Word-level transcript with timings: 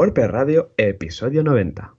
WordPress 0.00 0.30
Radio, 0.30 0.72
episodio 0.78 1.44
90. 1.44 1.94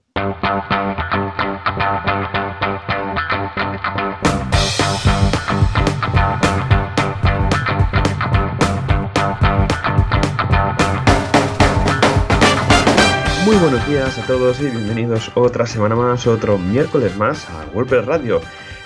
Muy 13.44 13.54
buenos 13.54 13.86
días 13.86 14.18
a 14.18 14.26
todos 14.26 14.60
y 14.60 14.64
bienvenidos 14.64 15.30
otra 15.36 15.64
semana 15.66 15.94
más, 15.94 16.26
otro 16.26 16.58
miércoles 16.58 17.16
más 17.16 17.48
a 17.50 17.66
WordPress 17.72 18.04
Radio 18.06 18.40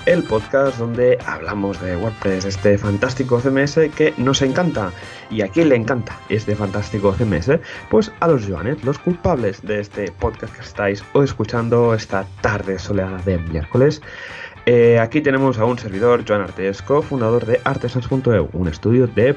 el 0.07 0.23
podcast 0.23 0.79
donde 0.79 1.19
hablamos 1.27 1.81
de 1.81 1.97
WordPress, 1.97 2.45
este 2.45 2.79
fantástico 2.79 3.41
CMS 3.41 3.91
que 3.95 4.15
nos 4.17 4.41
encanta. 4.41 4.93
¿Y 5.31 5.43
a 5.43 5.49
quién 5.49 5.69
le 5.69 5.77
encanta 5.77 6.19
este 6.29 6.55
fantástico 6.55 7.13
CMS? 7.13 7.59
Pues 7.91 8.13
a 8.21 8.29
los 8.29 8.47
Joanes, 8.47 8.83
los 8.85 8.99
culpables 8.99 9.61
de 9.63 9.81
este 9.81 10.11
podcast 10.13 10.55
que 10.55 10.63
estáis 10.63 11.05
o 11.13 11.23
escuchando 11.23 11.93
esta 11.93 12.25
tarde 12.41 12.79
soleada 12.79 13.19
de 13.19 13.39
miércoles. 13.39 14.01
Eh, 14.65 14.99
aquí 14.99 15.21
tenemos 15.21 15.59
a 15.59 15.65
un 15.65 15.79
servidor, 15.79 16.25
Joan 16.27 16.43
Artesco, 16.43 17.03
fundador 17.03 17.45
de 17.45 17.61
artesans.eu, 17.65 18.49
un 18.53 18.69
estudio 18.69 19.07
de 19.09 19.37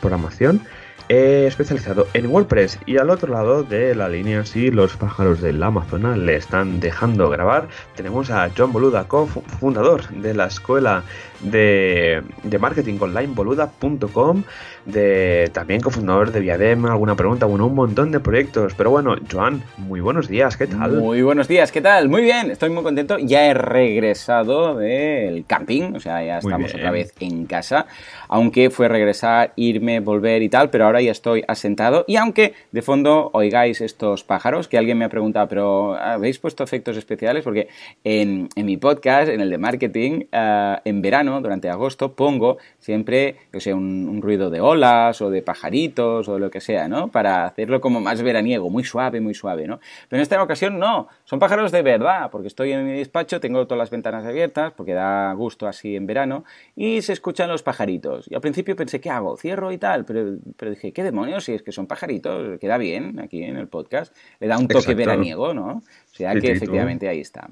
programación 0.00 0.62
especializado 1.10 2.06
en 2.14 2.26
WordPress. 2.26 2.78
Y 2.86 2.98
al 2.98 3.10
otro 3.10 3.32
lado 3.32 3.64
de 3.64 3.94
la 3.96 4.08
línea, 4.08 4.44
si 4.44 4.70
los 4.70 4.96
pájaros 4.96 5.40
del 5.40 5.60
Amazonas 5.60 6.16
le 6.16 6.36
están 6.36 6.78
dejando 6.78 7.28
grabar, 7.28 7.68
tenemos 7.96 8.30
a 8.30 8.48
John 8.56 8.72
Boluda, 8.72 9.08
cofundador 9.08 10.08
de 10.10 10.34
la 10.34 10.46
escuela 10.46 11.02
de, 11.40 12.22
de 12.42 12.58
marketing 12.58 12.98
online 13.00 13.32
boluda.com, 13.34 14.42
de 14.86 15.50
también 15.52 15.80
cofundador 15.80 16.32
de 16.32 16.40
Viadem, 16.40 16.86
alguna 16.86 17.14
pregunta, 17.14 17.46
bueno, 17.46 17.66
un 17.66 17.74
montón 17.74 18.10
de 18.10 18.20
proyectos. 18.20 18.74
Pero 18.74 18.90
bueno, 18.90 19.16
Joan, 19.30 19.62
muy 19.78 20.00
buenos 20.00 20.28
días, 20.28 20.56
¿qué 20.56 20.66
tal? 20.66 20.92
Muy 20.96 21.22
buenos 21.22 21.48
días, 21.48 21.72
¿qué 21.72 21.80
tal? 21.80 22.08
Muy 22.08 22.22
bien, 22.22 22.50
estoy 22.50 22.70
muy 22.70 22.82
contento. 22.82 23.18
Ya 23.18 23.46
he 23.46 23.54
regresado 23.54 24.76
del 24.76 25.44
camping, 25.46 25.94
o 25.94 26.00
sea, 26.00 26.24
ya 26.24 26.38
estamos 26.38 26.74
otra 26.74 26.90
vez 26.90 27.14
en 27.20 27.46
casa. 27.46 27.86
Aunque 28.28 28.70
fue 28.70 28.88
regresar, 28.88 29.52
irme, 29.56 30.00
volver 30.00 30.42
y 30.42 30.48
tal, 30.48 30.70
pero 30.70 30.86
ahora 30.86 31.00
ya 31.00 31.12
estoy 31.12 31.44
asentado. 31.46 32.04
Y 32.06 32.16
aunque 32.16 32.54
de 32.72 32.82
fondo 32.82 33.30
oigáis 33.32 33.80
estos 33.80 34.24
pájaros, 34.24 34.68
que 34.68 34.78
alguien 34.78 34.98
me 34.98 35.04
ha 35.04 35.08
preguntado, 35.08 35.48
pero 35.48 35.94
¿habéis 35.94 36.38
puesto 36.38 36.64
efectos 36.64 36.96
especiales? 36.96 37.44
Porque 37.44 37.68
en, 38.04 38.48
mi 38.56 38.76
podcast, 38.76 39.28
en 39.28 39.40
el 39.40 39.50
de 39.50 39.58
marketing, 39.58 40.24
eh, 40.32 40.76
en 40.84 41.02
verano, 41.02 41.29
durante 41.40 41.68
agosto, 41.68 42.14
pongo 42.14 42.58
siempre, 42.78 43.36
yo 43.52 43.60
sé, 43.60 43.74
un 43.74 44.20
ruido 44.22 44.50
de 44.50 44.60
olas 44.60 45.20
o 45.22 45.30
de 45.30 45.42
pajaritos 45.42 46.28
o 46.28 46.34
de 46.34 46.40
lo 46.40 46.50
que 46.50 46.60
sea, 46.60 46.88
¿no? 46.88 47.08
Para 47.08 47.46
hacerlo 47.46 47.80
como 47.80 48.00
más 48.00 48.22
veraniego, 48.22 48.70
muy 48.70 48.84
suave, 48.84 49.20
muy 49.20 49.34
suave, 49.34 49.66
¿no? 49.66 49.80
Pero 50.08 50.18
en 50.18 50.22
esta 50.22 50.42
ocasión 50.42 50.78
no, 50.78 51.08
son 51.24 51.38
pájaros 51.38 51.72
de 51.72 51.82
verdad, 51.82 52.30
porque 52.30 52.48
estoy 52.48 52.72
en 52.72 52.86
mi 52.86 52.92
despacho, 52.92 53.40
tengo 53.40 53.66
todas 53.66 53.78
las 53.78 53.90
ventanas 53.90 54.24
abiertas, 54.24 54.72
porque 54.76 54.94
da 54.94 55.32
gusto 55.34 55.66
así 55.66 55.96
en 55.96 56.06
verano, 56.06 56.44
y 56.74 57.02
se 57.02 57.12
escuchan 57.12 57.48
los 57.48 57.62
pajaritos. 57.62 58.26
Y 58.30 58.34
al 58.34 58.40
principio 58.40 58.76
pensé, 58.76 59.00
¿qué 59.00 59.10
hago? 59.10 59.36
¿Cierro 59.36 59.72
y 59.72 59.78
tal? 59.78 60.04
Pero, 60.04 60.36
pero 60.56 60.70
dije, 60.70 60.92
¿qué 60.92 61.02
demonios? 61.02 61.44
Si 61.44 61.52
es 61.52 61.62
que 61.62 61.72
son 61.72 61.86
pajaritos, 61.86 62.58
queda 62.58 62.78
bien 62.78 63.20
aquí 63.20 63.42
en 63.42 63.56
el 63.56 63.68
podcast, 63.68 64.14
le 64.38 64.46
da 64.46 64.58
un 64.58 64.68
toque 64.68 64.94
veraniego, 64.94 65.54
¿no? 65.54 65.82
O 66.20 66.32
sea 66.32 66.34
que 66.38 66.52
efectivamente 66.52 67.08
ahí 67.08 67.20
está. 67.20 67.48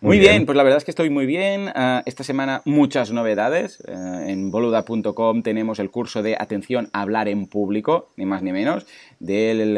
Muy, 0.00 0.20
bien. 0.20 0.46
pues 0.46 0.56
la 0.56 0.62
verdad 0.62 0.78
es 0.78 0.84
que 0.84 0.92
estoy 0.92 1.10
muy 1.10 1.26
bien. 1.26 1.70
Ah, 1.74 2.02
esta 2.06 2.22
semana 2.22 2.62
muchas 2.64 3.10
novedades. 3.10 3.82
Ah, 3.88 4.22
en 4.26 4.52
boluda.com 4.52 5.42
tenemos 5.42 5.80
el 5.80 5.90
curso 5.90 6.22
de 6.22 6.36
atención 6.38 6.88
a 6.92 7.02
hablar 7.02 7.26
en 7.26 7.46
público, 7.48 8.12
ni 8.16 8.24
más 8.24 8.42
ni 8.42 8.52
menos. 8.52 8.86
Del, 9.18 9.76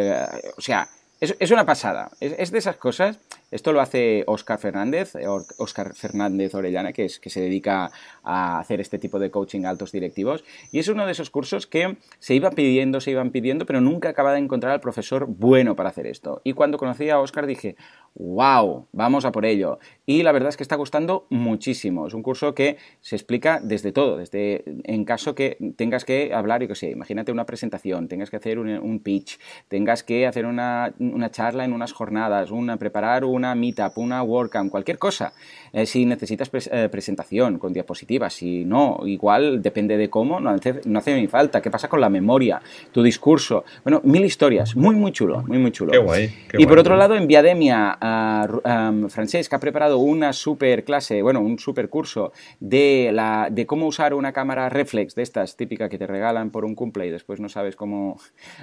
o 0.58 0.60
sea, 0.60 0.88
es, 1.20 1.50
una 1.50 1.64
pasada. 1.64 2.10
es, 2.20 2.50
de 2.50 2.58
esas 2.58 2.76
cosas 2.76 3.18
esto 3.50 3.72
lo 3.72 3.80
hace 3.80 4.24
Oscar 4.26 4.58
Fernández, 4.58 5.14
Oscar 5.58 5.94
Fernández 5.94 6.54
Orellana, 6.54 6.92
que, 6.92 7.04
es, 7.04 7.20
que 7.20 7.30
se 7.30 7.40
dedica 7.40 7.90
a 8.22 8.58
hacer 8.58 8.80
este 8.80 8.98
tipo 8.98 9.18
de 9.18 9.30
coaching 9.30 9.64
a 9.64 9.70
altos 9.70 9.92
directivos. 9.92 10.44
Y 10.72 10.78
es 10.78 10.88
uno 10.88 11.06
de 11.06 11.12
esos 11.12 11.30
cursos 11.30 11.66
que 11.66 11.96
se 12.18 12.34
iba 12.34 12.50
pidiendo, 12.50 13.00
se 13.00 13.10
iban 13.10 13.30
pidiendo, 13.30 13.66
pero 13.66 13.80
nunca 13.80 14.08
acaba 14.08 14.33
de 14.33 14.38
encontrar 14.38 14.72
al 14.72 14.80
profesor 14.80 15.27
bueno 15.27 15.77
para 15.77 15.90
hacer 15.90 16.06
esto. 16.06 16.40
Y 16.44 16.52
cuando 16.52 16.78
conocí 16.78 17.10
a 17.10 17.20
Oscar 17.20 17.46
dije, 17.46 17.77
wow, 18.14 18.86
vamos 18.92 19.24
a 19.24 19.33
por 19.33 19.44
ello. 19.44 19.78
Y 20.06 20.22
la 20.22 20.33
verdad 20.33 20.48
es 20.50 20.56
que 20.56 20.62
está 20.62 20.77
gustando 20.77 21.27
muchísimo. 21.30 22.06
Es 22.06 22.14
un 22.14 22.22
curso 22.22 22.54
que 22.54 22.77
se 23.00 23.16
explica 23.16 23.60
desde 23.62 23.92
todo, 23.92 24.18
desde 24.18 24.64
en 24.84 25.04
caso 25.04 25.34
que 25.34 25.58
tengas 25.77 26.04
que 26.04 26.33
hablar, 26.34 26.62
y 26.62 26.68
que 26.68 26.74
sé, 26.74 26.90
imagínate 26.90 27.33
una 27.33 27.46
presentación, 27.46 28.08
tengas 28.08 28.30
que 28.30 28.36
hacer 28.36 28.58
un, 28.58 29.00
pitch, 29.00 29.38
tengas 29.68 30.02
que 30.02 30.27
hacer 30.27 30.46
una, 30.46 30.94
una 30.98 31.30
charla 31.30 31.64
en 31.64 31.72
unas 31.72 31.92
jornadas, 31.92 32.50
una, 32.50 32.77
preparar 32.77 33.24
una 33.24 33.33
una 33.34 33.55
meetup, 33.55 33.98
una 33.98 34.22
WordCamp, 34.22 34.70
cualquier 34.70 34.98
cosa. 34.98 35.33
Eh, 35.72 35.86
si 35.86 36.06
necesitas 36.06 36.50
eh, 36.70 36.89
presentación 36.90 37.58
con 37.58 37.72
diapositivas, 37.72 38.33
si 38.34 38.64
no, 38.64 39.00
igual 39.05 39.61
depende 39.61 39.96
de 39.96 40.08
cómo, 40.08 40.40
no 40.40 40.50
hace, 40.50 40.80
no 40.84 40.98
hace 40.98 41.14
ni 41.20 41.27
falta. 41.27 41.61
¿Qué 41.61 41.70
pasa 41.70 41.89
con 41.89 42.00
la 42.00 42.08
memoria? 42.08 42.62
Tu 42.92 43.02
discurso. 43.02 43.64
Bueno, 43.83 44.00
mil 44.05 44.24
historias. 44.24 44.77
Muy, 44.77 44.95
muy 44.95 45.12
chulo, 45.12 45.42
muy, 45.42 45.58
muy 45.58 45.72
chulo. 45.72 45.92
Qué 45.92 45.98
guay. 45.98 46.33
y 46.52 46.67
por 46.67 46.78
otro 46.78 46.96
lado, 46.96 47.14
en 47.17 47.27
Viademia, 47.27 47.98
uh, 48.00 49.08
Francesc 49.08 49.52
ha 49.52 49.58
preparado 49.58 49.98
una 49.98 50.33
super 50.33 50.84
clase, 50.84 51.22
bueno, 51.22 51.40
un 51.40 51.58
super 51.58 51.89
curso 51.89 52.33
de, 52.61 53.11
la, 53.12 53.48
de 53.51 53.66
cómo 53.66 53.86
usar 53.86 54.14
una 54.14 54.33
cámara 54.33 54.68
reflex 54.68 55.14
de 55.14 55.22
estas 55.22 55.56
típicas 55.56 55.90
que 55.90 55.98
te 55.98 56.06
regalan 56.06 56.51
por 56.51 56.64
un 56.64 56.74
cumple 56.74 57.06
y 57.06 57.11
después 57.11 57.40
no 57.40 57.48
sabes 57.48 57.77
cómo, 57.77 58.20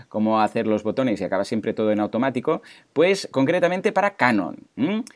cómo 0.08 0.40
hacer 0.42 0.68
los 0.68 0.84
botones 0.84 1.20
y 1.20 1.24
acaba 1.24 1.44
siempre 1.44 1.74
todo 1.74 1.92
en 1.92 2.00
automático. 2.00 2.62
Pues 2.94 3.28
concretamente 3.32 3.92
para 3.92 4.16
Canon. 4.16 4.61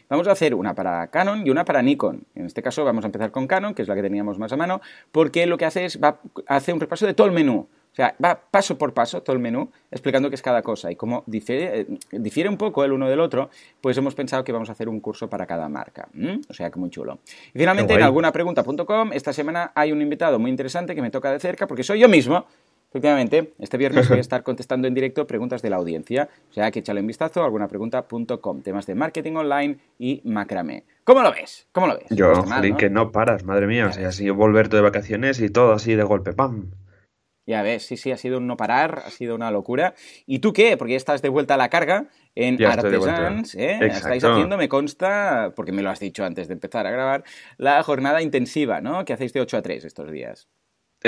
Vamos 0.09 0.27
a 0.27 0.31
hacer 0.31 0.53
una 0.53 0.73
para 0.73 1.07
Canon 1.07 1.45
y 1.45 1.49
una 1.49 1.65
para 1.65 1.81
Nikon. 1.81 2.23
En 2.35 2.45
este 2.45 2.61
caso 2.61 2.83
vamos 2.83 3.03
a 3.03 3.07
empezar 3.07 3.31
con 3.31 3.47
Canon, 3.47 3.73
que 3.73 3.81
es 3.81 3.87
la 3.87 3.95
que 3.95 4.01
teníamos 4.01 4.37
más 4.39 4.51
a 4.51 4.57
mano, 4.57 4.81
porque 5.11 5.45
lo 5.45 5.57
que 5.57 5.65
hace 5.65 5.85
es 5.85 5.99
va 6.01 6.19
un 6.73 6.79
repaso 6.79 7.05
de 7.05 7.13
todo 7.13 7.27
el 7.27 7.33
menú. 7.33 7.67
O 7.91 7.95
sea, 7.95 8.13
va 8.21 8.37
paso 8.51 8.77
por 8.77 8.93
paso 8.93 9.23
todo 9.23 9.33
el 9.37 9.41
menú 9.41 9.69
explicando 9.89 10.27
qué 10.29 10.35
es 10.35 10.41
cada 10.41 10.61
cosa 10.61 10.91
y 10.91 10.97
cómo 10.97 11.23
difiere, 11.27 11.79
eh, 11.79 11.87
difiere 12.11 12.49
un 12.49 12.57
poco 12.57 12.83
el 12.83 12.91
uno 12.91 13.07
del 13.07 13.21
otro, 13.21 13.49
pues 13.79 13.97
hemos 13.97 14.13
pensado 14.13 14.43
que 14.43 14.51
vamos 14.51 14.67
a 14.67 14.73
hacer 14.73 14.89
un 14.89 14.99
curso 14.99 15.29
para 15.29 15.45
cada 15.45 15.69
marca. 15.69 16.09
O 16.49 16.53
sea, 16.53 16.69
que 16.69 16.77
muy 16.77 16.89
chulo. 16.89 17.19
Y 17.53 17.59
finalmente, 17.59 17.93
en 17.93 18.03
algunapregunta.com, 18.03 19.13
esta 19.13 19.31
semana 19.31 19.71
hay 19.73 19.93
un 19.93 20.01
invitado 20.01 20.39
muy 20.39 20.51
interesante 20.51 20.93
que 20.93 21.01
me 21.01 21.09
toca 21.09 21.31
de 21.31 21.39
cerca 21.39 21.67
porque 21.67 21.83
soy 21.83 21.99
yo 21.99 22.09
mismo 22.09 22.45
Efectivamente, 22.95 23.51
este 23.59 23.77
viernes 23.77 24.07
voy 24.07 24.19
a 24.19 24.21
estar 24.21 24.41
contestando 24.41 24.87
en 24.87 24.93
directo 24.93 25.27
preguntas 25.27 25.61
de 25.61 25.69
la 25.69 25.75
audiencia, 25.75 26.29
o 26.49 26.53
sea 26.53 26.71
que 26.71 26.79
échale 26.79 27.01
un 27.01 27.07
vistazo 27.07 27.41
a 27.41 27.45
algunapregunta.com, 27.45 28.61
temas 28.61 28.85
de 28.85 28.95
marketing 28.95 29.33
online 29.33 29.79
y 29.99 30.21
macramé. 30.23 30.85
¿Cómo 31.03 31.21
lo 31.21 31.29
ves? 31.33 31.67
¿Cómo 31.73 31.87
lo 31.87 31.97
ves? 31.97 32.07
Yo, 32.11 32.31
no 32.31 32.77
que 32.77 32.89
no 32.89 33.11
paras, 33.11 33.43
madre 33.43 33.67
mía, 33.67 33.87
o 33.87 33.91
sea, 33.91 34.07
así 34.07 34.29
volver 34.29 34.69
de 34.69 34.79
vacaciones 34.79 35.41
y 35.41 35.49
todo 35.49 35.73
así 35.73 35.93
de 35.93 36.03
golpe, 36.03 36.31
¡pam! 36.31 36.71
Ya 37.45 37.63
ves, 37.63 37.85
sí, 37.85 37.97
sí, 37.97 38.13
ha 38.13 38.17
sido 38.17 38.37
un 38.37 38.47
no 38.47 38.55
parar, 38.55 39.03
ha 39.05 39.09
sido 39.11 39.35
una 39.35 39.51
locura. 39.51 39.93
¿Y 40.25 40.39
tú 40.39 40.53
qué? 40.53 40.77
Porque 40.77 40.93
ya 40.93 40.97
estás 40.97 41.21
de 41.21 41.27
vuelta 41.27 41.55
a 41.55 41.57
la 41.57 41.69
carga 41.69 42.07
en 42.33 42.63
Artesans, 42.63 43.55
¿eh? 43.55 43.77
Estáis 43.81 44.23
haciendo, 44.23 44.55
me 44.55 44.69
consta, 44.69 45.51
porque 45.53 45.73
me 45.73 45.83
lo 45.83 45.89
has 45.89 45.99
dicho 45.99 46.23
antes 46.23 46.47
de 46.47 46.53
empezar 46.53 46.87
a 46.87 46.91
grabar, 46.91 47.25
la 47.57 47.83
jornada 47.83 48.21
intensiva, 48.21 48.79
¿no? 48.79 49.03
Que 49.03 49.11
hacéis 49.11 49.33
de 49.33 49.41
8 49.41 49.57
a 49.57 49.61
3 49.61 49.83
estos 49.83 50.09
días. 50.09 50.47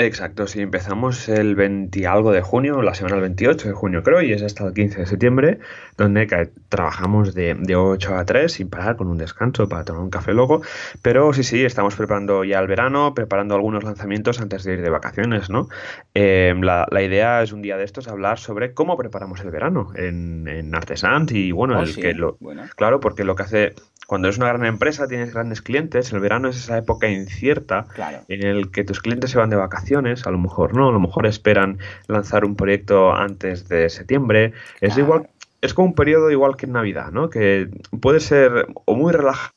Exacto, 0.00 0.46
sí, 0.46 0.60
empezamos 0.60 1.28
el 1.28 1.56
20 1.56 2.06
algo 2.06 2.30
de 2.30 2.40
junio, 2.40 2.82
la 2.82 2.94
semana 2.94 3.16
del 3.16 3.22
28 3.22 3.66
de 3.66 3.74
junio 3.74 4.04
creo, 4.04 4.22
y 4.22 4.32
es 4.32 4.44
hasta 4.44 4.64
el 4.64 4.72
15 4.72 5.00
de 5.00 5.06
septiembre, 5.06 5.58
donde 5.96 6.52
trabajamos 6.68 7.34
de, 7.34 7.56
de 7.58 7.74
8 7.74 8.14
a 8.14 8.24
3 8.24 8.52
sin 8.52 8.70
parar 8.70 8.94
con 8.94 9.08
un 9.08 9.18
descanso 9.18 9.68
para 9.68 9.84
tomar 9.84 10.02
un 10.02 10.10
café 10.10 10.32
luego, 10.34 10.62
pero 11.02 11.32
sí, 11.32 11.42
sí, 11.42 11.64
estamos 11.64 11.96
preparando 11.96 12.44
ya 12.44 12.60
el 12.60 12.68
verano, 12.68 13.12
preparando 13.12 13.56
algunos 13.56 13.82
lanzamientos 13.82 14.40
antes 14.40 14.62
de 14.62 14.74
ir 14.74 14.82
de 14.82 14.90
vacaciones, 14.90 15.50
¿no? 15.50 15.68
Em, 16.14 16.60
la, 16.62 16.86
idea 17.02 17.42
es 17.42 17.50
un 17.50 17.60
día 17.60 17.76
de 17.76 17.82
estos 17.82 18.06
hablar 18.06 18.38
sobre 18.38 18.74
cómo 18.74 18.96
preparamos 18.96 19.40
el 19.40 19.50
verano 19.50 19.90
en, 19.96 20.46
en 20.46 20.76
Artesans 20.76 21.32
y 21.32 21.50
bueno, 21.50 21.76
oh, 21.76 21.82
el 21.82 21.96
que 21.96 22.14
lo, 22.14 22.38
claro, 22.76 23.00
porque 23.00 23.24
lo 23.24 23.34
que 23.34 23.42
hace 23.42 23.74
cuando 24.08 24.30
es 24.30 24.38
una 24.38 24.48
gran 24.48 24.64
empresa, 24.64 25.06
tienes 25.06 25.34
grandes 25.34 25.60
clientes, 25.60 26.14
el 26.14 26.20
verano 26.20 26.48
es 26.48 26.56
esa 26.56 26.78
época 26.78 27.10
incierta 27.10 27.84
en 28.28 28.42
el 28.42 28.70
que 28.70 28.82
tus 28.82 29.00
clientes 29.00 29.30
se 29.30 29.36
van 29.36 29.50
de 29.50 29.56
vacaciones, 29.56 29.87
a 29.96 30.30
lo 30.30 30.38
mejor 30.38 30.74
no, 30.74 30.88
a 30.88 30.92
lo 30.92 31.00
mejor 31.00 31.26
esperan 31.26 31.78
lanzar 32.06 32.44
un 32.44 32.56
proyecto 32.56 33.12
antes 33.12 33.68
de 33.68 33.88
septiembre. 33.88 34.52
Es 34.80 34.96
igual, 34.98 35.28
es 35.60 35.74
como 35.74 35.88
un 35.88 35.94
periodo 35.94 36.30
igual 36.30 36.56
que 36.56 36.66
en 36.66 36.72
Navidad, 36.72 37.10
¿no? 37.10 37.30
Que 37.30 37.68
puede 38.00 38.20
ser 38.20 38.66
o 38.84 38.94
muy 38.94 39.12
relajado 39.12 39.52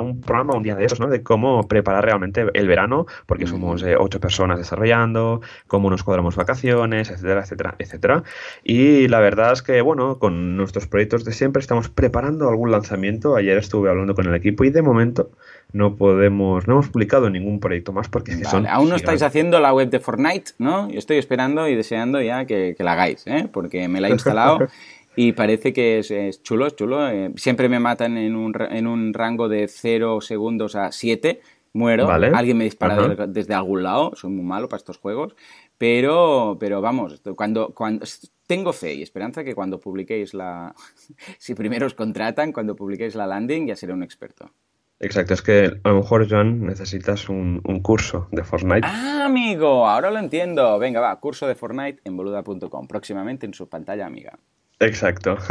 un 0.00 0.20
programa 0.20 0.54
un 0.54 0.62
día 0.62 0.74
de 0.74 0.84
esos, 0.84 0.98
¿no? 1.00 1.08
De 1.08 1.22
cómo 1.22 1.68
preparar 1.68 2.04
realmente 2.04 2.46
el 2.54 2.66
verano, 2.66 3.06
porque 3.26 3.46
somos 3.46 3.82
eh, 3.82 3.96
ocho 3.96 4.20
personas 4.20 4.58
desarrollando, 4.58 5.40
cómo 5.66 5.90
nos 5.90 6.02
cuadramos 6.02 6.36
vacaciones, 6.36 7.10
etcétera, 7.10 7.42
etcétera, 7.42 7.74
etcétera. 7.78 8.22
Y 8.64 9.08
la 9.08 9.20
verdad 9.20 9.52
es 9.52 9.62
que, 9.62 9.80
bueno, 9.82 10.18
con 10.18 10.56
nuestros 10.56 10.86
proyectos 10.86 11.24
de 11.24 11.32
siempre 11.32 11.60
estamos 11.60 11.88
preparando 11.88 12.48
algún 12.48 12.70
lanzamiento. 12.70 13.36
Ayer 13.36 13.56
estuve 13.56 13.88
hablando 13.88 14.14
con 14.14 14.26
el 14.26 14.34
equipo 14.34 14.64
y 14.64 14.70
de 14.70 14.82
momento 14.82 15.30
no 15.72 15.96
podemos, 15.96 16.66
no 16.66 16.74
hemos 16.74 16.88
publicado 16.88 17.30
ningún 17.30 17.60
proyecto 17.60 17.92
más 17.92 18.08
porque 18.08 18.32
son... 18.44 18.66
Aún 18.66 18.88
no 18.88 18.96
estáis 18.96 19.22
haciendo 19.22 19.60
la 19.60 19.72
web 19.72 19.90
de 19.90 20.00
Fortnite, 20.00 20.52
¿no? 20.58 20.88
Yo 20.90 20.98
estoy 20.98 21.18
esperando 21.18 21.68
y 21.68 21.74
deseando 21.74 22.20
ya 22.20 22.46
que, 22.46 22.74
que 22.76 22.84
la 22.84 22.92
hagáis, 22.92 23.26
¿eh? 23.26 23.48
Porque 23.52 23.88
me 23.88 24.00
la 24.00 24.08
he 24.08 24.12
instalado 24.12 24.58
Y 25.16 25.32
parece 25.32 25.72
que 25.72 25.98
es, 25.98 26.42
chulo, 26.42 26.66
es 26.66 26.76
chulo. 26.76 27.08
Eh, 27.08 27.32
siempre 27.36 27.68
me 27.68 27.80
matan 27.80 28.16
en 28.18 28.34
un, 28.34 28.54
en 28.70 28.86
un 28.86 29.14
rango 29.14 29.48
de 29.48 29.68
0 29.68 30.20
segundos 30.20 30.76
a 30.76 30.92
7. 30.92 31.40
Muero. 31.72 32.08
Alguien 32.08 32.56
me 32.56 32.64
dispara 32.64 33.26
desde 33.26 33.52
algún 33.52 33.82
lado. 33.82 34.12
Soy 34.14 34.30
muy 34.30 34.44
malo 34.44 34.68
para 34.68 34.78
estos 34.78 34.98
juegos. 34.98 35.34
Pero, 35.76 36.56
pero 36.60 36.80
vamos, 36.80 37.20
cuando, 37.36 37.74
cuando 37.74 38.06
tengo 38.46 38.72
fe 38.72 38.94
y 38.94 39.02
esperanza 39.02 39.42
que 39.42 39.54
cuando 39.54 39.80
publiquéis 39.80 40.34
la. 40.34 40.74
si 41.38 41.54
primero 41.54 41.86
os 41.86 41.94
contratan, 41.94 42.52
cuando 42.52 42.76
publiquéis 42.76 43.14
la 43.16 43.26
landing, 43.26 43.66
ya 43.66 43.76
seré 43.76 43.92
un 43.92 44.02
experto. 44.02 44.52
Exacto, 45.00 45.34
es 45.34 45.42
que 45.42 45.80
a 45.82 45.88
lo 45.88 45.96
mejor, 45.96 46.30
Joan, 46.30 46.64
necesitas 46.64 47.28
un, 47.28 47.60
un, 47.64 47.80
curso 47.80 48.28
de 48.30 48.44
Fortnite. 48.44 48.86
Ah, 48.86 49.24
amigo, 49.26 49.86
ahora 49.86 50.10
lo 50.10 50.18
entiendo. 50.20 50.78
Venga, 50.78 51.00
va, 51.00 51.18
curso 51.18 51.48
de 51.48 51.56
Fortnite 51.56 52.00
en 52.04 52.16
boluda.com, 52.16 52.86
próximamente 52.86 53.44
en 53.44 53.52
su 53.52 53.68
pantalla 53.68 54.06
amiga. 54.06 54.38
Exacto. 54.80 55.36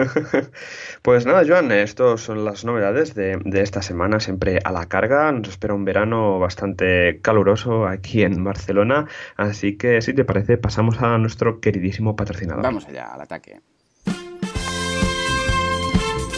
Pues 1.01 1.25
nada, 1.25 1.43
Joan, 1.45 1.69
estas 1.73 2.21
son 2.21 2.45
las 2.45 2.63
novedades 2.63 3.13
de, 3.13 3.37
esta 3.61 3.81
semana, 3.81 4.21
siempre 4.21 4.59
a 4.63 4.71
la 4.71 4.85
carga. 4.85 5.29
Nos 5.33 5.49
espera 5.49 5.73
un 5.73 5.83
verano 5.83 6.39
bastante 6.39 7.19
caluroso 7.21 7.87
aquí 7.87 8.21
en 8.23 8.41
Barcelona, 8.41 9.07
así 9.35 9.75
que 9.77 10.01
si 10.01 10.13
te 10.13 10.23
parece, 10.23 10.57
pasamos 10.57 11.01
a 11.01 11.17
nuestro 11.17 11.59
queridísimo 11.59 12.15
patrocinador. 12.15 12.63
Vamos 12.63 12.85
allá, 12.87 13.13
al 13.13 13.19
ataque. 13.19 13.59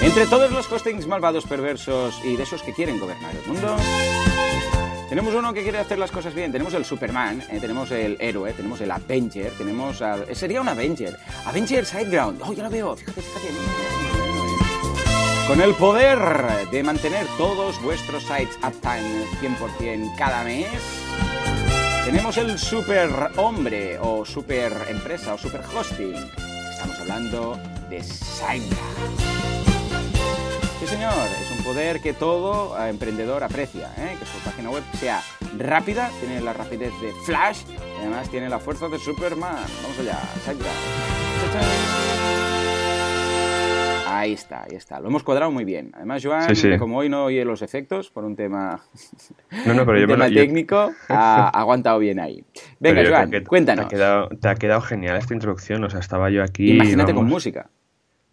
Entre 0.02 0.26
todos 0.26 0.52
los 0.52 0.72
hostings 0.72 1.06
malvados, 1.06 1.46
perversos 1.46 2.20
y 2.24 2.36
de 2.36 2.44
esos 2.44 2.64
que 2.64 2.74
quieren 2.74 3.00
gobernar 3.00 3.36
el 3.36 3.48
mundo, 3.48 3.76
tenemos 5.10 5.34
uno 5.34 5.54
que 5.54 5.64
quiere 5.64 5.78
hacer 5.78 5.98
las 6.00 6.12
cosas 6.12 6.34
bien. 6.34 6.52
Tenemos 6.52 6.74
el 6.74 6.86
Superman, 6.86 7.44
eh, 7.50 7.60
tenemos 7.60 7.92
el 7.92 8.18
héroe, 8.20 8.54
tenemos 8.54 8.82
el 8.82 8.92
Avenger, 8.92 9.52
tenemos. 9.52 10.02
sería 10.34 10.62
un 10.62 10.68
Avenger. 10.68 11.18
Avenger 11.46 11.86
Sideground. 11.86 12.42
Oh, 12.44 12.54
ya 12.54 12.64
lo 12.64 12.70
veo. 12.70 12.96
Fíjate, 12.96 13.22
fíjate. 13.22 13.48
Con 15.48 15.62
el 15.62 15.76
poder 15.76 16.20
de 16.72 16.82
mantener 16.82 17.28
todos 17.38 17.80
vuestros 17.84 18.24
sites 18.24 18.58
uptime 18.64 19.26
100% 19.42 20.16
cada 20.18 20.44
mes, 20.44 20.66
tenemos 22.04 22.38
el 22.38 22.58
super 22.58 23.10
hombre 23.36 24.00
o 24.00 24.26
super 24.26 24.74
empresa 24.90 25.36
o 25.36 25.38
super 25.38 25.62
hosting. 25.76 26.16
Estamos 26.72 27.00
hablando 27.00 27.60
de 27.90 28.02
SiteGround. 28.02 29.55
Sí, 30.80 30.88
señor, 30.88 31.14
es 31.42 31.58
un 31.58 31.64
poder 31.64 32.02
que 32.02 32.12
todo 32.14 32.78
eh, 32.78 32.90
emprendedor 32.90 33.44
aprecia, 33.44 33.88
¿eh? 33.98 34.18
que 34.20 34.26
su 34.26 34.38
página 34.44 34.70
web 34.70 34.84
sea 34.94 35.22
rápida, 35.58 36.10
tiene 36.20 36.42
la 36.42 36.52
rapidez 36.52 36.92
de 37.02 37.14
Flash 37.26 37.62
y 37.70 38.02
además 38.02 38.30
tiene 38.30 38.50
la 38.50 38.60
fuerza 38.60 38.90
de 38.90 39.00
Superman. 39.00 39.56
Vamos 39.82 40.00
allá, 40.00 40.20
Ahí 44.08 44.34
está, 44.34 44.64
ahí 44.64 44.76
está. 44.76 45.00
Lo 45.00 45.08
hemos 45.08 45.24
cuadrado 45.24 45.50
muy 45.52 45.64
bien. 45.64 45.92
Además, 45.94 46.24
Joan, 46.24 46.48
como 46.78 46.98
hoy 46.98 47.10
no 47.10 47.26
oye 47.26 47.46
los 47.46 47.62
efectos 47.62 48.10
por 48.10 48.26
un 48.26 48.36
tema, 48.36 48.82
técnico, 50.34 50.92
ha 51.08 51.50
aguantado 51.50 52.00
bien 52.00 52.20
ahí. 52.20 52.44
Venga, 52.80 53.04
Joan, 53.08 53.32
cuéntanos. 53.46 53.88
Te 53.88 53.96
ha, 53.96 53.98
quedado, 53.98 54.30
te 54.30 54.48
ha, 54.50 54.56
quedado, 54.56 54.82
genial 54.82 55.16
esta 55.18 55.34
introducción. 55.34 55.84
O 55.86 55.90
sea, 55.90 56.02
estaba 56.02 56.30
yo 56.30 56.44
aquí. 56.44 56.72
Imagínate 56.72 57.14
con 57.14 57.28
música. 57.28 57.70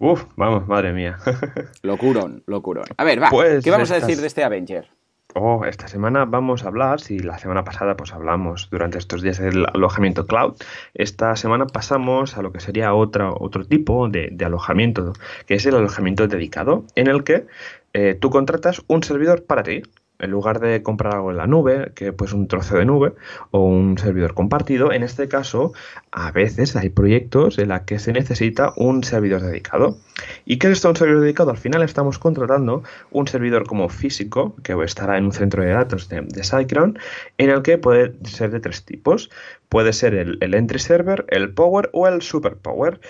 Uf, 0.04 0.25
vamos, 0.34 0.66
madre 0.66 0.93
mía. 0.93 1.16
locurón, 1.82 2.43
locurón. 2.46 2.87
A 2.96 3.04
ver, 3.04 3.22
va, 3.22 3.31
pues 3.31 3.62
¿qué 3.62 3.70
vamos 3.70 3.88
a 3.93 4.00
decir 4.00 4.20
de 4.20 4.26
este 4.26 4.43
Avenger? 4.43 4.88
Oh, 5.37 5.64
esta 5.64 5.87
semana 5.87 6.25
vamos 6.25 6.64
a 6.64 6.69
hablar, 6.69 7.00
si 7.00 7.20
la 7.20 7.38
semana 7.38 7.62
pasada 7.62 7.96
pues 7.96 8.12
hablamos 8.12 8.69
durante 8.72 8.99
estos 8.99 9.22
días 9.22 9.38
del 9.38 9.64
alojamiento 9.72 10.26
cloud, 10.26 10.56
esta 10.94 11.37
semana 11.37 11.69
pasamos 11.69 12.37
a 12.37 12.43
lo 12.43 12.50
que 12.50 12.58
sería 12.58 12.93
otro, 12.94 13.37
otro 13.38 13.64
tipo 13.64 14.08
de, 14.08 14.37
alojamiento, 14.44 15.12
que 15.46 15.54
es 15.54 15.66
el 15.66 15.76
alojamiento 15.76 16.26
dedicado, 16.26 16.84
en 16.96 17.06
el 17.06 17.22
que 17.22 17.46
eh, 17.93 18.19
tú 18.20 18.31
contratas 18.31 18.82
un 18.88 19.05
servidor 19.05 19.44
para 19.44 19.62
ti, 19.62 19.82
en 20.22 20.30
lugar 20.30 20.60
de 20.60 20.82
comprar 20.82 21.16
algo 21.16 21.30
en 21.30 21.36
la 21.36 21.46
nube, 21.46 21.92
que 21.94 22.12
pues 22.12 22.32
un 22.32 22.48
trozo 22.48 22.76
de 22.76 22.84
nube 22.84 23.12
o 23.50 23.64
un 23.64 23.98
servidor 23.98 24.34
compartido, 24.34 24.92
en 24.92 25.02
este 25.02 25.28
caso 25.28 25.72
a 26.10 26.30
veces 26.30 26.76
hay 26.76 26.88
proyectos 26.88 27.58
en 27.58 27.69
los 27.69 27.80
que 27.82 27.98
se 27.98 28.12
necesita 28.12 28.72
un 28.76 29.04
servidor 29.04 29.42
dedicado. 29.42 29.98
¿Y 30.44 30.58
qué 30.58 30.69
es 30.69 30.74
esto 30.74 30.90
un 30.90 30.96
servidor 30.96 31.22
dedicado? 31.22 31.50
Al 31.50 31.58
final 31.58 31.82
estamos 31.82 32.19
contratando 32.19 32.84
un 33.10 33.26
servidor 33.26 33.66
como 33.66 33.88
físico, 33.88 34.54
que 34.62 34.76
estará 34.84 35.19
en 35.19 35.24
un 35.26 35.32
centro 35.32 35.62
de 35.62 35.70
datos 35.70 36.08
de, 36.08 36.20
de 36.20 36.44
SiteGround, 36.44 36.98
en 37.38 37.50
el 37.50 37.62
que 37.62 37.78
puede 37.78 38.14
ser 38.24 38.50
de 38.50 38.60
tres 38.60 38.84
tipos. 38.84 39.30
Puede 39.69 39.92
ser 39.92 40.14
el, 40.14 40.54
entry 40.54 40.78
server, 40.78 41.24
el 41.28 41.52
power 41.52 41.90
o 41.92 42.06
el 42.06 42.22
super 42.22 42.56
power. 42.56 43.00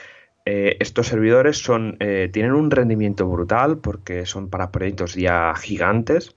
Eh, 0.44 0.76
estos 0.80 1.08
servidores 1.08 1.58
son, 1.58 1.96
eh, 2.00 2.30
tienen 2.32 2.52
un 2.52 2.70
rendimiento 2.70 3.28
brutal 3.28 3.78
porque 3.78 4.26
son 4.26 4.48
para 4.48 4.72
proyectos 4.72 5.14
ya 5.14 5.54
gigantes 5.54 6.34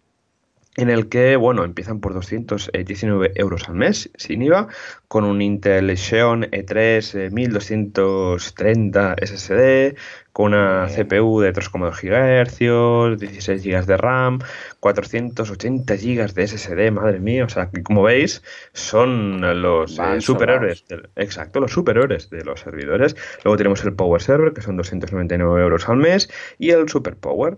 en 0.78 0.90
el 0.90 1.08
que, 1.08 1.36
bueno, 1.36 1.64
empiezan 1.64 2.00
por 2.00 2.14
219 2.14 3.32
euros 3.36 3.68
al 3.70 3.76
mes, 3.76 4.10
sin 4.16 4.42
IVA, 4.42 4.68
con 5.08 5.24
un 5.24 5.42
Intel 5.42 5.98
Xeon 5.98 6.44
E3 6.44 7.32
1230 7.32 9.16
SSD, 9.22 9.96
con 10.36 10.54
una 10.54 10.88
CPU 10.88 11.40
de 11.40 11.54
3,2 11.54 12.02
GHz, 12.02 13.18
16 13.18 13.64
GB 13.64 13.86
de 13.86 13.96
RAM, 13.96 14.40
480 14.82 15.96
GB 15.96 16.34
de 16.34 16.48
SSD, 16.48 16.92
madre 16.92 17.22
mía, 17.22 17.46
o 17.46 17.48
sea, 17.48 17.70
que 17.70 17.82
como 17.82 18.04
veis, 18.04 18.44
son 18.74 19.62
los 19.62 19.98
eh, 19.98 20.20
superiores, 20.20 20.84
exacto, 21.16 21.62
los 21.62 21.72
superiores 21.72 22.30
de 22.30 22.44
los 22.44 22.60
servidores. 22.60 23.16
Luego 23.46 23.56
tenemos 23.56 23.82
el 23.86 23.94
Power 23.94 24.22
Server, 24.22 24.52
que 24.52 24.62
son 24.62 24.76
299 24.76 25.62
euros 25.62 25.88
al 25.88 25.96
mes, 25.96 26.30
y 26.60 26.72
el 26.72 26.90
Super 26.90 27.16
Power. 27.16 27.58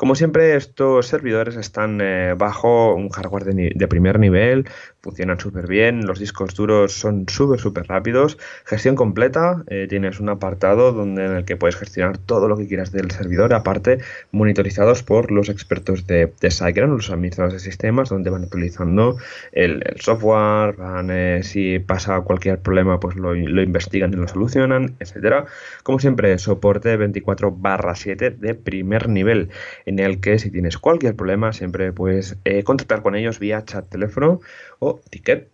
Como 0.00 0.14
siempre, 0.14 0.56
estos 0.56 1.08
servidores 1.08 1.56
están 1.56 2.00
eh, 2.00 2.34
bajo 2.34 2.94
un 2.94 3.10
hardware 3.10 3.44
de, 3.44 3.86
primer 3.86 4.18
nivel, 4.18 4.66
funcionan 5.02 5.40
súper 5.40 5.66
bien, 5.66 6.06
los 6.06 6.18
discos 6.18 6.54
duros 6.54 6.92
son 6.92 7.26
súper, 7.28 7.58
súper 7.58 7.86
rápidos, 7.86 8.38
gestión 8.64 8.96
completa, 8.96 9.62
eh, 9.68 9.86
tienes 9.88 10.20
un 10.20 10.28
apartado 10.28 10.92
donde, 10.92 11.24
en 11.24 11.32
el 11.32 11.44
que 11.44 11.56
puedes 11.56 11.76
gestionar 11.76 12.18
todo 12.18 12.48
lo 12.48 12.56
que 12.56 12.66
quieras 12.66 12.92
del 12.92 13.10
servidor, 13.10 13.54
aparte 13.54 13.98
monitorizados 14.30 15.02
por 15.02 15.30
los 15.30 15.48
expertos 15.48 16.06
de, 16.06 16.32
de 16.40 16.50
SiteGround, 16.50 16.96
los 16.96 17.10
administradores 17.10 17.62
de 17.62 17.70
sistemas, 17.70 18.08
donde 18.08 18.30
van 18.30 18.44
actualizando 18.44 19.16
el, 19.52 19.82
software, 20.00 20.76
van, 20.76 21.10
eh, 21.10 21.40
si 21.42 21.78
pasa 21.78 22.20
cualquier 22.20 22.60
problema, 22.60 23.00
pues 23.00 23.16
lo, 23.16 23.34
lo, 23.34 23.62
investigan 23.62 24.12
y 24.12 24.16
lo 24.16 24.28
solucionan, 24.28 24.96
etcétera. 25.00 25.46
Como 25.82 25.98
siempre, 25.98 26.36
soporte 26.38 26.96
24 26.96 27.52
barra 27.52 27.94
7 27.94 28.30
de 28.30 28.54
primer 28.54 29.08
nivel 29.08 29.50
en 29.86 29.98
el 29.98 30.20
que 30.20 30.38
si 30.38 30.50
tienes 30.50 30.78
cualquier 30.78 31.16
problema 31.16 31.52
siempre 31.52 31.92
puedes 31.92 32.36
eh, 32.44 32.62
contactar 32.64 33.02
con 33.02 33.14
ellos 33.14 33.38
vía 33.38 33.64
chat, 33.64 33.88
teléfono 33.88 34.40
o 34.80 35.00
ticket. 35.10 35.48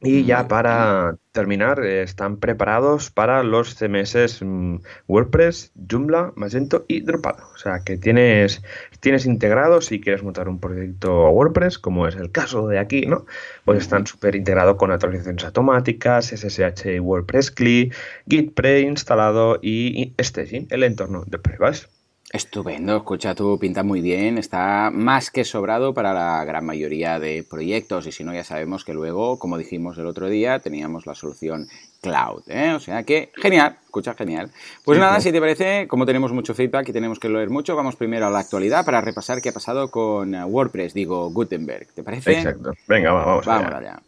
Y 0.00 0.24
ya 0.24 0.46
para 0.46 1.16
terminar, 1.32 1.84
eh, 1.84 2.02
están 2.02 2.36
preparados 2.36 3.10
para 3.10 3.42
los 3.42 3.74
CMS 3.74 4.42
mm, 4.42 4.76
WordPress, 5.08 5.72
Joomla, 5.90 6.32
Magento 6.36 6.84
y 6.86 7.00
Drupal. 7.00 7.34
O 7.52 7.58
sea 7.58 7.80
que 7.84 7.96
tienes, 7.96 8.62
tienes 9.00 9.26
integrados 9.26 9.86
si 9.86 10.00
quieres 10.00 10.22
montar 10.22 10.48
un 10.48 10.60
proyecto 10.60 11.28
WordPress, 11.30 11.80
como 11.80 12.06
es 12.06 12.14
el 12.14 12.30
caso 12.30 12.68
de 12.68 12.78
aquí, 12.78 13.06
¿no? 13.06 13.26
Pues 13.64 13.78
están 13.78 14.06
súper 14.06 14.36
integrados 14.36 14.76
con 14.76 14.92
actualizaciones 14.92 15.44
automáticas, 15.44 16.26
SSH 16.26 16.94
y 16.94 17.00
WordPress 17.00 17.50
CLI, 17.50 17.92
Git 18.28 18.54
preinstalado 18.54 19.58
y, 19.60 20.14
y 20.16 20.22
staging, 20.22 20.68
el 20.70 20.84
entorno 20.84 21.24
de 21.26 21.38
pruebas. 21.40 21.88
Estupendo, 22.30 22.98
escucha, 22.98 23.34
tú 23.34 23.58
pinta 23.58 23.82
muy 23.82 24.02
bien, 24.02 24.36
está 24.36 24.90
más 24.92 25.30
que 25.30 25.44
sobrado 25.44 25.94
para 25.94 26.12
la 26.12 26.44
gran 26.44 26.66
mayoría 26.66 27.18
de 27.18 27.42
proyectos 27.42 28.06
y 28.06 28.12
si 28.12 28.22
no 28.22 28.34
ya 28.34 28.44
sabemos 28.44 28.84
que 28.84 28.92
luego, 28.92 29.38
como 29.38 29.56
dijimos 29.56 29.96
el 29.96 30.04
otro 30.04 30.28
día, 30.28 30.58
teníamos 30.58 31.06
la 31.06 31.14
solución 31.14 31.68
cloud, 32.02 32.42
¿eh? 32.48 32.74
o 32.74 32.80
sea 32.80 33.02
que 33.04 33.32
genial, 33.34 33.78
escucha, 33.82 34.12
genial. 34.12 34.50
Pues 34.84 34.98
nada, 34.98 35.22
si 35.22 35.32
te 35.32 35.40
parece, 35.40 35.88
como 35.88 36.04
tenemos 36.04 36.30
mucho 36.32 36.52
feedback 36.54 36.90
y 36.90 36.92
tenemos 36.92 37.18
que 37.18 37.30
leer 37.30 37.48
mucho, 37.48 37.74
vamos 37.74 37.96
primero 37.96 38.26
a 38.26 38.30
la 38.30 38.40
actualidad 38.40 38.84
para 38.84 39.00
repasar 39.00 39.40
qué 39.40 39.48
ha 39.48 39.54
pasado 39.54 39.90
con 39.90 40.34
WordPress, 40.34 40.92
digo 40.92 41.30
Gutenberg, 41.30 41.86
¿te 41.94 42.02
parece? 42.02 42.32
Exacto, 42.32 42.72
venga, 42.86 43.10
vamos, 43.12 43.46
vamos 43.46 43.72
allá. 43.72 44.02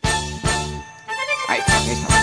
Ahí 1.49 1.59
está, 1.59 1.79
ahí 1.79 1.91
está. 1.93 2.20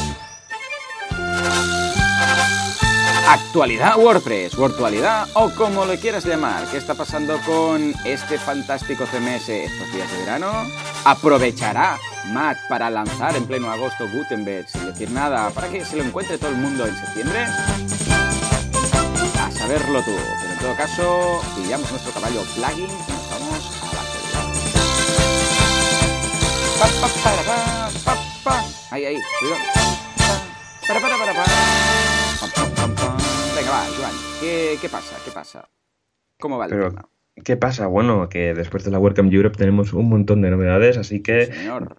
Actualidad 3.28 3.98
WordPress, 3.98 4.56
virtualidad 4.56 5.28
o 5.34 5.50
como 5.50 5.84
lo 5.84 5.98
quieras 5.98 6.24
llamar. 6.24 6.64
¿Qué 6.72 6.78
está 6.78 6.96
pasando 6.96 7.38
con 7.46 7.94
este 8.06 8.38
fantástico 8.38 9.06
CMS 9.06 9.50
estos 9.50 9.92
días 9.92 10.10
de 10.10 10.20
verano? 10.20 10.50
¿Aprovechará 11.04 12.00
Mac 12.28 12.58
para 12.70 12.90
lanzar 12.90 13.36
en 13.36 13.46
pleno 13.46 13.70
agosto 13.70 14.08
Gutenberg 14.08 14.70
sin 14.70 14.86
decir 14.86 15.12
nada 15.12 15.50
para 15.50 15.68
que 15.68 15.84
se 15.84 15.98
lo 15.98 16.04
encuentre 16.04 16.38
todo 16.38 16.52
el 16.52 16.56
mundo 16.56 16.88
en 16.88 16.96
septiembre? 16.96 17.48
A 19.42 19.52
saberlo 19.52 20.02
tú. 20.04 20.16
Pero 20.16 20.54
en 20.54 20.60
todo 20.60 20.76
caso, 20.78 21.42
pillamos 21.58 21.92
nuestro 21.92 22.14
caballo 22.14 22.44
plugin 22.56 22.86
y 22.86 23.12
nos 23.12 23.30
vamos 23.30 23.72
a 23.82 23.94
la 23.94 24.02
actualidad. 24.02 24.46
Ahí, 28.90 29.04
ahí, 29.04 29.20
cuidado. 29.42 29.62
Para, 30.88 31.02
para. 31.02 32.07
Va, 33.78 33.84
Joan. 33.96 34.14
¿Qué, 34.40 34.76
¿Qué, 34.82 34.90
pasa? 34.90 35.16
¿Qué 35.24 35.30
pasa? 35.30 35.70
¿Cómo 36.40 36.58
va 36.58 36.66
el 36.66 36.72
Pero, 36.72 36.90
tema? 36.90 37.10
¿Qué 37.44 37.58
pasa? 37.58 37.86
Bueno, 37.86 38.28
que 38.28 38.56
después 38.56 38.84
de 38.84 38.90
la 38.90 38.98
WordCamp 38.98 39.32
Europe 39.32 39.56
tenemos 39.56 39.94
un 39.94 40.10
montón 40.10 40.42
de 40.42 40.50
novedades, 40.50 40.98
así 40.98 41.22
que 41.22 41.46
Señor. 41.46 41.96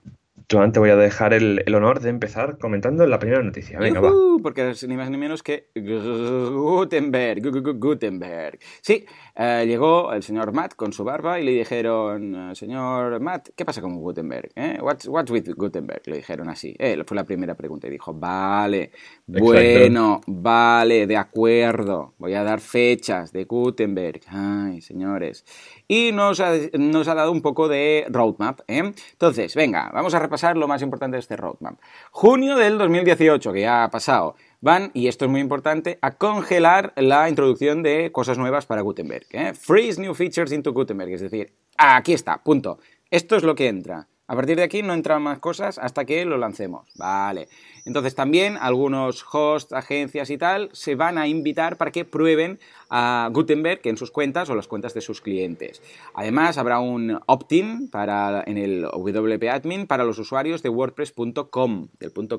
Joan, 0.51 0.73
te 0.73 0.81
voy 0.81 0.89
a 0.89 0.97
dejar 0.97 1.35
el, 1.35 1.63
el, 1.67 1.75
honor 1.75 2.01
de 2.01 2.09
empezar 2.09 2.57
comentando 2.57 3.07
la 3.07 3.19
primera 3.19 3.43
noticia. 3.43 3.79
Venga, 3.79 4.01
uh, 4.01 4.05
va. 4.39 4.43
Porque 4.43 4.71
es 4.71 4.87
ni 4.89 4.97
más 4.97 5.11
ni 5.11 5.19
menos 5.19 5.43
que 5.43 5.69
Gutenberg. 5.75 7.43
Gutenberg. 7.79 8.59
Sí, 8.81 9.05
eh, 9.37 9.65
llegó 9.67 10.11
el 10.13 10.23
señor 10.23 10.53
Matt 10.53 10.75
con 10.75 10.95
su 10.95 11.05
barba 11.05 11.39
y 11.39 11.45
le 11.45 11.53
dijeron, 11.53 12.55
señor 12.55 13.21
Matt, 13.21 13.51
¿qué 13.55 13.67
pasa 13.67 13.83
con 13.83 13.97
Gutenberg? 13.97 14.51
¿Eh? 14.57 14.79
What's, 14.81 15.07
what's, 15.09 15.31
with 15.31 15.51
Gutenberg? 15.55 16.01
Le 16.07 16.17
dijeron 16.17 16.49
así. 16.49 16.75
Eh, 16.79 17.03
fue 17.07 17.15
la 17.15 17.25
primera 17.25 17.55
pregunta 17.55 17.87
y 17.87 17.91
dijo, 17.91 18.15
vale, 18.15 18.93
Exacto. 19.29 19.45
bueno, 19.45 20.21
vale, 20.27 21.07
de 21.07 21.17
acuerdo. 21.19 22.15
Voy 22.17 22.33
a 22.33 22.43
dar 22.43 22.61
fechas 22.61 23.33
de 23.33 23.45
Gutenberg. 23.45 24.23
Ay, 24.29 24.81
señores. 24.81 25.45
Y 25.89 26.13
nos 26.13 26.39
ha, 26.41 26.53
nos 26.75 27.09
ha 27.09 27.15
dado 27.15 27.33
un 27.33 27.41
poco 27.41 27.67
de 27.67 28.07
roadmap. 28.11 28.61
¿eh? 28.69 28.93
Entonces, 29.13 29.55
venga, 29.55 29.91
vamos 29.93 30.13
a 30.15 30.19
repasar 30.19 30.57
lo 30.57 30.69
más 30.69 30.83
importante 30.83 31.17
de 31.17 31.21
este 31.21 31.37
roadmap. 31.37 31.81
Junio 32.11 32.57
del 32.57 32.77
2018, 32.77 33.53
que 33.53 33.63
ya 33.63 33.85
ha 33.85 33.91
pasado, 33.91 34.37
van, 34.61 34.91
y 34.93 35.09
esto 35.09 35.25
es 35.25 35.31
muy 35.31 35.41
importante, 35.41 35.99
a 36.03 36.17
congelar 36.17 36.93
la 36.97 37.29
introducción 37.29 37.83
de 37.83 38.13
cosas 38.13 38.37
nuevas 38.37 38.67
para 38.67 38.83
Gutenberg. 38.83 39.27
¿eh? 39.33 39.55
Freeze 39.55 40.01
new 40.01 40.15
features 40.15 40.53
into 40.53 40.73
Gutenberg, 40.73 41.13
es 41.13 41.23
decir, 41.23 41.55
aquí 41.79 42.13
está, 42.13 42.43
punto. 42.43 42.79
Esto 43.11 43.37
es 43.37 43.43
lo 43.43 43.55
que 43.55 43.69
entra. 43.69 44.07
A 44.29 44.37
partir 44.37 44.57
de 44.57 44.63
aquí 44.63 44.83
no 44.83 44.93
entran 44.93 45.23
más 45.23 45.39
cosas 45.39 45.79
hasta 45.79 46.05
que 46.05 46.27
lo 46.27 46.37
lancemos. 46.37 46.87
Vale. 46.97 47.49
Entonces 47.87 48.15
también 48.15 48.59
algunos 48.61 49.25
hosts, 49.33 49.73
agencias 49.73 50.29
y 50.29 50.37
tal 50.37 50.69
se 50.75 50.95
van 50.95 51.17
a 51.17 51.27
invitar 51.27 51.79
para 51.79 51.91
que 51.91 52.05
prueben 52.05 52.61
a 52.91 53.31
Gutenberg 53.33 53.81
en 53.85 53.97
sus 53.97 54.11
cuentas 54.11 54.51
o 54.51 54.55
las 54.55 54.69
cuentas 54.69 54.93
de 54.93 55.01
sus 55.01 55.23
clientes. 55.23 55.81
Además 56.13 56.59
habrá 56.59 56.79
un 56.79 57.19
opt-in 57.25 57.89
para 57.89 58.45
en 58.47 58.59
el 58.59 58.83
WP 58.83 59.49
Admin 59.49 59.87
para 59.87 60.05
los 60.05 60.19
usuarios 60.19 60.63
de 60.63 60.69
WordPress.com, 60.69 61.89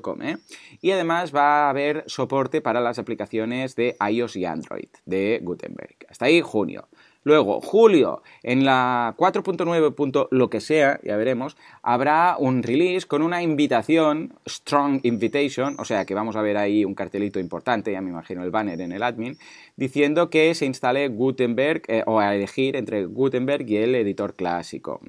.com, 0.00 0.22
¿eh? 0.22 0.38
Y 0.80 0.92
además 0.92 1.34
va 1.34 1.66
a 1.66 1.70
haber 1.70 2.04
soporte 2.06 2.60
para 2.60 2.80
las 2.80 3.00
aplicaciones 3.00 3.74
de 3.74 3.96
iOS 4.08 4.36
y 4.36 4.44
Android 4.44 4.88
de 5.06 5.40
Gutenberg. 5.42 5.96
Hasta 6.08 6.26
ahí 6.26 6.40
junio. 6.40 6.86
Luego, 7.22 7.60
julio, 7.60 8.22
en 8.42 8.64
la 8.64 9.14
4.9. 9.18 10.28
lo 10.30 10.48
que 10.48 10.60
sea, 10.60 10.98
ya 11.02 11.16
veremos, 11.16 11.56
habrá 11.82 12.36
un 12.38 12.62
release 12.62 13.06
con 13.06 13.20
una 13.20 13.42
invitación, 13.42 14.32
Strong 14.48 15.00
Invitation, 15.02 15.76
o 15.78 15.84
sea 15.84 16.06
que 16.06 16.14
vamos 16.14 16.36
a 16.36 16.42
ver 16.42 16.56
ahí 16.56 16.84
un 16.84 16.94
cartelito 16.94 17.38
importante, 17.38 17.92
ya 17.92 18.00
me 18.00 18.08
imagino 18.08 18.42
el 18.42 18.50
banner 18.50 18.80
en 18.80 18.92
el 18.92 19.02
admin, 19.02 19.36
diciendo 19.76 20.30
que 20.30 20.54
se 20.54 20.64
instale 20.64 21.08
Gutenberg 21.08 21.82
eh, 21.88 22.02
o 22.06 22.20
a 22.20 22.34
elegir 22.34 22.74
entre 22.76 23.04
Gutenberg 23.04 23.68
y 23.68 23.76
el 23.76 23.94
editor 23.94 24.34
clásico. 24.34 25.00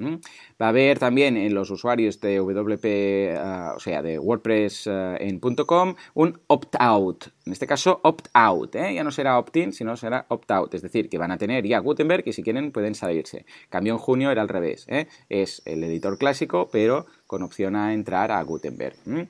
Va 0.61 0.65
a 0.65 0.69
haber 0.69 0.99
también 0.99 1.37
en 1.37 1.53
los 1.53 1.71
usuarios 1.71 2.19
de 2.19 2.39
WP, 2.39 3.37
uh, 3.37 3.75
o 3.77 3.79
sea, 3.79 4.01
de 4.01 4.19
WordPress 4.19 4.87
uh, 4.87 5.15
en 5.17 5.39
.com, 5.39 5.95
un 6.13 6.39
opt-out. 6.47 7.25
En 7.51 7.53
este 7.53 7.67
caso, 7.67 7.99
opt-out. 8.03 8.75
¿eh? 8.75 8.93
Ya 8.93 9.03
no 9.03 9.11
será 9.11 9.37
opt-in, 9.37 9.73
sino 9.73 9.97
será 9.97 10.25
opt-out. 10.29 10.73
Es 10.73 10.81
decir, 10.81 11.09
que 11.09 11.17
van 11.17 11.31
a 11.31 11.37
tener 11.37 11.67
ya 11.67 11.79
Gutenberg 11.79 12.25
y 12.25 12.31
si 12.31 12.43
quieren 12.43 12.71
pueden 12.71 12.95
salirse. 12.95 13.45
Cambio 13.67 13.91
en 13.91 13.99
junio 13.99 14.31
era 14.31 14.41
al 14.41 14.47
revés. 14.47 14.85
¿eh? 14.87 15.07
Es 15.27 15.61
el 15.65 15.83
editor 15.83 16.17
clásico, 16.17 16.69
pero 16.71 17.07
con 17.27 17.43
opción 17.43 17.75
a 17.75 17.93
entrar 17.93 18.31
a 18.31 18.41
Gutenberg. 18.41 18.95
¿Mm? 19.03 19.23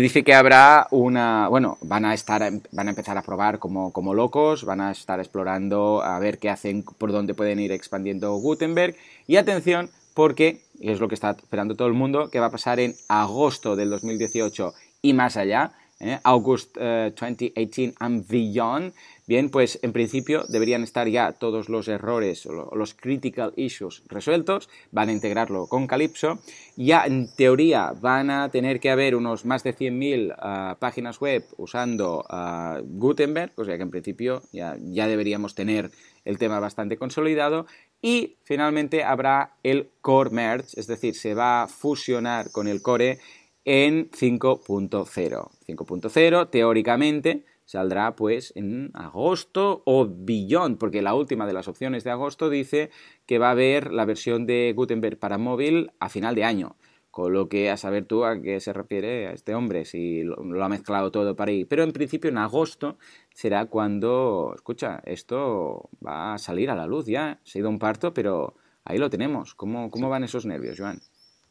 Dice 0.00 0.24
que 0.24 0.32
habrá 0.32 0.86
una, 0.90 1.48
bueno, 1.48 1.76
van 1.82 2.06
a 2.06 2.14
estar, 2.14 2.50
van 2.72 2.86
a 2.86 2.90
empezar 2.92 3.18
a 3.18 3.22
probar 3.22 3.58
como, 3.58 3.92
como 3.92 4.14
locos, 4.14 4.64
van 4.64 4.80
a 4.80 4.90
estar 4.90 5.20
explorando 5.20 6.00
a 6.02 6.18
ver 6.18 6.38
qué 6.38 6.48
hacen, 6.48 6.82
por 6.82 7.12
dónde 7.12 7.34
pueden 7.34 7.60
ir 7.60 7.72
expandiendo 7.72 8.32
Gutenberg. 8.36 8.96
Y 9.26 9.36
atención, 9.36 9.90
porque 10.14 10.62
es 10.80 10.98
lo 10.98 11.08
que 11.08 11.14
está 11.14 11.32
esperando 11.32 11.76
todo 11.76 11.88
el 11.88 11.94
mundo, 11.94 12.30
que 12.30 12.40
va 12.40 12.46
a 12.46 12.50
pasar 12.50 12.80
en 12.80 12.94
agosto 13.08 13.76
del 13.76 13.90
2018 13.90 14.72
y 15.02 15.12
más 15.12 15.36
allá, 15.36 15.72
¿eh? 16.00 16.18
August 16.24 16.76
uh, 16.76 17.10
2018 17.10 17.94
and 17.98 18.26
beyond. 18.26 18.92
Bien, 19.26 19.48
pues 19.48 19.78
en 19.82 19.92
principio 19.92 20.44
deberían 20.48 20.82
estar 20.82 21.06
ya 21.06 21.32
todos 21.32 21.68
los 21.68 21.86
errores 21.86 22.46
o 22.46 22.74
los 22.74 22.94
critical 22.94 23.52
issues 23.54 24.02
resueltos, 24.08 24.68
van 24.90 25.08
a 25.08 25.12
integrarlo 25.12 25.68
con 25.68 25.86
Calypso, 25.86 26.40
ya 26.76 27.04
en 27.06 27.32
teoría 27.36 27.92
van 28.00 28.30
a 28.30 28.48
tener 28.48 28.80
que 28.80 28.90
haber 28.90 29.14
unos 29.14 29.44
más 29.44 29.62
de 29.62 29.76
100.000 29.76 30.34
uh, 30.34 30.78
páginas 30.80 31.20
web 31.20 31.44
usando 31.58 32.24
uh, 32.28 32.82
Gutenberg, 32.82 33.52
o 33.54 33.64
sea 33.64 33.76
que 33.76 33.84
en 33.84 33.90
principio 33.90 34.42
ya, 34.52 34.76
ya 34.80 35.06
deberíamos 35.06 35.54
tener 35.54 35.92
el 36.24 36.36
tema 36.36 36.58
bastante 36.58 36.96
consolidado 36.96 37.66
y 38.02 38.36
finalmente 38.42 39.04
habrá 39.04 39.56
el 39.62 39.90
Core 40.00 40.30
Merge, 40.30 40.80
es 40.80 40.86
decir, 40.86 41.14
se 41.14 41.34
va 41.34 41.62
a 41.62 41.68
fusionar 41.68 42.50
con 42.50 42.66
el 42.66 42.82
Core 42.82 43.18
en 43.64 44.10
5.0. 44.10 45.50
5.0 45.66 46.50
teóricamente 46.50 47.44
saldrá 47.70 48.16
pues 48.16 48.52
en 48.56 48.90
agosto 48.94 49.82
o 49.86 50.08
beyond, 50.10 50.78
porque 50.78 51.02
la 51.02 51.14
última 51.14 51.46
de 51.46 51.52
las 51.52 51.68
opciones 51.68 52.02
de 52.02 52.10
agosto 52.10 52.50
dice 52.50 52.90
que 53.26 53.38
va 53.38 53.48
a 53.48 53.52
haber 53.52 53.92
la 53.92 54.04
versión 54.04 54.44
de 54.44 54.72
Gutenberg 54.74 55.18
para 55.18 55.38
móvil 55.38 55.92
a 56.00 56.08
final 56.08 56.34
de 56.34 56.44
año. 56.44 56.76
Con 57.12 57.32
lo 57.32 57.48
que 57.48 57.70
a 57.70 57.76
saber 57.76 58.06
tú 58.06 58.24
a 58.24 58.40
qué 58.40 58.60
se 58.60 58.72
refiere 58.72 59.26
a 59.28 59.32
este 59.32 59.54
hombre, 59.54 59.84
si 59.84 60.22
lo, 60.22 60.36
lo, 60.44 60.64
ha 60.64 60.68
mezclado 60.68 61.10
todo 61.10 61.34
para 61.34 61.50
ahí. 61.50 61.64
Pero 61.64 61.82
en 61.82 61.92
principio 61.92 62.30
en 62.30 62.38
agosto 62.38 62.98
será 63.34 63.66
cuando, 63.66 64.52
escucha, 64.54 65.00
esto 65.04 65.90
va 66.04 66.34
a 66.34 66.38
salir 66.38 66.70
a 66.70 66.76
la 66.76 66.86
luz 66.86 67.06
ya. 67.06 67.40
Se 67.42 67.58
ha 67.58 67.60
ido 67.60 67.68
un 67.68 67.80
parto, 67.80 68.14
pero 68.14 68.54
ahí 68.84 68.98
lo 68.98 69.10
tenemos. 69.10 69.54
¿Cómo, 69.54 69.90
cómo 69.90 70.08
van 70.08 70.24
esos 70.24 70.46
nervios, 70.46 70.78
Joan? 70.78 71.00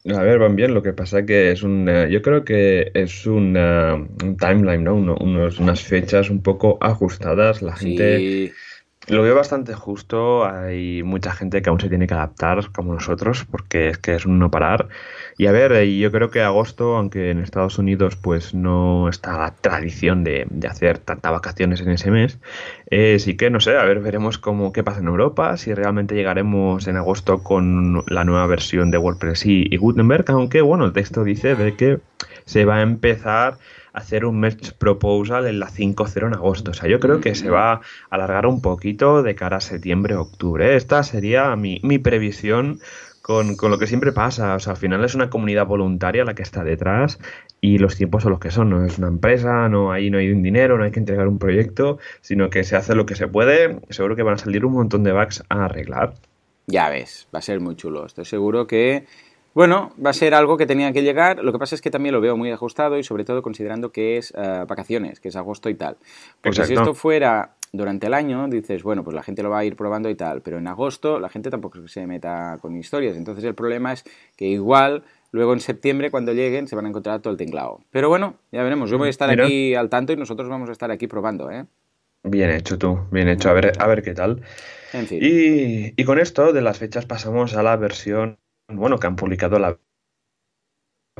A 0.06 0.22
ver, 0.22 0.38
van 0.38 0.56
bien, 0.56 0.72
lo 0.72 0.82
que 0.82 0.94
pasa 0.94 1.26
que 1.26 1.50
es 1.50 1.62
un, 1.62 1.86
uh, 1.86 2.06
yo 2.06 2.22
creo 2.22 2.42
que 2.42 2.90
es 2.94 3.26
una, 3.26 3.94
un 3.94 4.36
timeline, 4.38 4.82
¿no? 4.82 4.94
Uno, 4.94 5.14
unos, 5.20 5.58
unas 5.58 5.82
fechas 5.82 6.30
un 6.30 6.42
poco 6.42 6.78
ajustadas, 6.80 7.60
la 7.60 7.76
gente... 7.76 8.18
Sí. 8.18 8.52
Lo 9.08 9.22
veo 9.22 9.34
bastante 9.34 9.74
justo, 9.74 10.44
hay 10.44 11.02
mucha 11.02 11.32
gente 11.32 11.62
que 11.62 11.70
aún 11.70 11.80
se 11.80 11.88
tiene 11.88 12.06
que 12.06 12.14
adaptar, 12.14 12.70
como 12.70 12.92
nosotros, 12.92 13.46
porque 13.50 13.88
es 13.88 13.98
que 13.98 14.14
es 14.14 14.26
un 14.26 14.38
no 14.38 14.50
parar. 14.50 14.88
Y 15.38 15.46
a 15.46 15.52
ver, 15.52 15.84
yo 15.88 16.12
creo 16.12 16.30
que 16.30 16.42
agosto, 16.42 16.96
aunque 16.96 17.30
en 17.30 17.40
Estados 17.40 17.78
Unidos 17.78 18.16
pues 18.16 18.54
no 18.54 19.08
está 19.08 19.38
la 19.38 19.54
tradición 19.54 20.22
de, 20.22 20.46
de 20.50 20.68
hacer 20.68 20.98
tantas 20.98 21.32
vacaciones 21.32 21.80
en 21.80 21.90
ese 21.90 22.10
mes, 22.10 22.38
eh, 22.90 23.18
sí 23.18 23.36
que 23.36 23.48
no 23.50 23.58
sé, 23.60 23.76
a 23.78 23.84
ver, 23.84 24.00
veremos 24.00 24.36
cómo 24.36 24.72
qué 24.72 24.84
pasa 24.84 25.00
en 25.00 25.08
Europa, 25.08 25.56
si 25.56 25.72
realmente 25.72 26.14
llegaremos 26.14 26.86
en 26.86 26.96
agosto 26.96 27.42
con 27.42 28.04
la 28.06 28.24
nueva 28.24 28.46
versión 28.46 28.90
de 28.90 28.98
WordPress 28.98 29.46
y, 29.46 29.66
y 29.70 29.76
Gutenberg, 29.78 30.26
aunque 30.28 30.60
bueno, 30.60 30.84
el 30.84 30.92
texto 30.92 31.24
dice 31.24 31.56
de 31.56 31.74
que 31.74 32.00
se 32.44 32.66
va 32.66 32.76
a 32.76 32.82
empezar 32.82 33.56
hacer 33.92 34.24
un 34.24 34.40
merge 34.40 34.72
proposal 34.72 35.46
en 35.46 35.60
la 35.60 35.68
5.0 35.68 36.26
en 36.26 36.34
agosto. 36.34 36.70
O 36.70 36.74
sea, 36.74 36.88
yo 36.88 37.00
creo 37.00 37.20
que 37.20 37.34
se 37.34 37.50
va 37.50 37.72
a 37.72 37.80
alargar 38.10 38.46
un 38.46 38.60
poquito 38.60 39.22
de 39.22 39.34
cara 39.34 39.58
a 39.58 39.60
septiembre, 39.60 40.16
octubre. 40.16 40.76
Esta 40.76 41.02
sería 41.02 41.54
mi, 41.56 41.80
mi 41.82 41.98
previsión 41.98 42.80
con, 43.22 43.56
con, 43.56 43.70
lo 43.70 43.78
que 43.78 43.86
siempre 43.86 44.12
pasa. 44.12 44.54
O 44.54 44.58
sea, 44.58 44.72
al 44.72 44.76
final 44.76 45.04
es 45.04 45.14
una 45.14 45.30
comunidad 45.30 45.66
voluntaria 45.66 46.24
la 46.24 46.34
que 46.34 46.42
está 46.42 46.64
detrás 46.64 47.18
y 47.60 47.78
los 47.78 47.96
tiempos 47.96 48.22
son 48.22 48.32
los 48.32 48.40
que 48.40 48.50
son. 48.50 48.70
No 48.70 48.84
es 48.84 48.98
una 48.98 49.08
empresa, 49.08 49.68
no 49.68 49.92
ahí 49.92 50.10
no 50.10 50.18
hay 50.18 50.30
un 50.30 50.42
dinero, 50.42 50.78
no 50.78 50.84
hay 50.84 50.90
que 50.90 51.00
entregar 51.00 51.28
un 51.28 51.38
proyecto, 51.38 51.98
sino 52.20 52.50
que 52.50 52.64
se 52.64 52.76
hace 52.76 52.94
lo 52.94 53.06
que 53.06 53.14
se 53.14 53.28
puede. 53.28 53.80
Seguro 53.90 54.16
que 54.16 54.22
van 54.22 54.34
a 54.34 54.38
salir 54.38 54.64
un 54.64 54.72
montón 54.72 55.02
de 55.04 55.12
bugs 55.12 55.44
a 55.48 55.64
arreglar. 55.64 56.14
Ya 56.66 56.88
ves, 56.88 57.28
va 57.34 57.40
a 57.40 57.42
ser 57.42 57.60
muy 57.60 57.74
chulo. 57.74 58.06
Estoy 58.06 58.24
seguro 58.24 58.66
que 58.66 59.06
bueno, 59.54 59.92
va 60.04 60.10
a 60.10 60.14
ser 60.14 60.34
algo 60.34 60.56
que 60.56 60.66
tenía 60.66 60.92
que 60.92 61.02
llegar. 61.02 61.42
Lo 61.42 61.52
que 61.52 61.58
pasa 61.58 61.74
es 61.74 61.80
que 61.80 61.90
también 61.90 62.14
lo 62.14 62.20
veo 62.20 62.36
muy 62.36 62.50
ajustado 62.50 62.98
y 62.98 63.04
sobre 63.04 63.24
todo 63.24 63.42
considerando 63.42 63.90
que 63.90 64.16
es 64.16 64.32
uh, 64.32 64.66
vacaciones, 64.66 65.20
que 65.20 65.28
es 65.28 65.36
agosto 65.36 65.68
y 65.68 65.74
tal. 65.74 65.96
Porque 66.40 66.60
Exacto. 66.60 66.66
si 66.66 66.74
esto 66.74 66.94
fuera 66.94 67.54
durante 67.72 68.06
el 68.06 68.14
año, 68.14 68.48
dices, 68.48 68.82
bueno, 68.82 69.04
pues 69.04 69.14
la 69.14 69.22
gente 69.22 69.42
lo 69.42 69.50
va 69.50 69.58
a 69.58 69.64
ir 69.64 69.76
probando 69.76 70.08
y 70.08 70.14
tal. 70.14 70.40
Pero 70.42 70.58
en 70.58 70.68
agosto 70.68 71.18
la 71.18 71.28
gente 71.28 71.50
tampoco 71.50 71.86
se 71.88 72.06
meta 72.06 72.58
con 72.60 72.76
historias. 72.76 73.16
Entonces 73.16 73.44
el 73.44 73.54
problema 73.54 73.92
es 73.92 74.04
que 74.36 74.46
igual 74.46 75.02
luego 75.32 75.52
en 75.52 75.60
septiembre 75.60 76.10
cuando 76.10 76.32
lleguen 76.32 76.68
se 76.68 76.76
van 76.76 76.86
a 76.86 76.88
encontrar 76.88 77.20
todo 77.20 77.32
el 77.32 77.36
tinglao. 77.36 77.80
Pero 77.90 78.08
bueno, 78.08 78.34
ya 78.52 78.62
veremos. 78.62 78.90
Yo 78.90 78.98
voy 78.98 79.08
a 79.08 79.10
estar 79.10 79.30
aquí 79.30 79.74
al 79.74 79.88
tanto 79.88 80.12
y 80.12 80.16
nosotros 80.16 80.48
vamos 80.48 80.68
a 80.68 80.72
estar 80.72 80.90
aquí 80.90 81.06
probando, 81.06 81.50
¿eh? 81.50 81.66
Bien 82.22 82.50
hecho 82.50 82.78
tú, 82.78 83.00
bien 83.10 83.28
hecho. 83.28 83.48
A 83.48 83.54
ver, 83.54 83.72
a 83.78 83.86
ver 83.86 84.02
qué 84.02 84.14
tal. 84.14 84.42
y, 85.10 86.00
y 86.00 86.04
con 86.04 86.18
esto 86.18 86.52
de 86.52 86.60
las 86.60 86.78
fechas 86.78 87.06
pasamos 87.06 87.56
a 87.56 87.62
la 87.62 87.76
versión, 87.76 88.38
bueno, 88.72 88.98
que 88.98 89.06
han 89.06 89.16
publicado 89.16 89.58
la 89.58 89.78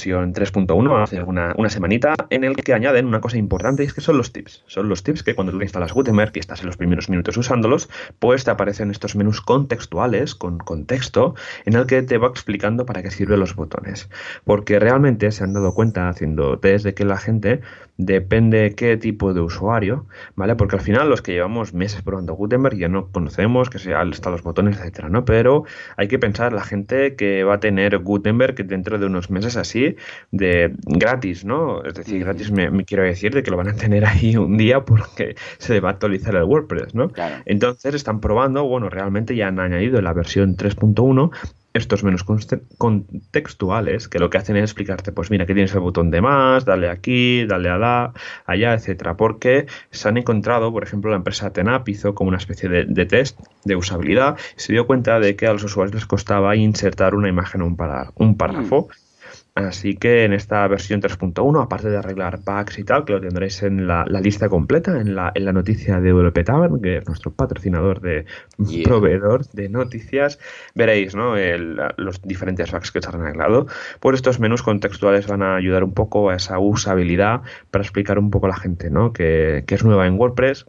3.1 0.08 1.02
hace 1.02 1.22
una, 1.22 1.54
una, 1.56 1.68
semanita 1.68 2.14
en 2.30 2.44
el 2.44 2.56
que 2.56 2.74
añaden 2.74 3.06
una 3.06 3.20
cosa 3.20 3.38
importante 3.38 3.82
y 3.82 3.86
es 3.86 3.94
que 3.94 4.00
son 4.00 4.16
los 4.16 4.32
tips. 4.32 4.64
Son 4.66 4.88
los 4.88 5.02
tips 5.02 5.22
que 5.22 5.34
cuando 5.34 5.52
tú 5.52 5.60
instalas 5.60 5.92
Gutenberg 5.92 6.32
y 6.34 6.38
estás 6.38 6.60
en 6.60 6.66
los 6.66 6.76
primeros 6.76 7.08
minutos 7.08 7.36
usándolos, 7.36 7.88
pues 8.18 8.44
te 8.44 8.50
aparecen 8.50 8.90
estos 8.90 9.16
menús 9.16 9.40
contextuales 9.40 10.34
con 10.34 10.58
contexto 10.58 11.34
en 11.64 11.74
el 11.74 11.86
que 11.86 12.02
te 12.02 12.18
va 12.18 12.28
explicando 12.28 12.86
para 12.86 13.02
qué 13.02 13.10
sirven 13.10 13.40
los 13.40 13.54
botones. 13.54 14.08
Porque 14.44 14.78
realmente 14.78 15.30
se 15.32 15.44
han 15.44 15.52
dado 15.52 15.74
cuenta 15.74 16.08
haciendo 16.08 16.58
test 16.58 16.84
de 16.84 16.94
que 16.94 17.04
la 17.04 17.18
gente 17.18 17.60
depende 17.96 18.74
qué 18.74 18.96
tipo 18.96 19.34
de 19.34 19.40
usuario, 19.40 20.06
¿vale? 20.34 20.56
Porque 20.56 20.76
al 20.76 20.82
final 20.82 21.10
los 21.10 21.20
que 21.20 21.32
llevamos 21.32 21.74
meses 21.74 22.00
probando 22.02 22.34
Gutenberg 22.34 22.76
ya 22.76 22.88
no 22.88 23.08
conocemos 23.08 23.68
que 23.68 23.78
sea 23.78 24.02
están 24.10 24.32
los 24.32 24.42
botones, 24.42 24.78
etcétera, 24.78 25.08
¿no? 25.08 25.24
Pero 25.24 25.64
hay 25.96 26.08
que 26.08 26.18
pensar 26.18 26.52
la 26.52 26.62
gente 26.62 27.14
que 27.14 27.44
va 27.44 27.54
a 27.54 27.60
tener 27.60 27.98
Gutenberg 27.98 28.54
dentro 28.66 28.98
de 28.98 29.06
unos 29.06 29.30
meses 29.30 29.56
así 29.56 29.89
de 30.30 30.74
gratis, 30.84 31.44
¿no? 31.44 31.82
Es 31.84 31.94
decir, 31.94 32.24
gratis 32.24 32.50
me, 32.50 32.84
quiero 32.84 33.02
decir 33.02 33.34
de 33.34 33.42
que 33.42 33.50
lo 33.50 33.56
van 33.56 33.68
a 33.68 33.74
tener 33.74 34.04
ahí 34.04 34.36
un 34.36 34.56
día 34.56 34.84
porque 34.84 35.36
se 35.58 35.80
va 35.80 35.90
a 35.90 35.92
actualizar 35.92 36.34
el 36.34 36.44
WordPress, 36.44 36.94
¿no? 36.94 37.10
Entonces 37.44 37.94
están 37.94 38.20
probando, 38.20 38.64
bueno, 38.64 38.88
realmente 38.90 39.36
ya 39.36 39.48
han 39.48 39.60
añadido 39.60 39.98
en 39.98 40.04
la 40.04 40.12
versión 40.12 40.56
3.1 40.56 41.30
estos 41.72 42.02
menús 42.02 42.24
contextuales 42.78 44.08
que 44.08 44.18
lo 44.18 44.28
que 44.28 44.38
hacen 44.38 44.56
es 44.56 44.64
explicarte, 44.64 45.12
pues 45.12 45.30
mira, 45.30 45.46
que 45.46 45.54
tienes 45.54 45.72
el 45.74 45.80
botón 45.80 46.10
de 46.10 46.20
más, 46.20 46.64
dale 46.64 46.88
aquí, 46.88 47.46
dale 47.46 47.68
a 47.68 48.12
allá, 48.46 48.74
etcétera, 48.74 49.16
porque 49.16 49.66
se 49.90 50.08
han 50.08 50.16
encontrado, 50.16 50.72
por 50.72 50.82
ejemplo, 50.82 51.10
la 51.10 51.16
empresa 51.16 51.52
Tenap 51.52 51.88
hizo 51.88 52.14
como 52.14 52.28
una 52.28 52.38
especie 52.38 52.68
de, 52.68 53.06
test 53.06 53.38
de 53.64 53.76
usabilidad 53.76 54.36
y 54.56 54.60
se 54.60 54.72
dio 54.72 54.86
cuenta 54.86 55.20
de 55.20 55.36
que 55.36 55.46
a 55.46 55.52
los 55.52 55.62
usuarios 55.62 55.94
les 55.94 56.06
costaba 56.06 56.56
insertar 56.56 57.14
una 57.14 57.28
imagen 57.28 57.62
o 57.62 57.66
un, 57.66 57.76
un 58.16 58.36
párrafo. 58.36 58.88
Mm. 58.90 59.09
Así 59.54 59.96
que 59.96 60.24
en 60.24 60.32
esta 60.32 60.66
versión 60.68 61.00
3.1, 61.00 61.62
aparte 61.62 61.90
de 61.90 61.96
arreglar 61.96 62.40
bugs 62.44 62.78
y 62.78 62.84
tal, 62.84 63.04
que 63.04 63.12
lo 63.12 63.20
tendréis 63.20 63.62
en 63.62 63.86
la, 63.86 64.04
lista 64.04 64.48
completa, 64.48 65.00
en 65.00 65.14
la, 65.14 65.32
en 65.34 65.44
la 65.44 65.52
noticia 65.52 66.00
de 66.00 66.12
WP 66.12 66.44
Tavern, 66.44 66.80
que 66.80 66.98
es 66.98 67.06
nuestro 67.06 67.32
patrocinador 67.32 68.00
de 68.00 68.26
proveedor 68.84 69.46
de 69.48 69.68
noticias, 69.68 70.38
veréis 70.74 71.14
¿no? 71.14 71.34
los 71.96 72.22
diferentes 72.22 72.70
bugs 72.70 72.92
que 72.92 73.02
se 73.02 73.08
han 73.08 73.20
arreglado. 73.20 73.66
Pues 73.98 74.16
estos 74.16 74.38
menús 74.38 74.62
contextuales 74.62 75.26
van 75.26 75.42
a 75.42 75.56
ayudar 75.56 75.84
un 75.84 75.94
poco 75.94 76.30
a 76.30 76.36
esa 76.36 76.58
usabilidad 76.58 77.42
para 77.70 77.82
explicar 77.82 78.18
un 78.18 78.30
poco 78.30 78.46
a 78.46 78.50
la 78.50 78.56
gente 78.56 78.90
¿no? 78.90 79.12
que, 79.12 79.64
que 79.66 79.74
es 79.74 79.84
nueva 79.84 80.06
en 80.06 80.18
WordPress 80.18 80.66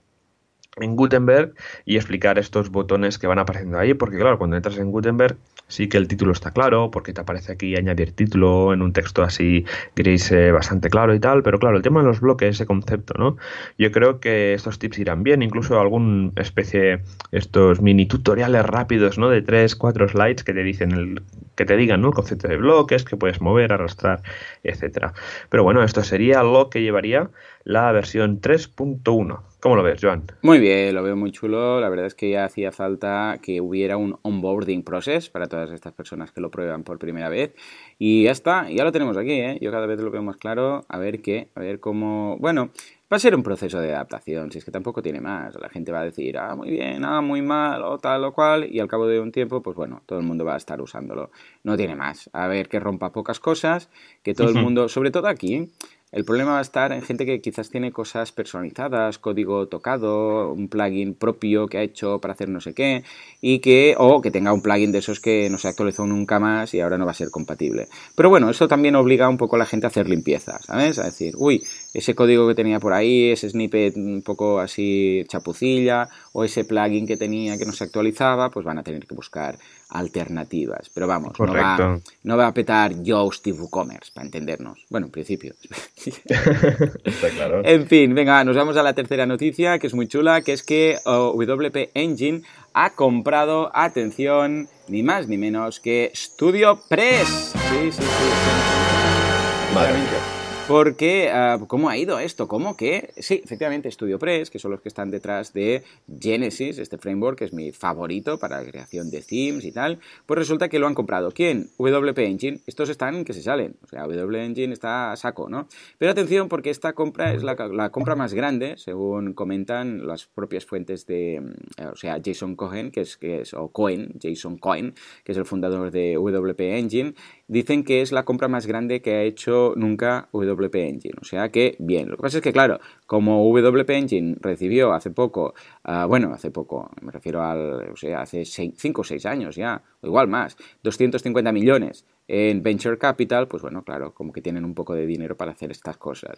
en 0.77 0.95
Gutenberg 0.95 1.53
y 1.85 1.97
explicar 1.97 2.39
estos 2.39 2.69
botones 2.69 3.17
que 3.17 3.27
van 3.27 3.39
apareciendo 3.39 3.77
ahí, 3.77 3.93
porque 3.93 4.17
claro, 4.17 4.37
cuando 4.37 4.55
entras 4.55 4.77
en 4.77 4.91
Gutenberg 4.91 5.37
sí 5.67 5.87
que 5.89 5.97
el 5.97 6.07
título 6.07 6.31
está 6.31 6.51
claro, 6.51 6.91
porque 6.91 7.13
te 7.13 7.21
aparece 7.21 7.53
aquí 7.53 7.75
añadir 7.75 8.13
título 8.13 8.73
en 8.73 8.81
un 8.81 8.93
texto 8.93 9.23
así 9.23 9.65
gris 9.95 10.31
eh, 10.31 10.51
bastante 10.51 10.89
claro 10.89 11.13
y 11.13 11.19
tal, 11.19 11.43
pero 11.43 11.59
claro, 11.59 11.77
el 11.77 11.83
tema 11.83 12.01
de 12.01 12.07
los 12.07 12.21
bloques, 12.21 12.55
ese 12.55 12.65
concepto, 12.65 13.13
¿no? 13.17 13.37
Yo 13.77 13.91
creo 13.91 14.19
que 14.19 14.53
estos 14.53 14.79
tips 14.79 14.99
irán 14.99 15.23
bien, 15.23 15.41
incluso 15.41 15.79
algún 15.79 16.33
especie, 16.35 17.01
estos 17.31 17.81
mini 17.81 18.05
tutoriales 18.05 18.65
rápidos, 18.65 19.17
¿no? 19.17 19.29
De 19.29 19.41
3, 19.41 19.75
4 19.75 20.09
slides 20.09 20.43
que 20.43 20.53
te 20.53 20.63
dicen 20.63 20.91
el, 20.91 21.21
que 21.55 21.65
te 21.65 21.77
digan, 21.77 22.01
¿no? 22.01 22.09
El 22.09 22.13
concepto 22.13 22.47
de 22.47 22.57
bloques, 22.57 23.03
que 23.03 23.17
puedes 23.17 23.41
mover, 23.41 23.73
arrastrar, 23.73 24.21
etcétera. 24.63 25.13
Pero 25.49 25.63
bueno, 25.63 25.83
esto 25.83 26.03
sería 26.03 26.43
lo 26.43 26.69
que 26.69 26.81
llevaría 26.81 27.29
la 27.63 27.91
versión 27.91 28.41
3.1. 28.41 29.41
¿Cómo 29.61 29.75
lo 29.75 29.83
ves, 29.83 29.99
Joan? 30.01 30.23
Muy 30.41 30.59
bien, 30.59 30.95
lo 30.95 31.03
veo 31.03 31.15
muy 31.15 31.31
chulo. 31.31 31.79
La 31.79 31.89
verdad 31.89 32.07
es 32.07 32.15
que 32.15 32.31
ya 32.31 32.45
hacía 32.45 32.71
falta 32.71 33.37
que 33.43 33.61
hubiera 33.61 33.95
un 33.95 34.17
onboarding 34.23 34.83
process 34.83 35.29
para 35.29 35.47
todas 35.47 35.69
estas 35.71 35.93
personas 35.93 36.31
que 36.31 36.41
lo 36.41 36.49
prueban 36.49 36.83
por 36.83 36.97
primera 36.97 37.29
vez. 37.29 37.53
Y 37.99 38.23
ya 38.23 38.31
está, 38.31 38.67
ya 38.71 38.83
lo 38.83 38.91
tenemos 38.91 39.17
aquí, 39.17 39.33
¿eh? 39.33 39.59
Yo 39.61 39.69
cada 39.71 39.85
vez 39.85 39.99
lo 39.99 40.09
veo 40.09 40.23
más 40.23 40.37
claro. 40.37 40.83
A 40.89 40.97
ver 40.97 41.21
qué, 41.21 41.49
a 41.53 41.59
ver 41.59 41.79
cómo... 41.79 42.37
Bueno, 42.39 42.71
va 43.11 43.17
a 43.17 43.19
ser 43.19 43.35
un 43.35 43.43
proceso 43.43 43.79
de 43.79 43.93
adaptación, 43.93 44.51
si 44.51 44.57
es 44.57 44.65
que 44.65 44.71
tampoco 44.71 45.03
tiene 45.03 45.21
más. 45.21 45.53
La 45.59 45.69
gente 45.69 45.91
va 45.91 45.99
a 45.99 46.05
decir, 46.05 46.39
ah, 46.39 46.55
muy 46.55 46.71
bien, 46.71 47.03
ah, 47.05 47.21
muy 47.21 47.43
mal, 47.43 47.83
o 47.83 47.99
tal 47.99 48.23
o 48.23 48.33
cual, 48.33 48.67
y 48.67 48.79
al 48.79 48.87
cabo 48.87 49.05
de 49.05 49.19
un 49.19 49.31
tiempo, 49.31 49.61
pues 49.61 49.75
bueno, 49.75 50.01
todo 50.07 50.17
el 50.17 50.25
mundo 50.25 50.43
va 50.43 50.55
a 50.55 50.57
estar 50.57 50.81
usándolo. 50.81 51.29
No 51.63 51.77
tiene 51.77 51.95
más. 51.95 52.31
A 52.33 52.47
ver 52.47 52.67
que 52.67 52.79
rompa 52.79 53.11
pocas 53.11 53.39
cosas, 53.39 53.89
que 54.23 54.33
todo 54.33 54.49
el 54.49 54.55
mundo, 54.63 54.87
sobre 54.87 55.11
todo 55.11 55.27
aquí, 55.27 55.69
el 56.11 56.25
problema 56.25 56.51
va 56.51 56.59
a 56.59 56.61
estar 56.61 56.91
en 56.91 57.01
gente 57.01 57.25
que 57.25 57.39
quizás 57.39 57.69
tiene 57.69 57.91
cosas 57.91 58.33
personalizadas, 58.33 59.17
código 59.17 59.67
tocado, 59.67 60.51
un 60.51 60.67
plugin 60.67 61.13
propio 61.13 61.67
que 61.67 61.77
ha 61.77 61.81
hecho 61.81 62.19
para 62.19 62.33
hacer 62.33 62.49
no 62.49 62.59
sé 62.59 62.73
qué, 62.73 63.03
y 63.39 63.59
que, 63.59 63.95
o 63.97 64.21
que 64.21 64.29
tenga 64.29 64.51
un 64.51 64.61
plugin 64.61 64.91
de 64.91 64.97
esos 64.97 65.21
que 65.21 65.49
no 65.49 65.57
se 65.57 65.69
actualizó 65.69 66.05
nunca 66.05 66.37
más 66.39 66.73
y 66.73 66.81
ahora 66.81 66.97
no 66.97 67.05
va 67.05 67.11
a 67.11 67.15
ser 67.15 67.29
compatible. 67.31 67.87
Pero 68.15 68.29
bueno, 68.29 68.49
eso 68.49 68.67
también 68.67 68.95
obliga 68.95 69.29
un 69.29 69.37
poco 69.37 69.55
a 69.55 69.59
la 69.59 69.65
gente 69.65 69.87
a 69.87 69.89
hacer 69.89 70.09
limpieza, 70.09 70.59
¿sabes? 70.61 70.99
A 70.99 71.05
decir, 71.05 71.33
uy, 71.37 71.63
ese 71.93 72.13
código 72.13 72.45
que 72.47 72.55
tenía 72.55 72.79
por 72.81 72.91
ahí, 72.91 73.31
ese 73.31 73.49
snippet 73.49 73.95
un 73.95 74.21
poco 74.21 74.59
así 74.59 75.23
chapucilla, 75.29 76.09
o 76.33 76.43
ese 76.43 76.65
plugin 76.65 77.07
que 77.07 77.15
tenía 77.15 77.57
que 77.57 77.65
no 77.65 77.71
se 77.71 77.85
actualizaba, 77.85 78.49
pues 78.49 78.65
van 78.65 78.79
a 78.79 78.83
tener 78.83 79.05
que 79.05 79.15
buscar 79.15 79.57
alternativas. 79.91 80.89
Pero 80.93 81.07
vamos, 81.07 81.39
no 81.39 81.53
va, 81.53 81.99
no 82.23 82.37
va, 82.37 82.47
a 82.47 82.53
petar 82.53 83.03
Yoast 83.03 83.45
y 83.47 83.51
WooCommerce, 83.51 84.11
para 84.13 84.25
entendernos. 84.25 84.85
Bueno, 84.89 85.07
en 85.07 85.11
principio. 85.11 85.53
Está 85.95 87.29
claro. 87.29 87.61
En 87.63 87.87
fin, 87.87 88.15
venga, 88.15 88.43
nos 88.43 88.55
vamos 88.55 88.77
a 88.77 88.83
la 88.83 88.93
tercera 88.93 89.25
noticia, 89.25 89.79
que 89.79 89.87
es 89.87 89.93
muy 89.93 90.07
chula, 90.07 90.41
que 90.41 90.53
es 90.53 90.63
que 90.63 90.97
WP 91.05 91.91
Engine 91.93 92.41
ha 92.73 92.91
comprado, 92.91 93.69
atención, 93.73 94.69
ni 94.87 95.03
más 95.03 95.27
ni 95.27 95.37
menos 95.37 95.79
que 95.79 96.11
Studio 96.15 96.81
Press. 96.87 97.53
Sí, 97.69 97.91
sí, 97.91 98.01
sí. 98.01 99.73
Madre 99.73 100.40
porque, 100.71 101.29
ah, 101.29 101.59
¿cómo 101.67 101.89
ha 101.89 101.97
ido 101.97 102.17
esto? 102.17 102.47
¿Cómo 102.47 102.77
que? 102.77 103.11
Sí, 103.17 103.41
efectivamente, 103.43 103.91
StudioPress, 103.91 104.49
que 104.49 104.57
son 104.57 104.71
los 104.71 104.79
que 104.79 104.87
están 104.87 105.11
detrás 105.11 105.51
de 105.51 105.83
Genesis, 106.17 106.77
este 106.77 106.97
framework 106.97 107.39
que 107.39 107.45
es 107.45 107.51
mi 107.51 107.73
favorito 107.73 108.39
para 108.39 108.61
la 108.61 108.69
creación 108.69 109.11
de 109.11 109.21
themes 109.21 109.65
y 109.65 109.73
tal, 109.73 109.99
pues 110.25 110.37
resulta 110.37 110.69
que 110.69 110.79
lo 110.79 110.87
han 110.87 110.93
comprado. 110.93 111.31
¿Quién? 111.31 111.69
WP 111.77 112.17
Engine. 112.19 112.61
Estos 112.65 112.87
están 112.87 113.25
que 113.25 113.33
se 113.33 113.41
salen. 113.41 113.75
O 113.83 113.87
sea, 113.87 114.07
WP 114.07 114.35
Engine 114.35 114.71
está 114.71 115.11
a 115.11 115.17
saco, 115.17 115.49
¿no? 115.49 115.67
Pero 115.97 116.11
atención, 116.11 116.47
porque 116.47 116.69
esta 116.69 116.93
compra 116.93 117.33
es 117.33 117.43
la, 117.43 117.89
compra 117.89 118.15
más 118.15 118.33
grande, 118.33 118.75
según 118.77 119.33
comentan 119.33 120.07
las 120.07 120.27
propias 120.27 120.65
fuentes 120.65 121.05
de, 121.05 121.41
mm, 121.41 121.87
o 121.91 121.95
sea, 121.97 122.21
Jason 122.23 122.55
Cohen, 122.55 122.91
que 122.91 123.01
es, 123.01 123.17
que 123.17 123.41
es, 123.41 123.53
o 123.53 123.67
Cohen, 123.67 124.13
Jason 124.21 124.57
Cohen, 124.57 124.93
que 125.25 125.33
es 125.33 125.37
el 125.37 125.45
fundador 125.45 125.91
de 125.91 126.15
WP 126.15 126.77
Engine, 126.77 127.13
dicen 127.49 127.83
que 127.83 128.01
es 128.01 128.13
la 128.13 128.23
compra 128.23 128.47
más 128.47 128.67
grande 128.67 129.01
que 129.01 129.15
ha 129.15 129.23
hecho 129.23 129.73
nunca 129.75 130.29
WP 130.31 130.60
Engine. 130.73 131.15
O 131.21 131.25
sea 131.25 131.49
que, 131.49 131.75
bien. 131.79 132.09
Lo 132.09 132.17
que 132.17 132.23
pasa 132.23 132.37
es 132.37 132.43
que, 132.43 132.53
claro, 132.53 132.79
como 133.05 133.43
WP 133.43 133.89
Engine 133.89 134.35
recibió 134.39 134.93
hace 134.93 135.11
poco, 135.11 135.53
ah, 135.83 136.05
bueno, 136.05 136.33
hace 136.33 136.51
poco, 136.51 136.89
me 137.01 137.11
refiero 137.11 137.41
al, 137.43 137.89
o 137.91 137.95
sea, 137.95 138.21
hace 138.21 138.45
5 138.45 139.01
o 139.01 139.03
6 139.03 139.25
años 139.25 139.55
ya, 139.55 139.81
o 140.01 140.07
igual 140.07 140.27
más, 140.27 140.57
250 140.83 141.51
millones 141.51 142.05
en 142.33 142.63
Venture 142.63 142.97
Capital, 142.97 143.49
pues 143.49 143.61
bueno, 143.61 143.83
claro, 143.83 144.13
como 144.13 144.31
que 144.31 144.41
tienen 144.41 144.63
un 144.63 144.73
poco 144.73 144.93
de 144.95 145.05
dinero 145.05 145.35
para 145.35 145.51
hacer 145.51 145.69
estas 145.69 145.97
cosas. 145.97 146.37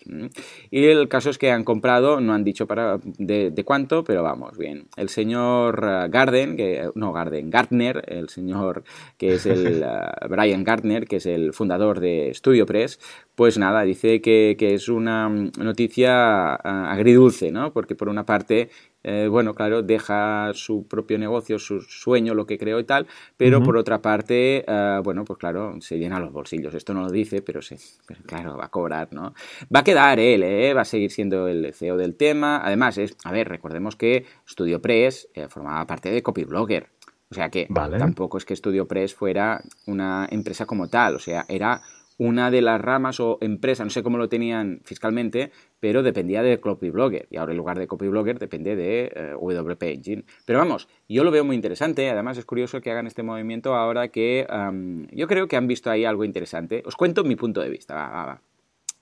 Y 0.72 0.86
el 0.86 1.08
caso 1.08 1.30
es 1.30 1.38
que 1.38 1.52
han 1.52 1.64
comprado, 1.64 2.20
no 2.20 2.34
han 2.34 2.44
dicho 2.44 2.66
para 2.66 2.98
de, 3.04 3.64
cuánto, 3.64 4.04
pero 4.04 4.24
vamos, 4.24 4.58
bien. 4.58 4.88
El 4.98 5.10
señor 5.10 5.84
eh, 5.88 6.08
Garden, 6.10 6.58
que, 6.58 6.90
no 6.96 7.14
Garden, 7.14 7.52
Gartner, 7.52 8.04
el 8.08 8.30
señor 8.30 8.84
que 9.20 9.36
es 9.36 9.46
el 9.46 9.84
eh, 9.86 10.28
Brian 10.28 10.64
Gartner, 10.64 11.06
que 11.06 11.18
es 11.18 11.28
el 11.28 11.54
fundador 11.54 12.00
de 12.00 12.32
Studio 12.34 12.66
Press, 12.66 13.00
pues 13.36 13.60
nada, 13.60 13.84
dice 13.84 14.20
que, 14.20 14.56
que 14.58 14.74
es 14.74 14.90
una 14.90 15.30
noticia 15.30 16.56
eh, 16.56 16.60
agridulce, 16.64 17.52
¿no? 17.52 17.72
Porque 17.72 17.94
por 17.94 18.10
una 18.10 18.26
parte 18.26 18.72
eh, 19.04 19.28
bueno, 19.30 19.54
claro, 19.54 19.82
deja 19.82 20.52
su 20.54 20.88
propio 20.88 21.18
negocio, 21.18 21.60
su 21.60 21.82
sueño, 21.82 22.34
lo 22.34 22.46
que 22.46 22.58
creó 22.58 22.80
y 22.80 22.86
tal, 22.86 23.08
pero 23.38 23.62
por 23.62 23.78
otra 23.78 24.02
parte, 24.02 24.64
eh, 24.68 25.02
bueno, 25.04 25.26
pues 25.26 25.38
claro, 25.40 25.76
se 25.82 25.98
llena 25.98 26.20
los 26.20 26.32
bolsillos. 26.32 26.74
Esto 26.74 26.94
no 26.94 27.02
lo 27.02 27.12
dice, 27.12 27.42
pero 27.42 27.62
sí, 27.62 27.76
claro, 28.26 28.58
va 28.58 28.66
a 28.66 28.70
cobrar, 28.70 29.10
¿no? 29.12 29.34
Va 29.74 29.82
a 29.82 29.84
quedar 29.84 30.20
él, 30.20 30.44
¿eh? 30.44 30.74
Va 30.74 30.82
a 30.82 30.86
seguir 30.86 31.12
siendo 31.12 31.48
el 31.48 31.74
CEO 31.74 31.98
del 31.98 32.16
tema. 32.16 32.62
Además, 32.64 32.98
es, 32.98 33.18
a 33.24 33.32
ver, 33.32 33.50
recordemos 33.50 33.96
que 33.96 34.26
Studio 34.48 34.82
Press 34.82 35.28
formaba 35.50 35.86
parte 35.86 36.10
de 36.10 36.24
Copyblogger. 36.24 36.90
O 37.30 37.36
sea 37.36 37.50
que 37.50 37.68
tampoco 37.98 38.38
es 38.38 38.46
que 38.46 38.56
Studio 38.56 38.88
Press 38.88 39.16
fuera 39.16 39.60
una 39.88 40.28
empresa 40.30 40.68
como 40.68 40.88
tal, 40.88 41.16
o 41.16 41.20
sea, 41.20 41.46
era 41.50 41.82
una 42.18 42.52
de 42.52 42.62
las 42.62 42.80
ramas 42.80 43.20
o 43.20 43.38
empresa, 43.42 43.84
no 43.84 43.90
sé 43.90 44.04
cómo 44.04 44.18
lo 44.18 44.30
tenían 44.30 44.82
fiscalmente, 44.84 45.52
pero 45.80 46.04
dependía 46.04 46.44
de 46.44 46.60
Copyblogger. 46.60 47.28
Y 47.30 47.38
ahora 47.38 47.52
en 47.52 47.58
lugar 47.58 47.80
de 47.80 47.88
Copyblogger 47.88 48.40
depende 48.40 48.76
de 48.76 49.12
eh, 49.16 49.34
WP 49.40 49.84
Engine. 49.84 50.24
Pero 50.46 50.60
vamos, 50.60 50.88
yo 51.10 51.24
lo 51.24 51.32
veo 51.32 51.44
muy 51.44 51.56
interesante. 51.56 52.10
Además 52.10 52.38
es 52.38 52.46
curioso 52.46 52.82
que 52.82 52.92
hagan 52.92 53.08
este 53.08 53.24
movimiento 53.24 53.76
ahora 53.76 54.08
que 54.10 54.48
yo 55.12 55.28
creo 55.28 55.48
que 55.48 55.56
han 55.56 55.68
visto 55.68 55.90
ahí 55.90 56.06
algo 56.06 56.24
interesante. 56.24 56.84
Os 56.86 56.96
cuento 56.96 57.24
mi 57.24 57.36
punto 57.36 57.62
de 57.62 57.70
vista. 57.70 58.42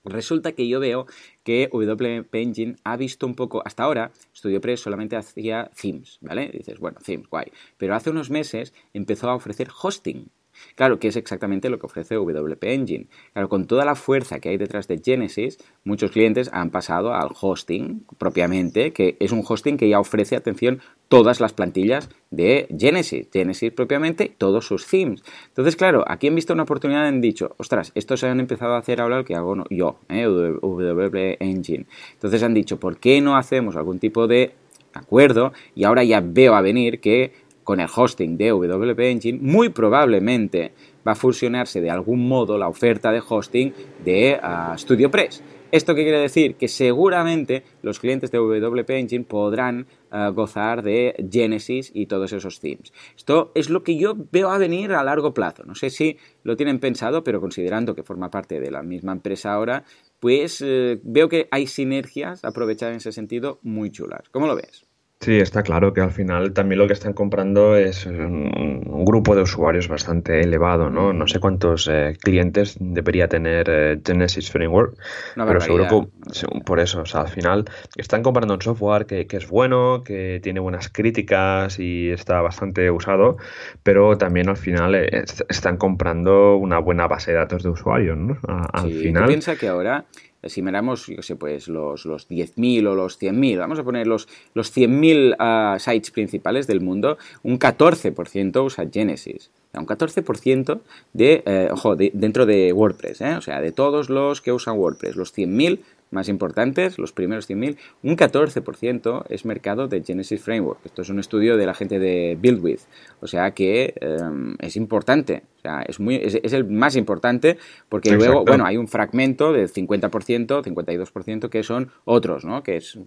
Resulta 0.04 0.52
que 0.52 0.66
yo 0.66 0.80
veo 0.80 1.06
que 1.44 1.68
WP 1.72 2.34
Engine 2.34 2.76
ha 2.82 2.96
visto 2.96 3.26
un 3.26 3.34
poco, 3.34 3.62
hasta 3.64 3.84
ahora 3.84 4.10
StudioPress 4.34 4.80
solamente 4.80 5.16
hacía 5.16 5.70
themes, 5.80 6.18
¿vale? 6.20 6.50
dices, 6.52 6.78
bueno, 6.80 6.98
themes, 7.04 7.28
guay. 7.28 7.52
Pero 7.76 7.94
hace 7.94 8.10
unos 8.10 8.28
meses 8.30 8.74
empezó 8.92 9.30
a 9.30 9.36
ofrecer 9.36 9.68
hosting. 9.70 10.28
Claro, 10.74 10.98
que 10.98 11.08
es 11.08 11.16
exactamente 11.16 11.70
lo 11.70 11.78
que 11.78 11.86
ofrece 11.86 12.16
WP 12.16 12.64
Engine. 12.64 13.06
Claro, 13.32 13.48
con 13.48 13.66
toda 13.66 13.84
la 13.84 13.94
fuerza 13.94 14.40
que 14.40 14.48
hay 14.48 14.56
detrás 14.56 14.88
de 14.88 15.00
Genesis, 15.04 15.58
muchos 15.84 16.10
clientes 16.10 16.50
han 16.52 16.70
pasado 16.70 17.14
al 17.14 17.30
hosting 17.40 18.04
propiamente, 18.18 18.92
que 18.92 19.16
es 19.20 19.32
un 19.32 19.44
hosting 19.46 19.76
que 19.76 19.88
ya 19.88 20.00
ofrece, 20.00 20.36
atención, 20.36 20.80
todas 21.08 21.40
las 21.40 21.52
plantillas 21.52 22.08
de 22.30 22.66
Genesis, 22.78 23.28
Genesis 23.30 23.72
propiamente, 23.72 24.32
todos 24.36 24.66
sus 24.66 24.86
themes. 24.86 25.22
Entonces, 25.48 25.76
claro, 25.76 26.04
aquí 26.08 26.28
han 26.28 26.34
visto 26.34 26.54
una 26.54 26.62
oportunidad 26.62 27.06
han 27.06 27.20
dicho, 27.20 27.54
ostras, 27.58 27.92
estos 27.94 28.20
se 28.20 28.28
han 28.28 28.40
empezado 28.40 28.74
a 28.74 28.78
hacer 28.78 29.00
ahora 29.00 29.18
lo 29.18 29.24
que 29.24 29.34
hago 29.34 29.64
yo, 29.70 29.98
¿eh? 30.08 30.26
WP 30.26 31.36
Engine. 31.40 31.86
Entonces 32.14 32.42
han 32.42 32.54
dicho, 32.54 32.78
¿por 32.78 32.96
qué 32.96 33.20
no 33.20 33.36
hacemos 33.36 33.76
algún 33.76 33.98
tipo 33.98 34.26
de 34.26 34.54
acuerdo? 34.94 35.52
Y 35.74 35.84
ahora 35.84 36.04
ya 36.04 36.22
veo 36.24 36.54
a 36.54 36.62
venir 36.62 37.00
que 37.00 37.32
con 37.64 37.80
el 37.80 37.88
hosting 37.94 38.36
de 38.36 38.50
WP 38.50 39.00
Engine, 39.00 39.38
muy 39.40 39.68
probablemente 39.68 40.72
va 41.06 41.12
a 41.12 41.16
fusionarse 41.16 41.80
de 41.80 41.90
algún 41.90 42.26
modo 42.26 42.58
la 42.58 42.68
oferta 42.68 43.12
de 43.12 43.22
hosting 43.26 43.72
de 44.04 44.40
uh, 44.42 44.76
StudioPress. 44.76 45.42
¿Esto 45.72 45.94
qué 45.94 46.02
quiere 46.02 46.18
decir? 46.18 46.56
Que 46.56 46.68
seguramente 46.68 47.62
los 47.80 47.98
clientes 47.98 48.30
de 48.30 48.38
WP 48.38 48.90
Engine 48.90 49.24
podrán 49.24 49.86
uh, 50.12 50.30
gozar 50.34 50.82
de 50.82 51.14
Genesis 51.32 51.90
y 51.94 52.06
todos 52.06 52.34
esos 52.34 52.60
themes. 52.60 52.92
Esto 53.16 53.52
es 53.54 53.70
lo 53.70 53.82
que 53.82 53.96
yo 53.96 54.14
veo 54.30 54.50
a 54.50 54.58
venir 54.58 54.92
a 54.92 55.02
largo 55.02 55.32
plazo. 55.32 55.64
No 55.64 55.74
sé 55.74 55.88
si 55.88 56.18
lo 56.42 56.56
tienen 56.56 56.78
pensado, 56.78 57.24
pero 57.24 57.40
considerando 57.40 57.94
que 57.94 58.02
forma 58.02 58.30
parte 58.30 58.60
de 58.60 58.70
la 58.70 58.82
misma 58.82 59.12
empresa 59.12 59.54
ahora, 59.54 59.84
pues 60.20 60.60
uh, 60.60 61.00
veo 61.02 61.30
que 61.30 61.48
hay 61.50 61.66
sinergias 61.66 62.44
aprovechadas 62.44 62.92
en 62.92 62.98
ese 62.98 63.12
sentido 63.12 63.58
muy 63.62 63.90
chulas. 63.90 64.28
¿Cómo 64.30 64.46
lo 64.46 64.56
ves? 64.56 64.84
Sí, 65.22 65.38
está 65.38 65.62
claro 65.62 65.92
que 65.94 66.00
al 66.00 66.10
final 66.10 66.52
también 66.52 66.80
lo 66.80 66.88
que 66.88 66.94
están 66.94 67.12
comprando 67.12 67.76
es 67.76 68.06
un, 68.06 68.82
grupo 69.04 69.36
de 69.36 69.42
usuarios 69.42 69.86
bastante 69.86 70.40
elevado, 70.40 70.90
¿no? 70.90 71.12
No 71.12 71.28
sé 71.28 71.38
cuántos 71.38 71.88
eh, 71.88 72.16
clientes 72.20 72.76
debería 72.80 73.28
tener 73.28 73.68
eh, 73.70 74.00
Genesis 74.04 74.50
Framework, 74.50 74.96
pero 75.36 75.60
seguro 75.60 75.86
que 75.88 76.60
por 76.64 76.80
eso, 76.80 77.02
o 77.02 77.06
sea, 77.06 77.20
al 77.20 77.28
final 77.28 77.64
están 77.96 78.24
comprando 78.24 78.54
un 78.54 78.62
software 78.62 79.06
que, 79.06 79.26
es 79.30 79.48
bueno, 79.48 80.02
que 80.04 80.40
tiene 80.42 80.58
buenas 80.58 80.88
críticas 80.88 81.78
y 81.78 82.10
está 82.10 82.40
bastante 82.40 82.90
usado, 82.90 83.36
pero 83.84 84.18
también 84.18 84.48
al 84.48 84.56
final 84.56 84.96
eh, 84.96 85.24
están 85.48 85.76
comprando 85.76 86.56
una 86.56 86.80
buena 86.80 87.06
base 87.06 87.30
de 87.30 87.38
datos 87.38 87.62
de 87.62 87.68
usuarios, 87.68 88.18
¿no? 88.18 88.38
al 88.48 88.90
final. 88.90 89.26
piensa 89.26 89.54
que 89.54 89.68
ahora 89.68 90.04
si 90.44 90.62
miramos, 90.62 91.06
yo 91.06 91.22
sé, 91.22 91.36
pues 91.36 91.68
los, 91.68 92.04
los 92.04 92.28
10.000 92.28 92.86
o 92.88 92.94
los 92.94 93.20
100.000, 93.20 93.58
vamos 93.58 93.78
a 93.78 93.84
poner 93.84 94.06
los, 94.06 94.28
los 94.54 94.76
100.000 94.76 95.36
ah, 95.38 95.76
sites 95.78 96.10
principales 96.10 96.66
del 96.66 96.80
mundo, 96.80 97.18
un 97.42 97.58
14% 97.58 98.64
usa 98.64 98.88
Genesis. 98.92 99.50
un 99.74 99.86
14% 99.86 100.80
de, 101.12 101.42
eh, 101.46 101.68
ojo, 101.70 101.96
dentro 101.96 102.46
de 102.46 102.72
WordPress, 102.72 103.20
¿eh? 103.20 103.36
o 103.36 103.40
sea, 103.40 103.60
de 103.60 103.72
todos 103.72 104.10
los 104.10 104.40
que 104.40 104.52
usan 104.52 104.78
WordPress, 104.78 105.16
los 105.16 105.34
100.000 105.36 105.80
más 106.12 106.28
importantes, 106.28 106.98
los 106.98 107.12
primeros 107.12 107.48
100.000, 107.48 107.76
un 108.02 108.16
14% 108.16 109.24
es 109.28 109.44
mercado 109.44 109.88
de 109.88 110.02
Genesis 110.02 110.42
Framework. 110.42 110.80
Esto 110.84 111.02
es 111.02 111.08
un 111.08 111.18
estudio 111.18 111.56
de 111.56 111.66
la 111.66 111.74
gente 111.74 111.98
de 111.98 112.38
BuildWith. 112.40 112.80
O 113.20 113.26
sea 113.26 113.52
que 113.52 113.94
em, 114.00 114.56
es 114.58 114.76
importante. 114.76 115.42
O 115.58 115.60
sea, 115.60 115.82
es, 115.82 116.00
muy, 116.00 116.16
es, 116.16 116.34
el 116.52 116.64
más 116.64 116.96
importante 116.96 117.58
porque 117.88 118.12
luego, 118.12 118.44
bueno, 118.44 118.64
hay 118.64 118.76
un 118.76 118.88
fragmento 118.88 119.52
del 119.52 119.72
50%, 119.72 120.62
52% 120.62 121.48
que 121.48 121.62
son 121.62 121.90
otros, 122.04 122.44
¿no? 122.44 122.62
Que 122.62 122.76
es 122.76 122.98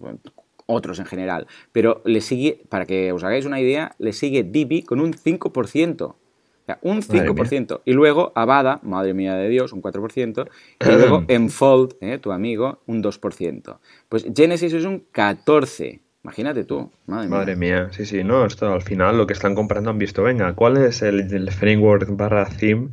otros 0.66 0.98
en 0.98 1.06
general. 1.06 1.46
Pero 1.72 2.02
le 2.04 2.20
sigue, 2.20 2.62
para 2.68 2.86
que 2.86 3.12
os 3.12 3.24
hagáis 3.24 3.44
una 3.46 3.60
idea, 3.60 3.94
le 3.98 4.12
sigue 4.12 4.42
Divi 4.42 4.82
con 4.82 5.00
un 5.00 5.12
5% 5.12 6.14
un 6.82 7.02
5%. 7.02 7.82
Y 7.84 7.92
luego 7.92 8.32
Avada, 8.34 8.80
madre 8.82 9.14
mía 9.14 9.34
de 9.34 9.48
Dios, 9.48 9.72
un 9.72 9.82
4%. 9.82 10.48
Y 10.80 10.84
luego 10.96 11.24
Enfold, 11.28 11.96
eh, 12.00 12.18
tu 12.18 12.32
amigo, 12.32 12.82
un 12.86 13.02
2%. 13.02 13.78
Pues 14.08 14.26
Genesis 14.34 14.72
es 14.72 14.84
un 14.84 15.06
14%. 15.12 16.00
Imagínate 16.26 16.64
tú, 16.64 16.90
madre, 17.06 17.54
mía. 17.54 17.88
Sí, 17.92 18.04
sí, 18.04 18.24
no, 18.24 18.44
esto 18.44 18.72
al 18.72 18.82
final 18.82 19.16
lo 19.16 19.28
que 19.28 19.32
están 19.32 19.54
comprando 19.54 19.90
han 19.90 19.98
visto, 19.98 20.24
venga, 20.24 20.54
¿cuál 20.54 20.76
es 20.76 21.00
el, 21.02 21.52
framework 21.52 22.08
barra 22.16 22.46
theme 22.46 22.88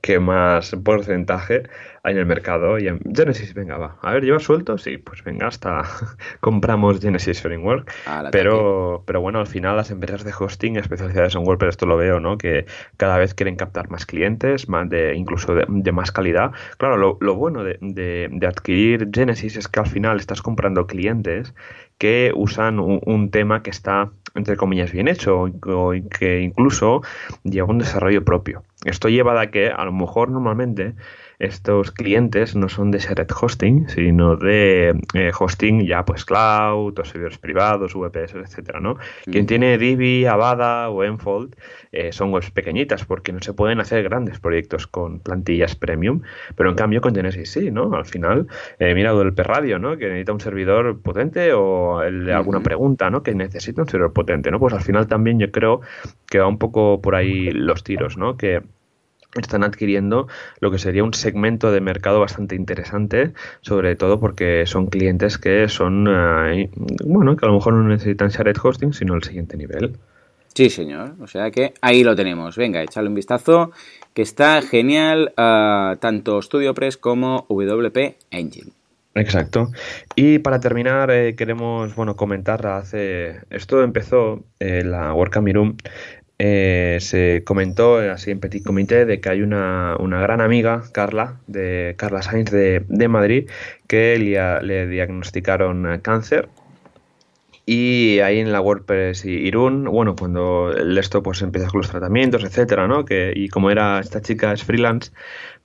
que 0.00 0.18
más 0.18 0.74
porcentaje 0.82 1.64
en 2.10 2.18
el 2.18 2.26
mercado? 2.26 2.78
Y 2.78 2.88
en 2.88 3.00
Genesis, 3.14 3.54
venga, 3.54 3.78
va. 3.78 3.96
A 4.02 4.12
ver, 4.12 4.24
¿lleva 4.24 4.38
suelto? 4.38 4.78
Sí, 4.78 4.98
pues 4.98 5.22
venga, 5.24 5.48
hasta 5.48 5.82
compramos 6.40 7.00
Genesis 7.00 7.40
Framework. 7.42 7.92
pero, 8.32 9.02
pero 9.06 9.20
bueno, 9.20 9.40
al 9.40 9.46
final 9.46 9.76
las 9.76 9.90
empresas 9.90 10.24
de 10.24 10.32
hosting 10.38 10.76
especializadas 10.76 11.34
en 11.34 11.46
WordPress, 11.46 11.70
esto 11.70 11.86
lo 11.86 11.96
veo, 11.96 12.20
¿no? 12.20 12.38
Que 12.38 12.66
cada 12.96 13.18
vez 13.18 13.34
quieren 13.34 13.56
captar 13.56 13.90
más 13.90 14.06
clientes, 14.06 14.68
más 14.68 14.88
de, 14.88 15.14
incluso 15.14 15.54
de, 15.54 15.92
más 15.92 16.12
calidad. 16.12 16.52
Claro, 16.76 17.16
lo, 17.20 17.34
bueno 17.34 17.64
de, 17.64 17.78
de 17.80 18.46
adquirir 18.46 19.08
Genesis 19.12 19.56
es 19.56 19.68
que 19.68 19.80
al 19.80 19.86
final 19.86 20.18
estás 20.18 20.42
comprando 20.42 20.86
clientes 20.86 21.54
que 21.98 22.32
usan 22.34 22.78
un, 22.78 23.30
tema 23.30 23.62
que 23.62 23.70
está, 23.70 24.10
entre 24.34 24.56
comillas, 24.56 24.92
bien 24.92 25.08
hecho 25.08 25.42
o 25.42 25.92
que 26.18 26.40
incluso 26.40 27.02
lleva 27.42 27.68
un 27.68 27.78
desarrollo 27.78 28.24
propio. 28.24 28.62
Esto 28.84 29.08
lleva 29.08 29.40
a 29.40 29.50
que 29.50 29.70
a 29.70 29.84
lo 29.84 29.92
mejor 29.92 30.30
normalmente 30.30 30.94
estos 31.38 31.92
clientes 31.92 32.56
no 32.56 32.68
son 32.68 32.90
de 32.90 32.98
shared 32.98 33.28
hosting, 33.40 33.88
sino 33.88 34.36
de 34.36 35.00
eh, 35.14 35.30
hosting 35.38 35.86
ya 35.86 36.04
pues 36.04 36.24
cloud 36.24 36.98
o 36.98 37.04
servidores 37.04 37.38
privados, 37.38 37.94
VPS, 37.94 38.34
etcétera, 38.34 38.80
¿no? 38.80 38.96
Quien 39.24 39.46
tiene 39.46 39.78
Divi, 39.78 40.26
Avada 40.26 40.90
o 40.90 41.04
Enfold 41.04 41.54
eh, 41.92 42.12
son 42.12 42.32
webs 42.32 42.50
pequeñitas 42.50 43.04
porque 43.04 43.32
no 43.32 43.40
se 43.40 43.52
pueden 43.52 43.80
hacer 43.80 44.02
grandes 44.02 44.40
proyectos 44.40 44.86
con 44.86 45.20
plantillas 45.20 45.76
premium, 45.76 46.22
pero 46.56 46.70
en 46.70 46.76
cambio 46.76 47.00
con 47.00 47.14
Genesis 47.14 47.52
sí, 47.52 47.70
¿no? 47.70 47.94
Al 47.94 48.06
final, 48.06 48.48
eh, 48.78 48.94
mira 48.94 49.12
el 49.12 49.36
Radio, 49.36 49.78
¿no? 49.78 49.96
Que 49.96 50.06
necesita 50.06 50.32
un 50.32 50.40
servidor 50.40 51.00
potente 51.00 51.52
o 51.52 52.02
el 52.02 52.26
de 52.26 52.32
alguna 52.32 52.60
pregunta, 52.60 53.10
¿no? 53.10 53.22
Que 53.22 53.34
necesita 53.34 53.82
un 53.82 53.88
servidor 53.88 54.12
potente, 54.12 54.50
¿no? 54.50 54.58
Pues 54.58 54.74
al 54.74 54.82
final 54.82 55.06
también 55.06 55.38
yo 55.38 55.50
creo 55.52 55.80
que 56.26 56.40
va 56.40 56.48
un 56.48 56.58
poco 56.58 57.00
por 57.00 57.14
ahí 57.14 57.50
los 57.50 57.84
tiros, 57.84 58.16
¿no? 58.16 58.36
Que 58.36 58.62
están 59.34 59.62
adquiriendo 59.62 60.28
lo 60.60 60.70
que 60.70 60.78
sería 60.78 61.04
un 61.04 61.14
segmento 61.14 61.70
de 61.70 61.80
mercado 61.80 62.20
bastante 62.20 62.54
interesante, 62.54 63.32
sobre 63.60 63.96
todo 63.96 64.20
porque 64.20 64.64
son 64.66 64.86
clientes 64.86 65.38
que 65.38 65.68
son, 65.68 66.06
eh, 66.08 66.70
bueno, 67.04 67.36
que 67.36 67.44
a 67.44 67.48
lo 67.48 67.54
mejor 67.54 67.74
no 67.74 67.88
necesitan 67.88 68.28
shared 68.28 68.56
hosting, 68.62 68.92
sino 68.92 69.14
el 69.14 69.22
siguiente 69.22 69.56
nivel. 69.56 69.96
Sí, 70.54 70.70
señor. 70.70 71.14
O 71.20 71.26
sea 71.26 71.50
que 71.50 71.74
ahí 71.82 72.02
lo 72.02 72.16
tenemos. 72.16 72.56
Venga, 72.56 72.82
echadle 72.82 73.08
un 73.08 73.14
vistazo, 73.14 73.70
que 74.12 74.22
está 74.22 74.60
genial 74.62 75.32
uh, 75.36 75.96
tanto 75.98 76.42
StudioPress 76.42 76.96
como 76.96 77.46
WP 77.48 78.16
Engine. 78.30 78.72
Exacto. 79.14 79.70
Y 80.14 80.38
para 80.38 80.60
terminar, 80.60 81.10
eh, 81.10 81.34
queremos 81.34 81.94
bueno 81.94 82.16
comentar 82.16 82.66
hace. 82.66 83.40
Esto 83.50 83.82
empezó 83.82 84.44
eh, 84.60 84.82
la 84.84 85.12
WordCamp 85.12 85.48
Room 85.52 85.76
eh, 86.38 86.98
se 87.00 87.42
comentó 87.44 87.98
así 87.98 88.30
en 88.30 88.40
Petit 88.40 88.64
Comité 88.64 89.04
de 89.04 89.20
que 89.20 89.28
hay 89.28 89.42
una, 89.42 89.96
una 89.98 90.20
gran 90.20 90.40
amiga, 90.40 90.84
Carla, 90.92 91.40
de 91.46 91.94
Carla 91.98 92.22
Sainz 92.22 92.50
de, 92.50 92.84
de 92.88 93.08
Madrid, 93.08 93.50
que 93.88 94.16
le, 94.18 94.86
diagnosticaron 94.86 96.00
cáncer 96.00 96.48
y 97.70 98.20
ahí 98.20 98.38
en 98.38 98.50
la 98.50 98.62
WordPress 98.62 99.26
Irún, 99.26 99.84
bueno, 99.84 100.16
cuando 100.16 100.72
esto 100.74 101.22
pues 101.22 101.42
empieza 101.42 101.68
con 101.68 101.82
los 101.82 101.90
tratamientos, 101.90 102.42
etcétera, 102.42 102.88
¿no? 102.88 103.04
Que, 103.04 103.30
y 103.36 103.50
como 103.50 103.70
era 103.70 104.00
esta 104.00 104.22
chica 104.22 104.54
es 104.54 104.64
freelance, 104.64 105.12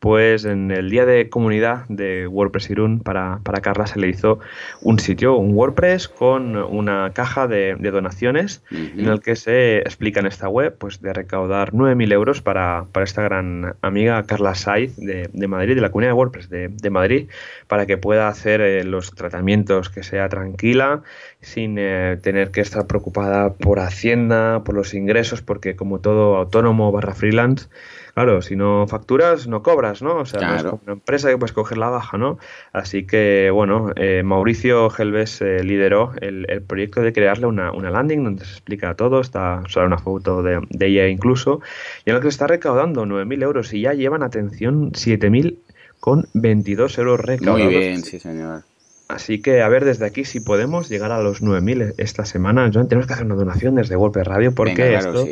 pues 0.04 0.44
en 0.44 0.70
el 0.70 0.90
día 0.90 1.06
de 1.06 1.30
comunidad 1.30 1.86
de 1.88 2.28
WordPress 2.28 2.70
Irún 2.72 3.00
para, 3.00 3.40
para 3.42 3.62
Carla 3.62 3.88
se 3.88 3.98
le 3.98 4.10
hizo 4.10 4.38
un 4.82 5.00
sitio, 5.00 5.38
un 5.38 5.56
WordPress 5.56 6.10
con 6.10 6.58
una 6.58 7.12
caja 7.14 7.48
de, 7.48 7.78
donaciones 7.80 8.62
en 8.70 9.08
el 9.08 9.22
que 9.22 9.38
se 9.38 9.78
explica 9.78 10.20
en 10.20 10.26
esta 10.26 10.50
web 10.50 10.76
pues 10.78 11.02
de 11.02 11.14
recaudar 11.14 11.72
9.000 11.72 12.12
euros 12.12 12.42
para, 12.42 12.84
para, 12.92 13.06
esta 13.06 13.22
gran 13.22 13.76
amiga 13.82 14.22
Carla 14.24 14.56
Saiz 14.56 14.94
de, 14.98 15.30
de, 15.32 15.48
Madrid, 15.48 15.76
de 15.76 15.82
la 15.82 15.90
comunidad 15.90 16.10
de 16.10 16.18
WordPress 16.18 16.50
de, 16.50 16.68
de 16.68 16.90
Madrid, 16.90 17.30
para 17.70 17.86
que 17.86 17.96
pueda 17.96 18.28
hacer 18.28 18.60
eh, 18.60 18.84
los 18.84 19.16
tratamientos 19.16 19.88
que 19.88 20.04
sea 20.04 20.28
tranquila, 20.28 21.04
sin 21.40 21.78
eh, 21.80 22.20
tener 22.22 22.52
que 22.52 22.60
estar 22.60 22.88
preocupada 22.88 23.54
por 23.54 23.80
Hacienda, 23.80 24.66
por 24.66 24.76
los 24.76 24.94
ingresos, 24.94 25.42
porque 25.42 25.78
como 25.78 26.00
todo 26.00 26.36
autónomo 26.36 26.92
barra 26.92 27.14
freelance, 27.14 27.70
claro, 28.14 28.42
si 28.42 28.56
no 28.56 28.88
facturas, 28.88 29.48
no 29.48 29.64
cobras, 29.64 30.02
¿no? 30.02 30.18
O 30.18 30.26
sea, 30.26 30.58
es 30.58 30.64
como 30.64 30.82
una 30.84 30.94
empresa 30.94 31.30
que 31.30 31.38
puedes 31.38 31.54
coger 31.54 31.78
la 31.78 31.90
baja, 31.90 32.18
¿no? 32.18 32.38
Así 32.72 33.06
que, 33.06 33.50
bueno, 33.52 33.92
eh, 33.96 34.24
Mauricio 34.24 34.90
Gelbes 34.90 35.42
eh, 35.42 35.64
lideró 35.64 36.14
el, 36.22 36.62
proyecto 36.68 37.02
de 37.02 37.14
crearle 37.14 37.48
una, 37.48 37.72
landing 37.72 38.24
donde 38.24 38.46
se 38.46 38.52
explica 38.52 38.96
todo, 38.96 39.22
está 39.22 39.64
solo 39.68 39.88
una 39.88 39.98
foto 39.98 40.44
de, 40.44 40.62
ella 40.80 41.08
incluso, 41.08 41.62
y 42.06 42.12
en 42.12 42.16
la 42.16 42.22
que 42.22 42.26
se 42.26 42.36
está 42.36 42.48
recaudando 42.48 43.06
9.000 43.06 43.44
euros 43.44 43.74
y 43.74 43.82
ya 43.82 43.94
llevan, 43.94 44.24
atención, 44.24 44.92
7.000 44.92 45.58
con 46.00 46.28
22 46.34 46.98
euros 46.98 47.20
recaudados. 47.20 47.64
Muy 47.64 47.76
bien, 47.76 48.04
sí, 48.04 48.20
señor. 48.20 48.64
Así 49.08 49.42
que, 49.42 49.62
a 49.62 49.70
ver, 49.70 49.86
desde 49.86 50.06
aquí, 50.06 50.26
si 50.26 50.40
podemos 50.40 50.90
llegar 50.90 51.12
a 51.12 51.22
los 51.22 51.42
9.000 51.42 51.96
esta 51.98 52.26
semana, 52.26 52.70
Joan, 52.74 52.88
tenemos 52.88 53.08
que 53.08 53.14
hacer 53.14 53.26
una 53.26 53.36
donación 53.36 53.76
desde 53.76 53.96
Golpe 53.96 54.24
Radio 54.24 54.54
porque 54.56 54.96
esto 54.96 55.28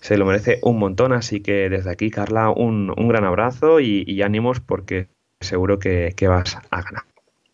se 0.00 0.16
lo 0.16 0.26
merece 0.26 0.58
un 0.62 0.78
montón. 0.78 1.12
Así 1.12 1.40
que 1.40 1.68
desde 1.68 1.90
aquí, 1.90 2.10
Carla, 2.10 2.50
un, 2.50 2.94
gran 3.08 3.24
abrazo 3.24 3.80
y, 3.80 4.22
ánimos 4.22 4.60
porque 4.60 5.08
seguro 5.40 5.78
que, 5.78 6.14
vas 6.28 6.56
a 6.70 6.82
ganar. 6.82 7.04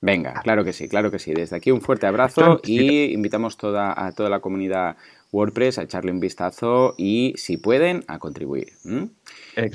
Venga, 0.01 0.41
claro 0.43 0.65
que 0.65 0.73
sí, 0.73 0.89
claro 0.89 1.11
que 1.11 1.19
sí. 1.19 1.33
Desde 1.33 1.57
aquí 1.57 1.71
un 1.71 1.81
fuerte 1.81 2.07
abrazo 2.07 2.61
y 2.65 3.13
invitamos 3.13 3.57
toda, 3.57 3.95
a 3.97 4.13
toda 4.13 4.31
la 4.31 4.41
comunidad 4.41 4.97
WordPress 5.31 5.79
a 5.79 5.83
echarle 5.83 6.13
un 6.13 6.21
vistazo 6.21 6.95
y, 6.99 7.35
si 7.37 7.57
pueden, 7.57 8.05
a 8.09 8.19
contribuir. 8.19 8.73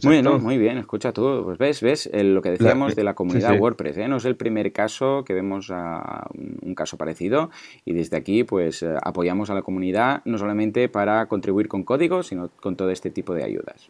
Muy 0.03 0.21
bien, 0.21 0.41
muy 0.41 0.57
bien, 0.57 0.77
escucha 0.77 1.13
tú, 1.13 1.43
pues 1.45 1.57
ves, 1.57 1.81
ves 1.81 2.09
lo 2.13 2.41
que 2.41 2.51
decíamos 2.51 2.95
de 2.95 3.03
la 3.03 3.13
comunidad 3.13 3.59
WordPress, 3.59 3.97
¿eh? 3.97 4.07
no 4.07 4.17
es 4.17 4.25
el 4.25 4.35
primer 4.35 4.71
caso 4.71 5.23
que 5.23 5.33
vemos 5.33 5.69
a 5.71 6.27
un, 6.33 6.73
caso 6.73 6.97
parecido 6.97 7.49
y 7.85 7.93
desde 7.93 8.17
aquí 8.17 8.43
pues 8.43 8.83
eh, 8.83 8.95
apoyamos 9.01 9.49
a 9.49 9.55
la 9.55 9.61
comunidad 9.61 10.21
no 10.25 10.37
solamente 10.37 10.89
para 10.89 11.25
contribuir 11.27 11.67
con 11.67 11.83
código, 11.83 12.23
sino 12.23 12.49
con 12.61 12.75
todo 12.75 12.91
este 12.91 13.09
tipo 13.09 13.33
de 13.33 13.43
ayudas. 13.43 13.89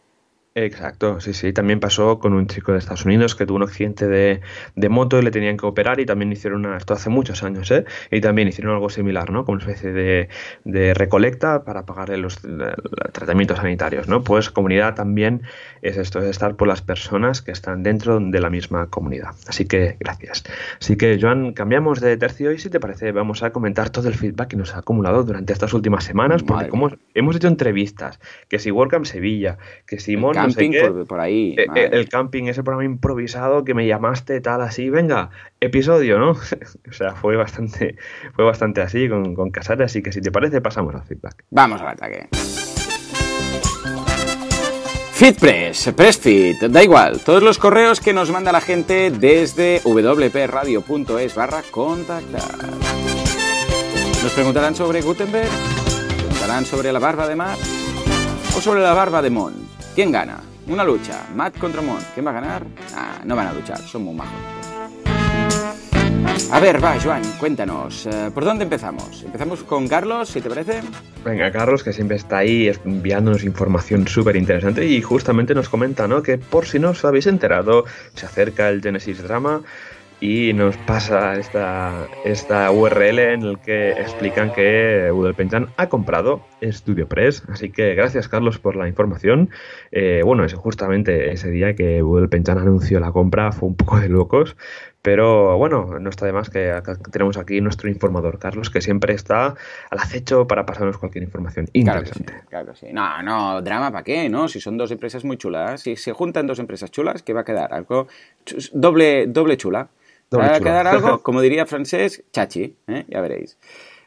Exacto, 0.59 1.19
sí, 1.19 1.35
sí. 1.35 1.53
También 1.53 1.79
pasó 1.79 2.17
con 2.17 2.33
un 2.33 2.47
chico 2.47 2.71
de 2.71 2.79
Estados 2.79 3.05
Unidos 3.05 3.35
que 3.35 3.45
tuvo 3.45 3.57
un 3.57 3.63
accidente 3.63 4.07
de, 4.07 4.41
de, 4.75 4.89
moto 4.89 5.19
y 5.19 5.21
le 5.21 5.29
tenían 5.29 5.55
que 5.55 5.67
operar 5.67 5.99
y 5.99 6.05
también 6.07 6.31
hicieron 6.31 6.65
una, 6.65 6.77
esto 6.77 6.95
hace 6.95 7.11
muchos 7.11 7.43
años, 7.43 7.69
¿eh? 7.69 7.85
Y 8.09 8.21
también 8.21 8.47
hicieron 8.47 8.73
algo 8.73 8.89
similar, 8.89 9.29
¿no? 9.29 9.45
Como 9.45 9.57
una 9.57 9.65
especie 9.65 9.93
de, 9.93 10.29
de 10.63 10.95
recolecta 10.95 11.63
para 11.63 11.85
pagarle 11.85 12.17
los, 12.17 12.39
tratamientos 13.11 13.59
sanitarios, 13.59 14.07
¿no? 14.07 14.23
Pues 14.23 14.49
comunidad 14.49 14.95
también 14.95 15.43
es 15.83 15.95
esto, 15.95 16.17
es 16.17 16.25
estar 16.25 16.55
por 16.55 16.67
las 16.67 16.81
personas 16.81 17.43
que 17.43 17.51
están 17.51 17.83
dentro 17.83 18.19
de 18.19 18.41
la 18.41 18.49
misma 18.49 18.87
comunidad. 18.87 19.35
Así 19.47 19.65
que 19.65 19.95
gracias. 19.99 20.43
Así 20.81 20.97
que, 20.97 21.19
Joan, 21.21 21.53
cambiamos 21.53 22.01
de 22.01 22.17
tercio 22.17 22.51
y 22.51 22.57
si 22.57 22.71
te 22.71 22.79
parece 22.79 23.11
vamos 23.11 23.43
a 23.43 23.51
comentar 23.51 23.91
todo 23.91 24.07
el 24.07 24.15
feedback 24.15 24.47
que 24.47 24.57
nos 24.57 24.73
ha 24.73 24.79
acumulado 24.79 25.23
durante 25.23 25.53
estas 25.53 25.75
últimas 25.75 26.03
semanas, 26.03 26.41
porque 26.41 26.67
como 26.69 26.89
hemos 27.13 27.35
hecho 27.35 27.47
entrevistas, 27.47 28.19
que 28.47 28.57
si 28.57 28.71
WordCamp 28.71 29.05
Sevilla, 29.05 29.59
que 29.85 29.99
si 29.99 30.17
Mon 30.17 30.46
camping 30.53 31.05
por, 31.05 31.19
ahí. 31.19 31.55
Eh, 31.57 31.67
eh, 31.75 31.89
el, 31.91 32.09
camping, 32.09 32.45
ese 32.45 32.63
programa 32.63 32.85
improvisado 32.85 33.63
que 33.63 33.73
me 33.73 33.87
llamaste 33.87 34.41
tal 34.41 34.61
así, 34.61 34.89
venga, 34.89 35.29
episodio, 35.59 36.19
¿no? 36.19 36.31
o 36.89 36.91
sea, 36.91 37.13
fue 37.15 37.35
bastante, 37.35 37.95
fue 38.35 38.45
bastante 38.45 38.81
así 38.81 39.09
con, 39.09 39.35
con 39.35 39.51
Casares, 39.51 39.85
así 39.85 40.01
que 40.01 40.11
si 40.11 40.21
te 40.21 40.31
parece 40.31 40.61
pasamos 40.61 40.95
al 40.95 41.03
feedback. 41.03 41.43
Vamos 41.49 41.81
al 41.81 41.89
ataque. 41.89 42.27
Fitpress, 45.17 45.93
Pressfit, 45.95 46.59
da 46.69 46.83
igual, 46.83 47.19
todos 47.21 47.41
los 47.41 47.57
correos 47.57 47.99
que 47.99 48.13
nos 48.13 48.29
manda 48.29 48.51
la 48.51 48.61
gente 48.61 49.09
desde 49.09 49.81
wpradio.es 49.83 51.33
barra 51.33 51.63
contactar. 51.71 52.69
Nos 54.21 54.31
preguntarán 54.33 54.75
sobre 54.75 55.01
Gutenberg, 55.01 55.49
preguntarán 56.19 56.65
sobre 56.65 56.91
la 56.93 56.99
barba 56.99 57.27
de 57.27 57.35
Mar 57.35 57.57
o 58.55 58.61
sobre 58.61 58.81
la 58.81 58.93
barba 58.93 59.23
de 59.23 59.31
Mon. 59.31 59.66
¿Quién 59.97 60.11
gana? 60.11 60.39
Una 60.67 60.83
lucha. 60.83 61.25
Matt 61.33 61.57
contra 61.57 61.81
Mon. 61.81 61.97
¿Quién 62.13 62.23
va 62.23 62.29
a 62.29 62.33
ganar? 62.35 62.63
Ah, 62.93 63.19
no 63.25 63.35
van 63.35 63.47
a 63.47 63.53
luchar, 63.53 63.79
son 63.79 64.03
muy 64.03 64.13
majos. 64.13 64.31
A 66.51 66.59
ver, 66.59 66.83
va, 66.83 66.99
Joan, 66.99 67.23
cuéntanos. 67.39 68.05
Eh, 68.05 68.29
¿Por 68.31 68.45
dónde 68.45 68.65
empezamos? 68.65 69.23
Empezamos 69.23 69.63
con 69.63 69.87
Carlos, 69.87 70.29
si 70.29 70.39
te 70.39 70.49
parece. 70.49 70.81
Venga, 71.25 71.51
Carlos, 71.51 71.83
que 71.83 71.93
siempre 71.93 72.17
está 72.17 72.37
ahí 72.37 72.71
enviándonos 72.85 73.43
información 73.43 74.07
súper 74.07 74.35
interesante 74.35 74.85
y 74.85 75.01
justamente 75.01 75.55
nos 75.55 75.67
comenta, 75.67 76.07
¿no? 76.07 76.21
Que 76.21 76.37
por 76.37 76.67
si 76.67 76.77
no 76.77 76.91
os 76.91 77.03
habéis 77.03 77.25
enterado, 77.25 77.85
se 78.13 78.27
acerca 78.27 78.69
el 78.69 78.83
Genesis 78.83 79.23
Drama 79.23 79.63
y 80.19 80.53
nos 80.53 80.75
pasa 80.77 81.35
esta, 81.35 82.07
esta 82.25 82.71
URL 82.71 83.19
en 83.19 83.53
la 83.53 83.61
que 83.61 83.91
explican 83.91 84.51
que 84.51 85.11
Udel 85.11 85.35
Penchan 85.35 85.67
ha 85.77 85.89
comprado 85.89 86.41
StudioPress. 86.63 87.43
Así 87.49 87.71
que 87.71 87.93
gracias, 87.93 88.27
Carlos, 88.27 88.57
por 88.57 88.75
la 88.75 88.87
información. 88.87 89.49
Eh, 89.91 90.21
bueno, 90.25 90.43
es 90.43 90.53
justamente 90.55 91.31
ese 91.31 91.51
día 91.51 91.75
que 91.75 92.01
Udel 92.01 92.29
Penchan 92.29 92.57
anunció 92.57 92.99
la 92.99 93.11
compra, 93.11 93.51
fue 93.51 93.69
un 93.69 93.75
poco 93.75 93.99
de 93.99 94.09
locos. 94.09 94.55
Pero 95.03 95.57
bueno, 95.57 95.99
no 95.99 96.09
está 96.09 96.25
de 96.25 96.33
más 96.33 96.49
que 96.49 96.81
tenemos 97.13 97.37
aquí 97.37 97.61
nuestro 97.61 97.87
informador, 97.87 98.39
Carlos, 98.39 98.69
que 98.69 98.81
siempre 98.81 99.13
está 99.13 99.55
al 99.89 99.99
acecho 99.99 100.47
para 100.47 100.65
pasarnos 100.65 100.97
cualquier 100.97 101.23
información 101.23 101.67
interesante. 101.71 102.33
Claro 102.49 102.75
sí, 102.75 102.87
No, 102.91 103.23
no, 103.23 103.61
drama, 103.61 103.89
¿para 103.91 104.03
qué? 104.03 104.27
¿No? 104.27 104.49
Si 104.49 104.59
son 104.59 104.77
dos 104.77 104.91
empresas 104.91 105.23
muy 105.23 105.37
chulas, 105.37 105.81
si 105.81 105.95
se 105.95 106.11
juntan 106.11 106.45
dos 106.45 106.59
empresas 106.59 106.91
chulas, 106.91 107.21
¿qué 107.21 107.31
va 107.31 107.41
a 107.41 107.45
quedar? 107.45 107.73
Algo 107.73 108.07
doble, 108.73 109.27
doble 109.27 109.55
chula. 109.55 109.87
Va 110.31 110.55
a 110.55 110.59
quedar 110.59 110.87
algo, 110.87 111.19
como 111.23 111.41
diría 111.41 111.65
francés, 111.65 112.23
chachi, 112.31 112.75
¿eh? 112.87 113.05
ya 113.07 113.21
veréis. 113.21 113.57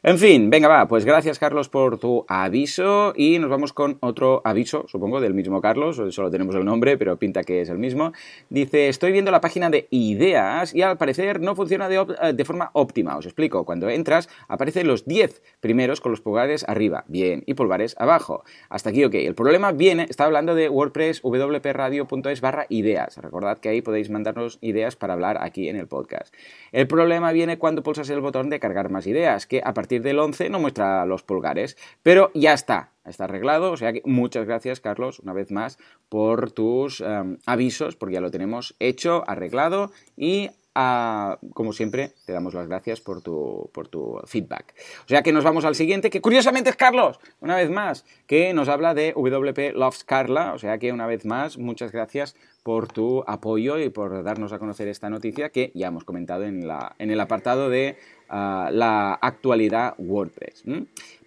En 0.03 0.17
fin, 0.17 0.49
venga, 0.49 0.67
va, 0.67 0.89
pues 0.89 1.05
gracias 1.05 1.39
Carlos 1.39 1.69
por 1.69 1.99
tu 1.99 2.25
aviso 2.27 3.13
y 3.15 3.39
nos 3.39 3.51
vamos 3.51 3.75
con 3.75 3.99
otro 4.01 4.41
aviso, 4.47 4.87
supongo, 4.89 5.21
del 5.21 5.35
mismo 5.35 5.61
Carlos, 5.61 6.01
solo 6.09 6.31
tenemos 6.31 6.55
el 6.55 6.65
nombre, 6.65 6.97
pero 6.97 7.19
pinta 7.19 7.43
que 7.43 7.61
es 7.61 7.69
el 7.69 7.77
mismo. 7.77 8.15
Dice, 8.49 8.89
estoy 8.89 9.13
viendo 9.13 9.31
la 9.31 9.43
página 9.43 9.69
de 9.69 9.89
ideas 9.91 10.75
y 10.75 10.81
al 10.81 10.97
parecer 10.97 11.43
no 11.43 11.55
funciona 11.55 11.87
de, 11.91 12.45
forma 12.47 12.71
óptima. 12.73 13.19
Os 13.19 13.27
explico, 13.27 13.67
cuando 13.67 13.91
entras 13.91 14.31
aparecen 14.49 14.87
los 14.87 15.05
10 15.05 15.43
primeros 15.61 16.01
con 16.01 16.13
los 16.13 16.23
pulgares 16.23 16.65
arriba, 16.67 17.05
bien, 17.07 17.43
y 17.45 17.53
pulgares 17.53 17.95
abajo. 17.99 18.43
Hasta 18.71 18.89
aquí, 18.89 19.05
ok. 19.05 19.17
El 19.17 19.35
problema 19.35 19.71
viene, 19.73 20.07
está 20.09 20.25
hablando 20.25 20.55
de 20.55 20.71
WordPress 20.71 21.21
wpradio.es 21.23 22.41
barra 22.41 22.65
ideas. 22.71 23.19
Recordad 23.19 23.59
que 23.59 23.69
ahí 23.69 23.83
podéis 23.83 24.09
mandarnos 24.09 24.57
ideas 24.63 24.97
para 24.97 25.13
hablar 25.13 25.37
aquí 25.43 25.69
en 25.69 25.77
el 25.77 25.89
podcast. 25.89 26.33
El 26.73 26.87
problema 26.87 27.33
viene 27.33 27.59
cuando 27.59 27.83
pulsas 27.83 28.09
el 28.09 28.23
botón 28.23 28.49
de 28.49 28.61
cargar 28.61 28.89
más 28.89 29.07
ideas, 29.07 29.47
que 29.47 29.61
a 29.63 29.75
partir 29.75 29.90
partir 29.91 30.03
del 30.03 30.21
11 30.21 30.51
no 30.51 30.61
muestra 30.61 31.05
los 31.05 31.25
pulgares, 31.25 31.77
pero 32.05 32.31
ya 32.33 32.53
está, 32.53 32.93
está 33.05 33.25
arreglado, 33.25 33.73
o 33.73 33.77
sea 33.77 33.93
que 33.93 34.03
muchas 34.05 34.47
gracias 34.47 34.79
Carlos 34.79 35.19
una 35.19 35.33
vez 35.33 35.51
más 35.51 35.79
por 36.09 36.53
tus 36.53 37.01
em, 37.01 37.39
avisos, 37.45 37.97
porque 37.97 38.15
ya 38.15 38.21
lo 38.21 38.31
tenemos 38.31 38.77
hecho, 38.79 39.25
arreglado 39.27 39.91
y 40.17 40.51
como 40.73 41.73
siempre, 41.73 42.13
te 42.27 42.33
damos 42.33 42.55
las 42.55 42.69
gracias 42.69 43.01
por 43.01 43.23
tu, 43.23 43.71
por 43.73 43.89
tu 43.89 44.21
feedback. 44.25 44.75
O 45.05 45.09
sea 45.09 45.23
que 45.23 45.33
nos 45.33 45.45
vamos 45.45 45.65
al 45.65 45.75
siguiente, 45.75 46.11
que 46.11 46.21
curiosamente 46.21 46.71
es 46.71 46.77
Carlos, 46.77 47.19
una 47.41 47.57
vez 47.57 47.71
más, 47.71 48.05
que 48.27 48.55
nos 48.55 48.69
habla 48.69 48.95
de 48.95 49.13
WP 49.13 49.75
Loves 49.75 50.05
Carla. 50.05 50.55
O 50.55 50.59
sea 50.59 50.79
que 50.79 50.93
una 50.93 51.07
vez 51.07 51.25
más, 51.25 51.59
muchas 51.59 51.93
gracias 51.93 52.37
por 52.63 52.89
tu 52.89 53.25
apoyo 53.27 53.79
y 53.79 53.91
por 53.91 54.23
darnos 54.23 54.53
a 54.53 54.59
conocer 54.59 54.89
esta 54.89 55.11
noticia 55.11 55.51
que 55.51 55.73
ya 55.75 55.89
hemos 55.89 56.05
comentado 56.05 56.45
en, 56.45 56.67
la, 56.67 56.95
en 56.99 57.11
el 57.11 57.21
apartado 57.21 57.69
de 57.69 57.97
la 58.31 59.15
actualidad 59.21 59.95
WordPress. 59.99 60.65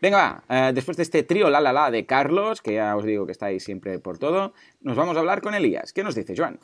Venga, 0.02 0.44
eh, 0.50 0.72
después 0.74 0.98
de 0.98 1.04
este 1.04 1.24
trío 1.24 1.50
la 1.50 1.62
la 1.62 1.74
la 1.74 1.92
de 1.92 2.06
Carlos, 2.06 2.62
que 2.62 2.76
ya 2.76 2.96
os 2.96 3.04
digo 3.04 3.26
que 3.26 3.32
estáis 3.32 3.64
siempre 3.64 4.00
por 4.00 4.18
todo, 4.18 4.54
nos 4.82 4.96
vamos 4.96 5.16
a 5.18 5.20
hablar 5.20 5.42
con 5.42 5.54
Elías. 5.54 5.94
¿Qué 5.94 6.04
nos 6.04 6.16
dice, 6.16 6.34
Joan? 6.36 6.60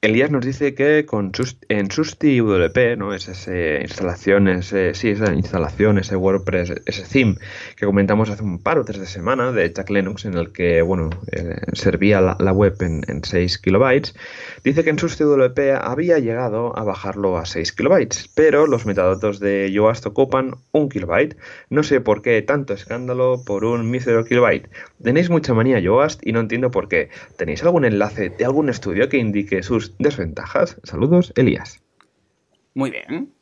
Elías 0.00 0.30
nos 0.30 0.46
dice 0.46 0.76
que 0.76 1.04
con 1.06 1.32
en 1.68 1.90
Susti 1.90 2.38
WP, 2.38 2.96
¿no? 2.96 3.14
Es 3.14 3.26
esa 3.26 3.80
instalación, 3.80 4.46
ese, 4.46 4.94
sí, 4.94 5.08
esa 5.08 5.34
instalación, 5.34 5.98
ese 5.98 6.14
WordPress, 6.14 6.82
ese 6.86 7.02
theme 7.02 7.34
que 7.74 7.84
comentamos 7.84 8.30
hace 8.30 8.44
un 8.44 8.62
par 8.62 8.78
o 8.78 8.84
tres 8.84 9.00
de 9.00 9.06
semana 9.06 9.50
de 9.50 9.72
Jack 9.72 9.90
Lennox, 9.90 10.24
en 10.24 10.34
el 10.34 10.52
que, 10.52 10.82
bueno, 10.82 11.10
eh, 11.32 11.56
servía 11.72 12.20
la, 12.20 12.52
web 12.52 12.76
en, 12.78 13.02
en, 13.08 13.24
6 13.24 13.58
kilobytes, 13.58 14.14
dice 14.62 14.84
que 14.84 14.90
en 14.90 15.00
Susti 15.00 15.24
WP 15.24 15.58
había 15.80 16.20
llegado 16.20 16.78
a 16.78 16.84
bajarlo 16.84 17.36
a 17.36 17.44
6 17.44 17.72
kilobytes, 17.72 18.30
pero 18.36 18.68
los 18.68 18.86
metadatos 18.86 19.40
de 19.40 19.72
Yoast 19.72 20.06
ocupan 20.06 20.54
un 20.70 20.88
kilobyte. 20.90 21.36
No 21.70 21.82
sé 21.82 22.00
por 22.00 22.22
qué 22.22 22.40
tanto 22.42 22.72
escándalo 22.72 23.42
por 23.44 23.64
un 23.64 23.90
mísero 23.90 24.24
kilobyte. 24.24 24.70
Tenéis 25.02 25.28
mucha 25.28 25.54
manía 25.54 25.80
Yoast 25.80 26.24
y 26.24 26.30
no 26.30 26.38
entiendo 26.38 26.70
por 26.70 26.88
qué. 26.88 27.08
¿Tenéis 27.36 27.64
algún 27.64 27.84
enlace 27.84 28.30
de 28.30 28.44
algún 28.44 28.68
estudio 28.68 29.08
que 29.08 29.16
indique 29.16 29.64
sus 29.64 29.87
desventajas. 29.98 30.78
Saludos, 30.84 31.32
Elías. 31.36 31.82
Muy 32.74 32.90
bien. 32.90 33.32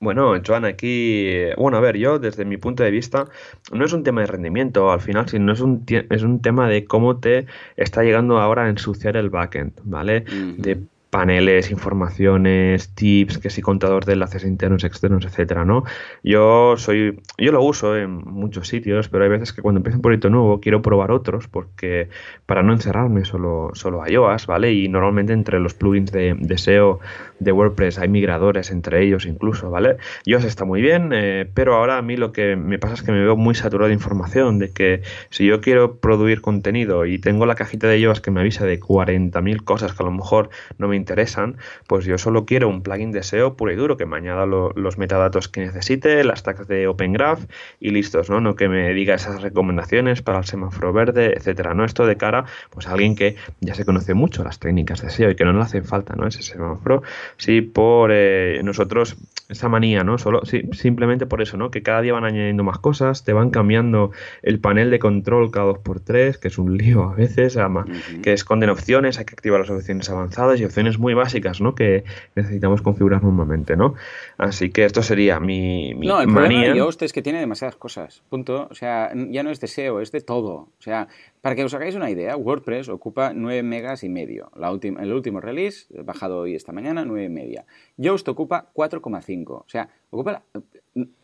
Bueno, 0.00 0.32
Joan, 0.46 0.64
aquí, 0.64 1.28
bueno, 1.56 1.76
a 1.76 1.80
ver, 1.80 1.96
yo 1.96 2.20
desde 2.20 2.44
mi 2.44 2.56
punto 2.56 2.84
de 2.84 2.90
vista, 2.92 3.26
no 3.72 3.84
es 3.84 3.92
un 3.92 4.04
tema 4.04 4.20
de 4.20 4.28
rendimiento 4.28 4.92
al 4.92 5.00
final, 5.00 5.28
sino 5.28 5.52
es 5.52 5.60
un, 5.60 5.84
es 5.88 6.22
un 6.22 6.40
tema 6.40 6.68
de 6.68 6.84
cómo 6.84 7.18
te 7.18 7.46
está 7.76 8.04
llegando 8.04 8.38
ahora 8.38 8.66
a 8.66 8.68
ensuciar 8.68 9.16
el 9.16 9.28
backend, 9.28 9.72
¿vale? 9.82 10.20
De 10.20 10.80
paneles, 11.10 11.70
informaciones, 11.70 12.94
tips, 12.94 13.38
que 13.38 13.48
si 13.48 13.62
contador 13.62 14.04
de 14.04 14.12
enlaces 14.12 14.44
internos, 14.44 14.84
externos, 14.84 15.24
etcétera, 15.24 15.64
¿no? 15.64 15.84
Yo 16.22 16.76
soy, 16.76 17.20
yo 17.38 17.52
lo 17.52 17.62
uso 17.62 17.96
en 17.96 18.10
muchos 18.10 18.68
sitios, 18.68 19.08
pero 19.08 19.24
hay 19.24 19.30
veces 19.30 19.52
que 19.52 19.62
cuando 19.62 19.78
empiezo 19.78 19.96
un 19.96 20.02
proyecto 20.02 20.28
nuevo 20.28 20.60
quiero 20.60 20.82
probar 20.82 21.10
otros 21.10 21.48
porque 21.48 22.08
para 22.44 22.62
no 22.62 22.72
encerrarme 22.74 23.24
solo, 23.24 23.70
solo 23.72 24.02
a 24.02 24.10
iOS, 24.10 24.46
¿vale? 24.46 24.72
Y 24.72 24.88
normalmente 24.88 25.32
entre 25.32 25.60
los 25.60 25.72
plugins 25.72 26.12
de, 26.12 26.58
SEO 26.58 27.00
de 27.38 27.52
WordPress 27.52 27.98
hay 27.98 28.08
migradores 28.08 28.70
entre 28.70 29.02
ellos 29.04 29.24
incluso, 29.24 29.70
¿vale? 29.70 29.96
iOS 30.24 30.44
está 30.44 30.64
muy 30.64 30.82
bien, 30.82 31.12
eh, 31.14 31.48
pero 31.54 31.76
ahora 31.76 31.98
a 31.98 32.02
mí 32.02 32.16
lo 32.16 32.32
que 32.32 32.56
me 32.56 32.78
pasa 32.78 32.94
es 32.94 33.02
que 33.02 33.12
me 33.12 33.22
veo 33.22 33.36
muy 33.36 33.54
saturado 33.54 33.88
de 33.88 33.94
información, 33.94 34.58
de 34.58 34.72
que 34.72 35.02
si 35.30 35.46
yo 35.46 35.60
quiero 35.60 35.96
producir 35.96 36.42
contenido 36.42 37.06
y 37.06 37.18
tengo 37.18 37.46
la 37.46 37.54
cajita 37.54 37.86
de 37.86 37.98
iOS 37.98 38.20
que 38.20 38.30
me 38.30 38.40
avisa 38.40 38.66
de 38.66 38.78
40.000 38.78 39.64
cosas 39.64 39.94
que 39.94 40.02
a 40.02 40.06
lo 40.06 40.12
mejor 40.12 40.50
no 40.76 40.88
me 40.88 40.97
interesan, 40.98 41.56
pues 41.86 42.04
yo 42.04 42.18
solo 42.18 42.44
quiero 42.44 42.68
un 42.68 42.82
plugin 42.82 43.12
de 43.12 43.22
SEO 43.22 43.56
puro 43.56 43.72
y 43.72 43.76
duro 43.76 43.96
que 43.96 44.04
me 44.04 44.16
añada 44.16 44.44
los 44.46 44.98
metadatos 44.98 45.48
que 45.48 45.60
necesite, 45.60 46.22
las 46.24 46.42
tags 46.42 46.68
de 46.68 46.86
Open 46.86 47.12
Graph 47.14 47.44
y 47.80 47.90
listos, 47.90 48.28
¿no? 48.28 48.40
No 48.40 48.54
que 48.54 48.68
me 48.68 48.92
diga 48.92 49.14
esas 49.14 49.40
recomendaciones 49.40 50.22
para 50.22 50.38
el 50.38 50.44
semáforo 50.44 50.92
verde, 50.92 51.34
etcétera, 51.36 51.74
¿no? 51.74 51.84
Esto 51.84 52.06
de 52.06 52.16
cara 52.16 52.44
pues 52.70 52.86
a 52.86 52.92
alguien 52.92 53.16
que 53.16 53.36
ya 53.60 53.74
se 53.74 53.84
conoce 53.84 54.14
mucho 54.14 54.44
las 54.44 54.58
técnicas 54.58 55.00
de 55.02 55.10
SEO 55.10 55.30
y 55.30 55.36
que 55.36 55.44
no 55.44 55.52
le 55.52 55.60
hace 55.60 55.82
falta, 55.82 56.14
¿no? 56.14 56.26
Ese 56.26 56.42
semáforo. 56.42 57.02
Sí, 57.36 57.60
por 57.62 58.10
eh, 58.12 58.60
nosotros 58.62 59.16
esa 59.48 59.68
manía, 59.68 60.04
¿no? 60.04 60.18
Solo 60.18 60.44
sí, 60.44 60.62
simplemente 60.72 61.26
por 61.26 61.40
eso, 61.40 61.56
¿no? 61.56 61.70
Que 61.70 61.82
cada 61.82 62.02
día 62.02 62.12
van 62.12 62.24
añadiendo 62.24 62.64
más 62.64 62.78
cosas, 62.78 63.24
te 63.24 63.32
van 63.32 63.50
cambiando 63.50 64.10
el 64.42 64.60
panel 64.60 64.90
de 64.90 64.98
control 64.98 65.50
cada 65.50 65.66
dos 65.66 65.78
por 65.78 66.00
tres, 66.00 66.38
que 66.38 66.48
es 66.48 66.58
un 66.58 66.76
lío 66.76 67.04
a 67.04 67.14
veces, 67.14 67.56
además, 67.56 67.86
que 68.22 68.32
esconden 68.32 68.70
opciones, 68.70 69.18
hay 69.18 69.24
que 69.24 69.34
activar 69.34 69.60
las 69.60 69.70
opciones 69.70 70.08
avanzadas 70.10 70.60
y 70.60 70.64
opciones 70.64 70.87
muy 70.96 71.12
básicas, 71.12 71.60
¿no? 71.60 71.74
Que 71.74 72.04
necesitamos 72.36 72.80
configurar 72.80 73.22
normalmente, 73.22 73.76
¿no? 73.76 73.94
Así 74.38 74.70
que 74.70 74.84
esto 74.84 75.02
sería 75.02 75.40
mi, 75.40 75.94
mi 75.94 76.06
no, 76.06 76.20
el 76.20 76.28
manía. 76.28 76.48
problema 76.48 76.72
de 76.72 76.78
Yoast 76.78 77.02
es 77.02 77.12
que 77.12 77.20
tiene 77.20 77.40
demasiadas 77.40 77.76
cosas, 77.76 78.22
punto. 78.30 78.68
O 78.70 78.74
sea, 78.74 79.12
ya 79.14 79.42
no 79.42 79.50
es 79.50 79.60
de 79.60 79.66
SEO, 79.66 80.00
es 80.00 80.12
de 80.12 80.20
todo. 80.20 80.52
O 80.54 80.80
sea, 80.80 81.08
para 81.40 81.54
que 81.56 81.64
os 81.64 81.74
hagáis 81.74 81.94
una 81.94 82.10
idea, 82.10 82.36
WordPress 82.36 82.88
ocupa 82.88 83.32
9 83.34 83.62
megas 83.62 84.04
y 84.04 84.08
medio. 84.08 84.50
La 84.56 84.70
última, 84.70 85.02
el 85.02 85.12
último 85.12 85.40
release, 85.40 85.86
bajado 86.04 86.38
hoy 86.38 86.54
esta 86.54 86.72
mañana, 86.72 87.04
9 87.04 87.24
y 87.24 87.28
media. 87.28 87.66
Yoast 87.96 88.28
ocupa 88.28 88.70
4,5. 88.74 89.50
O 89.50 89.64
sea, 89.66 89.88
ocupa 90.10 90.42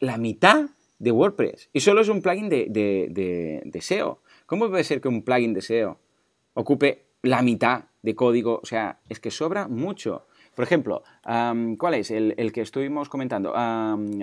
la, 0.01 0.19
mitad 0.19 0.67
de 0.99 1.11
WordPress. 1.11 1.71
Y 1.73 1.81
solo 1.81 2.01
es 2.01 2.09
un 2.09 2.23
plugin 2.23 2.49
de, 2.49 2.67
de, 2.71 3.81
SEO. 3.81 4.21
¿Cómo 4.47 4.69
puede 4.69 4.85
ser 4.85 5.01
que 5.01 5.09
un 5.09 5.23
plugin 5.23 5.55
de 5.55 5.63
SEO 5.63 5.99
ocupe 6.55 7.07
la 7.23 7.43
mitad 7.43 7.85
de 8.05 8.15
código? 8.15 8.61
O 8.63 8.67
sea, 8.67 9.01
es 9.09 9.19
que 9.19 9.31
sobra 9.31 9.67
mucho. 9.67 10.27
Por 10.55 10.65
ejemplo, 10.65 11.03
¿cuál 11.79 11.95
es 11.95 12.11
el, 12.11 12.53
que 12.53 12.61
estuvimos 12.61 13.09
comentando? 13.09 13.53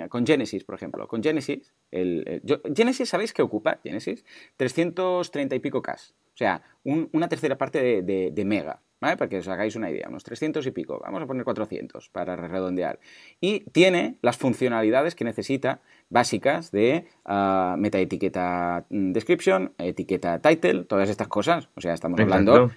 con 0.08 0.26
Genesis, 0.26 0.64
por 0.64 0.76
ejemplo. 0.76 1.06
Con 1.06 1.22
Genesis, 1.22 1.74
el, 1.90 2.42
Genesis, 2.74 3.08
¿sabéis 3.08 3.34
qué 3.34 3.42
ocupa? 3.42 3.80
Genesis, 3.82 4.24
330 4.56 5.56
y 5.56 5.58
pico 5.58 5.82
K. 5.82 5.92
O 5.92 6.36
sea, 6.36 6.62
una 6.84 7.28
tercera 7.28 7.58
parte 7.58 8.02
de, 8.02 8.44
mega. 8.46 8.80
¿Vale? 9.00 9.16
Para 9.16 9.28
que 9.28 9.38
os 9.38 9.48
hagáis 9.48 9.74
una 9.74 9.90
idea, 9.90 10.06
unos 10.08 10.22
300 10.22 10.64
y 10.64 10.70
pico, 10.70 11.00
vamos 11.02 11.20
a 11.20 11.26
poner 11.26 11.42
400 11.42 12.08
para 12.10 12.36
redondear. 12.36 13.00
Y 13.40 13.68
tiene 13.72 14.16
las 14.22 14.36
funcionalidades 14.36 15.16
que 15.16 15.24
necesita 15.24 15.80
básicas 16.08 16.70
de 16.70 17.06
uh, 17.24 17.76
meta 17.78 17.98
etiqueta 17.98 18.86
mm, 18.90 19.10
description, 19.10 19.72
etiqueta 19.78 20.40
title, 20.40 20.84
todas 20.84 21.10
estas 21.10 21.26
cosas. 21.26 21.68
O 21.74 21.80
sea, 21.80 21.94
estamos 21.94 22.20
hablando 22.20 22.70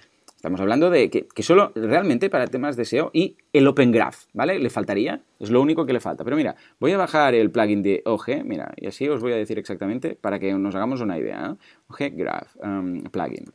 Estamos 0.46 0.60
hablando 0.60 0.90
de 0.90 1.10
que, 1.10 1.42
solo 1.42 1.72
realmente 1.74 2.30
para 2.30 2.46
temas 2.46 2.76
de 2.76 2.84
SEO 2.84 3.10
y 3.12 3.36
el 3.52 3.66
Open 3.66 3.90
Graph, 3.90 4.26
¿vale? 4.32 4.60
Le 4.60 4.70
faltaría, 4.70 5.20
es 5.40 5.50
lo 5.50 5.60
único 5.60 5.84
que 5.84 5.92
le 5.92 5.98
falta. 5.98 6.22
Pero 6.22 6.36
mira, 6.36 6.54
voy 6.78 6.92
a 6.92 6.96
bajar 6.96 7.34
el 7.34 7.50
plugin 7.50 7.82
de 7.82 8.00
OG, 8.04 8.44
mira, 8.44 8.72
y 8.76 8.86
así 8.86 9.08
os 9.08 9.20
voy 9.20 9.32
a 9.32 9.36
decir 9.36 9.58
exactamente 9.58 10.14
para 10.14 10.38
que 10.38 10.52
nos 10.52 10.72
hagamos 10.76 11.00
una 11.00 11.18
idea. 11.18 11.52
¿eh? 11.52 11.82
OG 11.88 12.16
Graph 12.16 12.56
um, 12.62 13.02
plugin. 13.10 13.46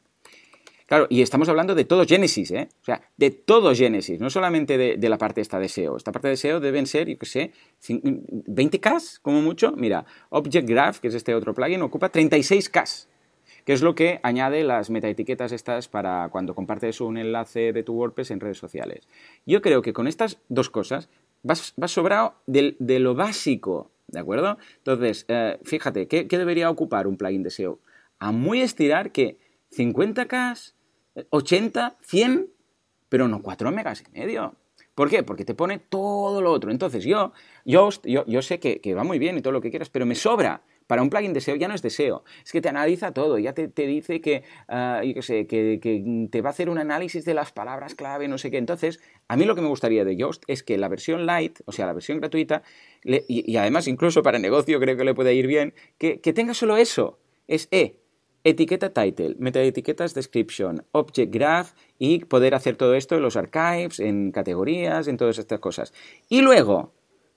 Claro, 0.85 1.07
y 1.09 1.21
estamos 1.21 1.47
hablando 1.47 1.75
de 1.75 1.85
todo 1.85 2.05
Genesis, 2.05 2.51
¿eh? 2.51 2.67
O 2.81 2.83
sea, 2.83 3.01
de 3.15 3.31
todo 3.31 3.73
Genesis, 3.73 4.19
no 4.19 4.29
solamente 4.29 4.77
de, 4.77 5.09
la 5.09 5.17
parte 5.17 5.39
esta 5.39 5.59
de 5.59 5.69
SEO. 5.69 5.95
Esta 5.95 6.11
parte 6.11 6.27
de 6.27 6.35
SEO 6.35 6.59
deben 6.59 6.87
ser, 6.87 7.07
yo 7.07 7.17
qué 7.17 7.25
sé, 7.25 7.51
20K 7.87 9.19
como 9.21 9.41
mucho. 9.41 9.71
Mira, 9.77 10.05
Object 10.27 10.67
Graph, 10.67 10.99
que 10.99 11.07
es 11.07 11.15
este 11.15 11.33
otro 11.35 11.53
plugin, 11.53 11.83
ocupa 11.83 12.11
36K 12.11 13.07
que 13.65 13.73
es 13.73 13.81
lo 13.81 13.95
que 13.95 14.19
añade 14.23 14.63
las 14.63 14.89
metaetiquetas 14.89 15.51
estas 15.51 15.87
para 15.87 16.29
cuando 16.29 16.55
compartes 16.55 17.01
un 17.01 17.17
enlace 17.17 17.73
de 17.73 17.83
tu 17.83 17.93
WordPress 17.93 18.31
en 18.31 18.39
redes 18.39 18.57
sociales. 18.57 19.07
Yo 19.45 19.61
creo 19.61 19.81
que 19.81 19.93
con 19.93 20.07
estas 20.07 20.39
dos 20.49 20.69
cosas 20.69 21.09
vas, 21.43 21.73
sobrado 21.87 22.35
de, 22.47 22.75
lo 22.99 23.15
básico, 23.15 23.91
¿de 24.07 24.19
acuerdo? 24.19 24.57
Entonces, 24.77 25.25
eh, 25.27 25.59
fíjate, 25.63 26.07
¿qué, 26.07 26.25
debería 26.25 26.69
ocupar 26.69 27.07
un 27.07 27.17
plugin 27.17 27.43
de 27.43 27.49
SEO? 27.49 27.79
A 28.19 28.31
muy 28.31 28.61
estirar 28.61 29.11
que 29.11 29.37
50K, 29.71 30.73
80, 31.29 31.97
100, 32.01 32.49
pero 33.09 33.27
no 33.27 33.41
4 33.41 33.71
megas 33.71 34.03
y 34.07 34.19
medio. 34.19 34.55
¿Por 34.95 35.09
qué? 35.09 35.23
Porque 35.23 35.45
te 35.45 35.55
pone 35.55 35.79
todo 35.79 36.41
lo 36.41 36.51
otro. 36.51 36.71
Entonces 36.71 37.03
yo, 37.03 37.31
yo, 37.65 37.89
yo, 38.03 38.41
sé 38.41 38.59
que, 38.59 38.81
que, 38.81 38.93
va 38.93 39.03
muy 39.03 39.19
bien 39.19 39.37
y 39.37 39.41
todo 39.41 39.53
lo 39.53 39.61
que 39.61 39.69
quieras, 39.69 39.89
pero 39.89 40.05
me 40.05 40.15
sobra. 40.15 40.61
Para 40.91 41.03
un 41.03 41.09
plugin 41.09 41.31
de 41.31 41.39
SEO 41.39 41.55
ya 41.55 41.69
no 41.69 41.73
es 41.73 41.81
de 41.81 41.89
SEO, 41.89 42.25
es 42.43 42.51
que 42.51 42.59
te 42.59 42.67
analiza 42.67 43.13
todo, 43.13 43.39
ya 43.39 43.53
te, 43.53 43.69
dice 43.87 44.19
que, 44.19 44.43
ah, 44.67 45.01
sé, 45.21 45.47
que, 45.47 45.79
te 46.29 46.41
va 46.41 46.49
a 46.49 46.51
hacer 46.51 46.69
un 46.69 46.79
análisis 46.79 47.23
de 47.23 47.33
las 47.33 47.53
palabras 47.53 47.95
clave, 47.95 48.27
no 48.27 48.37
sé 48.37 48.51
qué. 48.51 48.57
Entonces, 48.57 48.99
a 49.29 49.37
mí 49.37 49.45
lo 49.45 49.55
que 49.55 49.61
me 49.61 49.69
gustaría 49.69 50.03
de 50.03 50.17
Yoast 50.17 50.43
es 50.47 50.63
que 50.63 50.77
la 50.77 50.89
versión 50.89 51.25
light, 51.25 51.61
o 51.63 51.71
sea, 51.71 51.85
la 51.85 51.93
versión 51.93 52.19
gratuita, 52.19 52.63
y, 53.05 53.55
además 53.55 53.87
incluso 53.87 54.21
para 54.21 54.37
negocio 54.37 54.81
creo 54.81 54.97
que 54.97 55.05
le 55.05 55.13
puede 55.13 55.33
ir 55.33 55.47
bien, 55.47 55.73
que, 55.97 56.17
tenga 56.17 56.53
solo 56.53 56.75
eso, 56.75 57.19
es 57.47 57.69
E, 57.71 58.01
etiqueta 58.43 58.89
title, 58.91 59.37
metaetiquetas 59.39 60.13
description, 60.13 60.83
object 60.91 61.33
graph 61.33 61.71
y 61.99 62.25
poder 62.25 62.53
hacer 62.53 62.75
todo 62.75 62.95
esto 62.95 63.15
en 63.15 63.21
los 63.21 63.37
archives, 63.37 64.01
en 64.01 64.33
categorías, 64.33 65.07
en 65.07 65.15
todas 65.15 65.37
estas 65.37 65.61
cosas. 65.61 65.93
Y 66.27 66.41
luego, 66.41 66.91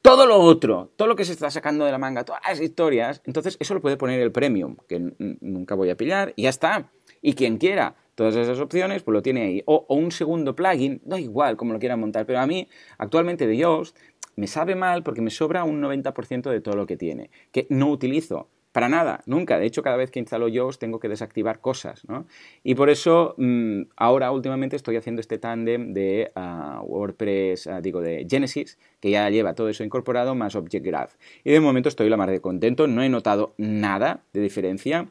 todo 0.04 0.26
lo 0.26 0.38
otro, 0.38 0.92
todo 0.96 1.08
lo 1.08 1.16
que 1.16 1.24
se 1.24 1.32
está 1.32 1.50
sacando 1.50 1.86
de 1.86 1.90
la 1.90 1.96
manga, 1.96 2.26
todas 2.26 2.42
las 2.46 2.60
historias, 2.60 3.22
entonces 3.24 3.56
eso 3.58 3.72
lo 3.72 3.80
puede 3.80 3.96
poner 3.96 4.20
el 4.20 4.30
premium, 4.32 4.76
que 4.86 5.00
nunca 5.40 5.74
voy 5.74 5.88
a 5.88 5.96
pillar, 5.96 6.34
y 6.36 6.42
ya 6.42 6.50
está. 6.50 6.90
Y 7.22 7.32
quien 7.32 7.56
quiera 7.56 7.96
todas 8.14 8.36
esas 8.36 8.60
opciones, 8.60 9.02
pues 9.02 9.14
lo 9.14 9.22
tiene 9.22 9.44
ahí. 9.44 9.62
O, 9.64 9.86
un 9.88 10.12
segundo 10.12 10.54
plugin, 10.54 11.00
da 11.06 11.18
igual 11.18 11.56
como 11.56 11.72
lo 11.72 11.78
quieran 11.78 12.00
montar, 12.00 12.26
pero 12.26 12.40
a 12.40 12.46
mí 12.46 12.68
actualmente 12.98 13.46
de 13.46 13.56
Yoast 13.56 13.96
me 14.36 14.46
sabe 14.46 14.74
mal 14.74 15.02
porque 15.02 15.22
me 15.22 15.30
sobra 15.30 15.64
un 15.64 15.80
90% 15.80 16.50
de 16.50 16.60
todo 16.60 16.76
lo 16.76 16.84
que 16.84 16.98
tiene, 16.98 17.30
que 17.50 17.66
no 17.70 17.88
utilizo. 17.88 18.50
Para 18.74 18.88
nada, 18.88 19.22
nunca. 19.26 19.60
De 19.60 19.66
hecho, 19.66 19.84
cada 19.84 19.96
vez 19.96 20.10
que 20.10 20.18
instalo 20.18 20.48
Yoast 20.48 20.80
tengo 20.80 20.98
que 20.98 21.08
desactivar 21.08 21.60
cosas, 21.60 22.02
¿no? 22.08 22.26
Y 22.64 22.74
por 22.74 22.90
eso 22.90 23.36
mm, 23.38 23.82
ahora 23.94 24.32
últimamente 24.32 24.74
estoy 24.74 24.96
haciendo 24.96 25.20
este 25.20 25.38
tándem 25.38 25.92
de 25.92 26.32
ah, 26.34 26.82
WordPress, 26.84 27.68
ah, 27.68 27.80
digo, 27.80 28.00
de 28.00 28.26
Genesis, 28.28 28.76
que 28.98 29.10
ya 29.10 29.30
lleva 29.30 29.54
todo 29.54 29.68
eso 29.68 29.84
incorporado, 29.84 30.34
más 30.34 30.56
Object 30.56 30.84
Graph. 30.84 31.12
Y 31.44 31.52
de 31.52 31.60
momento 31.60 31.88
estoy 31.88 32.08
la 32.08 32.16
mar 32.16 32.32
de 32.32 32.40
contento, 32.40 32.88
no 32.88 33.04
he 33.04 33.08
notado 33.08 33.54
nada 33.58 34.24
de 34.32 34.40
diferencia 34.40 35.06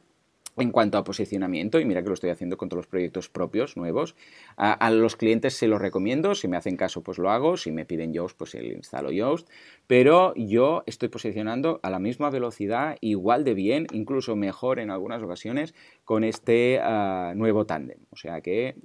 en 0.57 0.71
cuanto 0.71 0.97
a 0.97 1.03
posicionamiento, 1.03 1.79
y 1.79 1.85
mira 1.85 2.03
que 2.03 2.09
lo 2.09 2.13
estoy 2.13 2.29
haciendo 2.29 2.57
con 2.57 2.69
todos 2.69 2.79
los 2.79 2.87
proyectos 2.87 3.29
propios, 3.29 3.75
nuevos, 3.77 4.15
a, 4.55 4.89
los 4.91 5.15
clientes 5.15 5.55
se 5.55 5.67
los 5.67 5.81
recomiendo, 5.81 6.35
si 6.35 6.47
me 6.47 6.57
hacen 6.57 6.77
caso 6.77 7.01
pues 7.01 7.17
lo 7.17 7.31
hago, 7.31 7.57
si 7.57 7.71
me 7.71 7.85
piden 7.85 8.13
Yoast 8.13 8.37
pues 8.37 8.55
el 8.55 8.71
instalo 8.71 9.11
Yoast, 9.11 9.49
pero 9.87 10.33
yo 10.35 10.83
estoy 10.85 11.09
posicionando 11.09 11.79
a 11.83 11.89
la 11.89 11.99
misma 11.99 12.29
velocidad, 12.29 12.97
igual 13.01 13.43
de 13.43 13.53
bien, 13.53 13.87
incluso 13.91 14.35
mejor 14.35 14.79
en 14.79 14.91
algunas 14.91 15.23
ocasiones, 15.23 15.73
con 16.03 16.23
este 16.23 16.79
ah, 16.81 17.33
nuevo 17.35 17.65
tándem. 17.65 17.99
O 18.11 18.15
sea 18.15 18.41
que, 18.41 18.75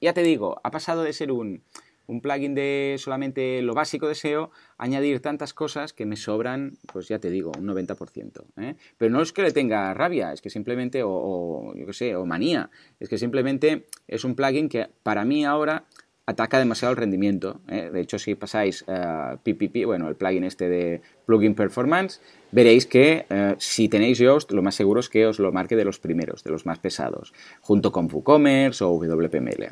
ya 0.00 0.12
te 0.12 0.22
digo, 0.22 0.60
ha 0.62 0.70
pasado 0.70 1.02
de 1.02 1.12
ser 1.12 1.32
un 1.32 1.62
un 2.08 2.22
plugin 2.22 2.54
de 2.54 2.96
solamente 2.98 3.62
lo 3.62 3.74
básico 3.74 4.08
de 4.08 4.14
SEO, 4.14 4.50
añadir 4.78 5.20
tantas 5.20 5.52
cosas 5.52 5.92
que 5.92 6.06
me 6.06 6.16
sobran, 6.16 6.78
pues 6.90 7.06
ya 7.06 7.18
te 7.18 7.30
digo, 7.30 7.52
un 7.56 7.66
90%. 7.66 8.44
¿eh? 8.56 8.74
Pero 8.96 9.12
no 9.12 9.22
es 9.22 9.32
que 9.32 9.42
le 9.42 9.52
tenga 9.52 9.92
rabia, 9.94 10.32
es 10.32 10.40
que 10.40 10.50
simplemente, 10.50 11.02
o, 11.04 11.74
yo 11.76 11.86
qué 11.86 11.92
sé, 11.92 12.16
o 12.16 12.24
manía, 12.24 12.70
es 12.98 13.08
que 13.08 13.18
simplemente 13.18 13.86
es 14.08 14.24
un 14.24 14.34
plugin 14.34 14.68
que 14.68 14.88
para 15.02 15.24
mí 15.24 15.44
ahora 15.44 15.84
ataca 16.24 16.58
demasiado 16.58 16.92
el 16.92 16.96
rendimiento. 16.96 17.60
¿eh? 17.68 17.90
De 17.92 18.00
hecho, 18.00 18.18
si 18.18 18.34
pasáis 18.34 18.84
PPP, 18.84 19.84
bueno, 19.84 20.08
el 20.08 20.16
plugin 20.16 20.44
este 20.44 20.68
de 20.68 21.02
Plugin 21.28 21.54
Performance, 21.54 22.20
veréis 22.52 22.86
que 22.86 23.26
eh, 23.28 23.54
si 23.58 23.90
tenéis 23.90 24.18
Yoast, 24.18 24.50
lo 24.52 24.62
más 24.62 24.74
seguro 24.74 25.00
es 25.00 25.10
que 25.10 25.26
os 25.26 25.38
lo 25.38 25.52
marque 25.52 25.76
de 25.76 25.84
los 25.84 25.98
primeros, 25.98 26.42
de 26.42 26.50
los 26.50 26.64
más 26.64 26.78
pesados, 26.78 27.34
junto 27.60 27.92
con 27.92 28.08
WooCommerce 28.10 28.82
o 28.82 28.96
WPML. 28.96 29.68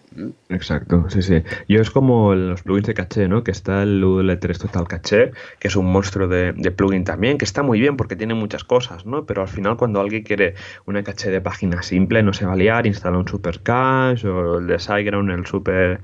Exacto, 0.50 1.06
sí, 1.08 1.22
sí. 1.22 1.42
Yo 1.66 1.80
es 1.80 1.90
como 1.90 2.34
los 2.34 2.62
plugins 2.62 2.88
de 2.88 2.92
caché, 2.92 3.26
¿no? 3.26 3.42
Que 3.42 3.52
está 3.52 3.82
el 3.84 4.04
UL3 4.04 4.58
Total 4.58 4.86
Caché, 4.86 5.32
que 5.58 5.68
es 5.68 5.76
un 5.76 5.86
monstruo 5.86 6.28
de, 6.28 6.52
plugin 6.76 7.04
también, 7.04 7.38
que 7.38 7.46
está 7.46 7.62
muy 7.62 7.80
bien 7.80 7.96
porque 7.96 8.16
tiene 8.16 8.34
muchas 8.34 8.62
cosas, 8.62 9.06
¿no? 9.06 9.24
Pero 9.24 9.40
al 9.40 9.48
final 9.48 9.78
cuando 9.78 9.98
alguien 9.98 10.24
quiere 10.24 10.56
una 10.84 11.02
caché 11.02 11.30
de 11.30 11.40
página 11.40 11.82
simple, 11.82 12.22
no 12.22 12.34
se 12.34 12.44
va 12.44 12.52
a 12.52 12.56
liar, 12.56 12.86
instala 12.86 13.16
un 13.16 13.26
super 13.26 13.60
cache 13.62 14.28
o 14.28 14.58
el 14.58 14.66
de 14.66 14.78
SiteGround, 14.78 15.30
el 15.30 15.46
super 15.46 16.00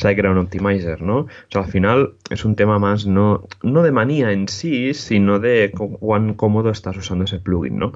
SiteGround 0.00 0.38
Optimizer, 0.38 1.02
¿no? 1.02 1.18
O 1.18 1.28
sea, 1.48 1.62
al 1.62 1.68
final 1.68 2.14
es 2.30 2.44
un 2.44 2.56
tema 2.56 2.78
más 2.78 3.06
no, 3.06 3.46
no 3.62 3.82
de 3.82 3.92
manía 3.92 4.32
en 4.32 4.48
sí, 4.48 4.94
sino 4.94 5.38
de 5.38 5.72
cuán 5.72 6.34
cómodo 6.34 6.70
estás 6.70 6.96
usando 6.96 7.24
ese 7.24 7.38
plugin, 7.38 7.78
¿no? 7.78 7.92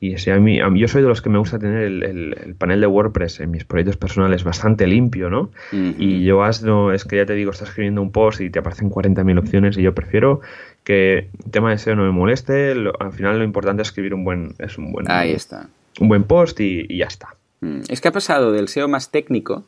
Y 0.00 0.18
si 0.18 0.30
a 0.30 0.38
mí, 0.38 0.58
yo 0.74 0.88
soy 0.88 1.00
de 1.00 1.08
los 1.08 1.22
que 1.22 1.30
me 1.30 1.38
gusta 1.38 1.58
tener 1.58 1.84
el, 1.84 2.54
panel 2.58 2.80
de 2.80 2.86
WordPress 2.86 3.40
en 3.40 3.50
mis 3.50 3.64
proyectos 3.64 3.96
personales 3.96 4.44
bastante 4.44 4.86
limpio, 4.86 5.30
¿no? 5.30 5.50
Y 5.72 6.22
yo 6.24 6.42
no, 6.62 6.92
es 6.92 7.04
que 7.04 7.16
ya 7.16 7.24
te 7.24 7.32
digo, 7.32 7.52
estás 7.52 7.68
escribiendo 7.68 8.02
un 8.02 8.12
post 8.12 8.42
y 8.42 8.50
te 8.50 8.58
aparecen 8.58 8.90
40.000 8.90 9.38
opciones 9.38 9.78
y 9.78 9.82
yo 9.82 9.94
prefiero 9.94 10.42
que 10.82 11.30
el 11.44 11.50
tema 11.50 11.70
de 11.70 11.78
SEO 11.78 11.96
no 11.96 12.04
me 12.04 12.10
moleste. 12.10 12.74
al 13.00 13.12
final 13.12 13.38
lo 13.38 13.44
importante 13.44 13.80
es 13.80 13.88
escribir 13.88 14.12
un 14.12 14.24
buen, 14.24 14.54
es 14.58 14.76
un 14.76 14.92
buen, 14.92 15.10
Ahí 15.10 15.32
está. 15.32 15.68
Un 15.98 16.08
buen 16.08 16.24
post 16.24 16.60
y, 16.60 16.86
ya 16.94 17.06
está. 17.06 17.36
Mm, 17.60 17.80
es 17.88 18.02
que 18.02 18.08
ha 18.08 18.12
pasado 18.12 18.52
del 18.52 18.68
SEO 18.68 18.88
más 18.88 19.10
técnico 19.10 19.64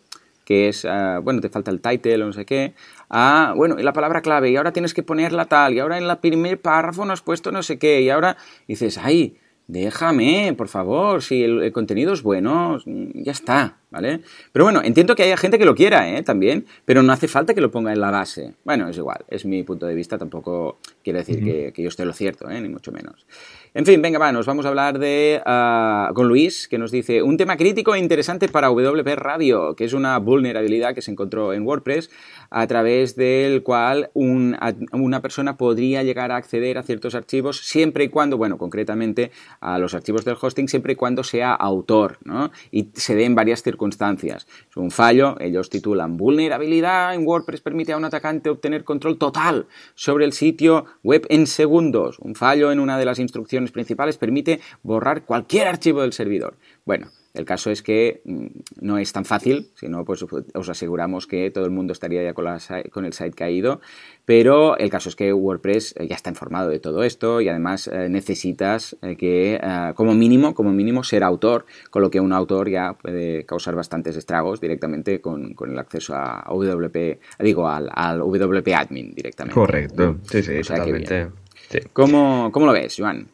que 0.47 0.68
es, 0.68 0.84
ah, 0.84 1.18
bueno, 1.22 1.40
te 1.40 1.49
falta 1.49 1.72
el 1.72 1.80
title 1.80 2.22
o 2.22 2.26
no 2.26 2.32
sé 2.32 2.47
qué, 2.47 2.72
a, 3.11 3.53
bueno, 3.57 3.78
y 3.78 3.82
la 3.82 3.92
palabra 3.92 4.22
clave, 4.22 4.49
y 4.49 4.57
ahora 4.57 4.72
tienes 4.72 4.94
que 4.94 5.03
ponerla 5.03 5.47
tal, 5.47 5.74
y 5.74 5.80
ahora 5.80 5.99
en 5.99 6.09
el 6.09 6.16
primer 6.18 6.61
párrafo 6.61 7.05
no 7.05 7.12
has 7.12 7.20
puesto 7.20 7.51
no 7.51 7.64
sé 7.64 7.78
qué, 7.78 8.01
y 8.01 8.11
ahora 8.11 8.36
dices, 8.68 8.97
ay, 8.97 9.36
déjame, 9.66 10.55
por 10.57 10.68
favor, 10.68 11.20
si 11.20 11.42
el, 11.42 11.72
contenido 11.72 12.12
es 12.12 12.22
bueno, 12.22 12.78
ya 12.86 13.32
está, 13.32 13.78
¿vale? 13.90 14.20
Pero 14.53 14.64
bueno, 14.64 14.82
entiendo 14.84 15.16
que 15.16 15.24
haya 15.24 15.36
gente 15.36 15.59
que 15.59 15.64
lo 15.64 15.74
quiera, 15.74 16.09
¿eh? 16.16 16.22
También, 16.22 16.64
pero 16.84 17.03
no 17.03 17.12
hace 17.12 17.26
falta 17.26 17.53
que 17.53 17.61
lo 17.61 17.72
ponga 17.72 17.92
en 17.92 18.01
la 18.01 18.12
base. 18.12 18.55
Bueno, 18.62 18.88
es 18.88 18.97
igual, 18.97 19.24
es 19.28 19.44
mi 19.44 19.64
punto 19.64 19.86
de 19.86 19.97
vista, 19.97 20.16
tampoco 20.16 20.78
quiere 21.03 21.18
decir 21.18 21.42
que, 21.42 21.72
que, 21.72 21.82
yo 21.82 21.88
esté 21.88 22.05
lo 22.05 22.12
cierto, 22.12 22.49
¿eh? 22.49 22.61
Ni 22.61 22.68
mucho 22.68 22.92
menos. 22.92 23.26
En 23.76 23.84
fin, 23.84 24.00
venga, 24.00 24.18
va, 24.18 24.32
nos 24.32 24.46
vamos 24.46 24.64
a 24.64 24.70
hablar 24.70 24.98
de 24.98 25.42
uh, 25.44 26.14
con 26.14 26.28
Luis, 26.28 26.66
que 26.66 26.78
nos 26.78 26.90
dice 26.90 27.22
un 27.22 27.36
tema 27.36 27.58
crítico 27.58 27.94
e 27.94 27.98
interesante 27.98 28.48
para 28.48 28.70
WP 28.70 29.06
Radio, 29.16 29.76
que 29.76 29.84
es 29.84 29.92
una 29.92 30.18
vulnerabilidad 30.18 30.94
que 30.94 31.02
se 31.02 31.10
encontró 31.10 31.52
en 31.52 31.66
WordPress 31.66 32.08
a 32.51 32.66
través 32.66 33.16
del 33.16 33.62
cual 33.62 34.11
un, 34.14 34.57
una 34.92 35.22
persona 35.22 35.57
podría 35.57 36.03
llegar 36.03 36.32
a 36.32 36.36
acceder 36.36 36.78
a 36.78 36.82
ciertos 36.82 37.14
archivos 37.14 37.59
siempre 37.59 38.05
y 38.05 38.09
cuando, 38.09 38.36
bueno, 38.36 38.59
concretamente 38.59 39.30
a 39.61 39.78
los 39.78 39.94
archivos 39.94 40.24
del 40.24 40.36
hosting, 40.40 40.68
siempre 40.68 40.94
y 40.94 40.97
cuando 40.97 41.24
sea 41.24 41.55
autor, 41.55 42.18
¿no? 42.24 42.51
Y 42.70 42.88
se 42.94 43.14
dé 43.14 43.24
en 43.24 43.34
varias 43.34 43.62
circunstancias. 43.62 44.47
Un 44.74 44.90
fallo, 44.90 45.36
ellos 45.40 45.70
titulan 45.70 46.16
vulnerabilidad 46.16 47.14
en 47.14 47.26
WordPress 47.26 47.61
permite 47.61 47.92
a 47.92 47.97
un 47.97 48.05
atacante 48.05 48.51
obtener 48.51 48.84
control 48.84 49.18
total 49.18 49.66
sobre 49.94 50.24
el 50.24 50.32
sitio 50.32 50.86
web 51.03 51.26
en 51.28 51.47
segundos. 51.47 52.18
Un 52.20 52.34
fallo 52.34 52.72
en 52.72 52.80
una 52.80 52.99
de 52.99 53.05
las 53.05 53.18
instrucciones 53.18 53.72
principales 53.72 54.18
permite 54.18 54.61
borrar 54.82 55.24
cualquier 55.24 55.68
archivo 55.68 56.03
del 56.03 56.12
servidor. 56.12 56.57
Bueno, 56.84 57.09
el 57.37 57.45
caso 57.45 57.70
es 57.70 57.82
que 57.82 58.22
mm, 58.24 58.47
no 58.80 58.99
es 58.99 59.12
tan 59.12 59.24
fácil, 59.24 59.70
si 59.74 59.89
no, 59.89 60.05
pues 60.05 60.24
os 60.55 60.68
aseguramos 60.68 61.26
que 61.26 61.51
todo 61.51 61.64
el 61.64 61.70
mundo 61.70 61.93
estaría 61.93 62.22
ya 62.22 62.32
con, 62.32 62.47
con, 62.91 63.05
el 63.05 63.12
site 63.12 63.32
caído, 63.32 63.80
pero 64.24 64.76
el 64.78 64.91
caso 64.91 65.09
es 65.09 65.16
que 65.16 65.32
WordPress 65.32 65.95
eh, 65.99 66.07
ya 66.09 66.16
está 66.16 66.30
informado 66.30 66.70
de 66.70 66.80
todo 66.80 67.03
esto 67.03 67.41
y 67.41 67.49
además 67.49 67.89
eh, 67.89 68.09
necesitas 68.09 68.97
eh, 69.03 69.16
que, 69.16 69.61
como 69.95 70.14
mínimo, 70.14 70.55
como 70.55 70.72
mínimo, 70.72 71.05
ser 71.05 71.22
autor, 71.22 71.66
con 71.91 72.03
lo 72.03 72.11
que 72.11 72.20
un 72.20 72.32
autor 72.32 72.70
ya 72.70 72.95
puede 72.95 73.45
causar 73.45 73.74
bastantes 73.74 74.16
estragos 74.16 74.61
directamente 74.61 75.20
con, 75.20 75.55
el 75.66 75.78
acceso 75.78 76.14
a 76.14 76.45
WP, 76.49 77.20
digo, 77.41 77.68
al, 77.68 77.91
WP 78.20 78.68
admin 78.74 79.14
directamente. 79.14 79.55
Correcto, 79.55 80.16
sí, 80.30 80.43
sí, 80.43 80.61
totalmente. 80.62 81.28
¿Cómo, 81.93 82.51
¿Cómo 82.53 82.66
lo 82.66 82.72
ves, 82.72 82.95
Joan? 82.97 83.26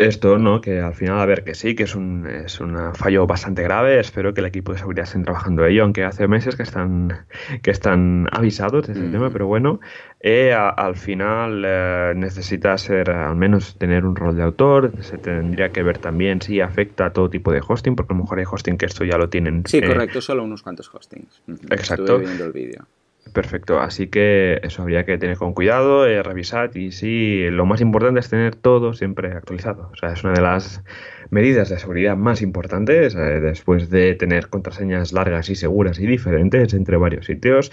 Esto, 0.00 0.38
¿no? 0.38 0.60
Que 0.60 0.80
al 0.80 0.94
final, 0.94 1.20
a 1.20 1.26
ver, 1.26 1.44
que 1.44 1.54
sí, 1.54 1.74
que 1.74 1.82
es 1.82 1.94
un, 1.94 2.26
es 2.26 2.58
un 2.58 2.94
fallo 2.94 3.26
bastante 3.26 3.62
grave. 3.62 4.00
Espero 4.00 4.32
que 4.32 4.40
el 4.40 4.46
equipo 4.46 4.72
de 4.72 4.78
seguridad 4.78 5.04
estén 5.04 5.24
trabajando 5.24 5.64
ello, 5.66 5.82
aunque 5.82 6.04
hace 6.04 6.26
meses 6.26 6.56
que 6.56 6.62
están, 6.62 7.26
que 7.62 7.70
están 7.70 8.26
avisados 8.32 8.86
de 8.86 8.94
este 8.94 9.08
tema, 9.08 9.30
pero 9.30 9.46
bueno, 9.46 9.80
eh, 10.20 10.52
al 10.54 10.96
final 10.96 11.64
eh, 11.66 12.12
necesita 12.16 12.76
ser, 12.78 13.10
al 13.10 13.36
menos 13.36 13.76
tener 13.76 14.06
un 14.06 14.16
rol 14.16 14.36
de 14.36 14.42
autor. 14.42 14.92
Se 15.00 15.18
tendría 15.18 15.70
que 15.70 15.82
ver 15.82 15.98
también 15.98 16.40
si 16.40 16.60
afecta 16.60 17.06
a 17.06 17.12
todo 17.12 17.28
tipo 17.28 17.52
de 17.52 17.60
hosting, 17.66 17.94
porque 17.94 18.14
a 18.14 18.16
lo 18.16 18.22
mejor 18.22 18.38
hay 18.38 18.46
hosting 18.50 18.78
que 18.78 18.86
esto 18.86 19.04
ya 19.04 19.18
lo 19.18 19.28
tienen. 19.28 19.64
Sí, 19.66 19.78
eh, 19.78 19.86
correcto, 19.86 20.20
solo 20.22 20.42
unos 20.42 20.62
cuantos 20.62 20.92
hostings. 20.94 21.42
Exacto. 21.70 22.04
Estuve 22.04 22.24
viendo 22.24 22.44
el 22.46 22.52
vídeo. 22.52 22.86
Perfecto, 23.32 23.78
así 23.78 24.08
que 24.08 24.60
eso 24.64 24.82
habría 24.82 25.04
que 25.04 25.16
tener 25.16 25.36
con 25.36 25.52
cuidado, 25.52 26.06
eh, 26.06 26.22
revisar 26.22 26.76
y 26.76 26.90
sí, 26.90 27.48
lo 27.50 27.64
más 27.64 27.80
importante 27.80 28.18
es 28.18 28.28
tener 28.28 28.56
todo 28.56 28.92
siempre 28.92 29.32
actualizado. 29.32 29.90
O 29.92 29.96
sea, 29.96 30.12
es 30.12 30.24
una 30.24 30.32
de 30.32 30.40
las 30.40 30.82
medidas 31.30 31.68
de 31.68 31.78
seguridad 31.78 32.16
más 32.16 32.42
importantes 32.42 33.14
eh, 33.14 33.18
después 33.40 33.88
de 33.88 34.14
tener 34.16 34.48
contraseñas 34.48 35.12
largas 35.12 35.48
y 35.48 35.54
seguras 35.54 36.00
y 36.00 36.06
diferentes 36.06 36.74
entre 36.74 36.96
varios 36.96 37.26
sitios. 37.26 37.70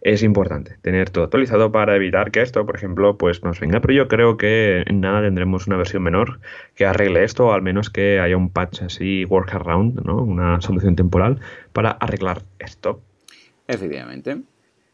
Es 0.00 0.22
importante 0.22 0.76
tener 0.80 1.10
todo 1.10 1.24
actualizado 1.24 1.72
para 1.72 1.96
evitar 1.96 2.30
que 2.30 2.42
esto, 2.42 2.64
por 2.64 2.76
ejemplo, 2.76 3.18
pues 3.18 3.42
nos 3.42 3.58
venga. 3.58 3.80
Pero 3.80 3.94
yo 3.94 4.06
creo 4.06 4.36
que 4.36 4.84
en 4.86 5.00
nada 5.00 5.22
tendremos 5.22 5.66
una 5.66 5.76
versión 5.76 6.04
menor 6.04 6.40
que 6.76 6.86
arregle 6.86 7.24
esto, 7.24 7.46
o 7.48 7.52
al 7.52 7.62
menos 7.62 7.90
que 7.90 8.20
haya 8.20 8.36
un 8.36 8.50
patch 8.50 8.82
así, 8.82 9.24
workaround, 9.24 10.04
¿no? 10.04 10.22
una 10.22 10.60
solución 10.60 10.94
temporal 10.94 11.40
para 11.72 11.90
arreglar 11.90 12.42
esto. 12.60 13.02
Efectivamente. 13.66 14.42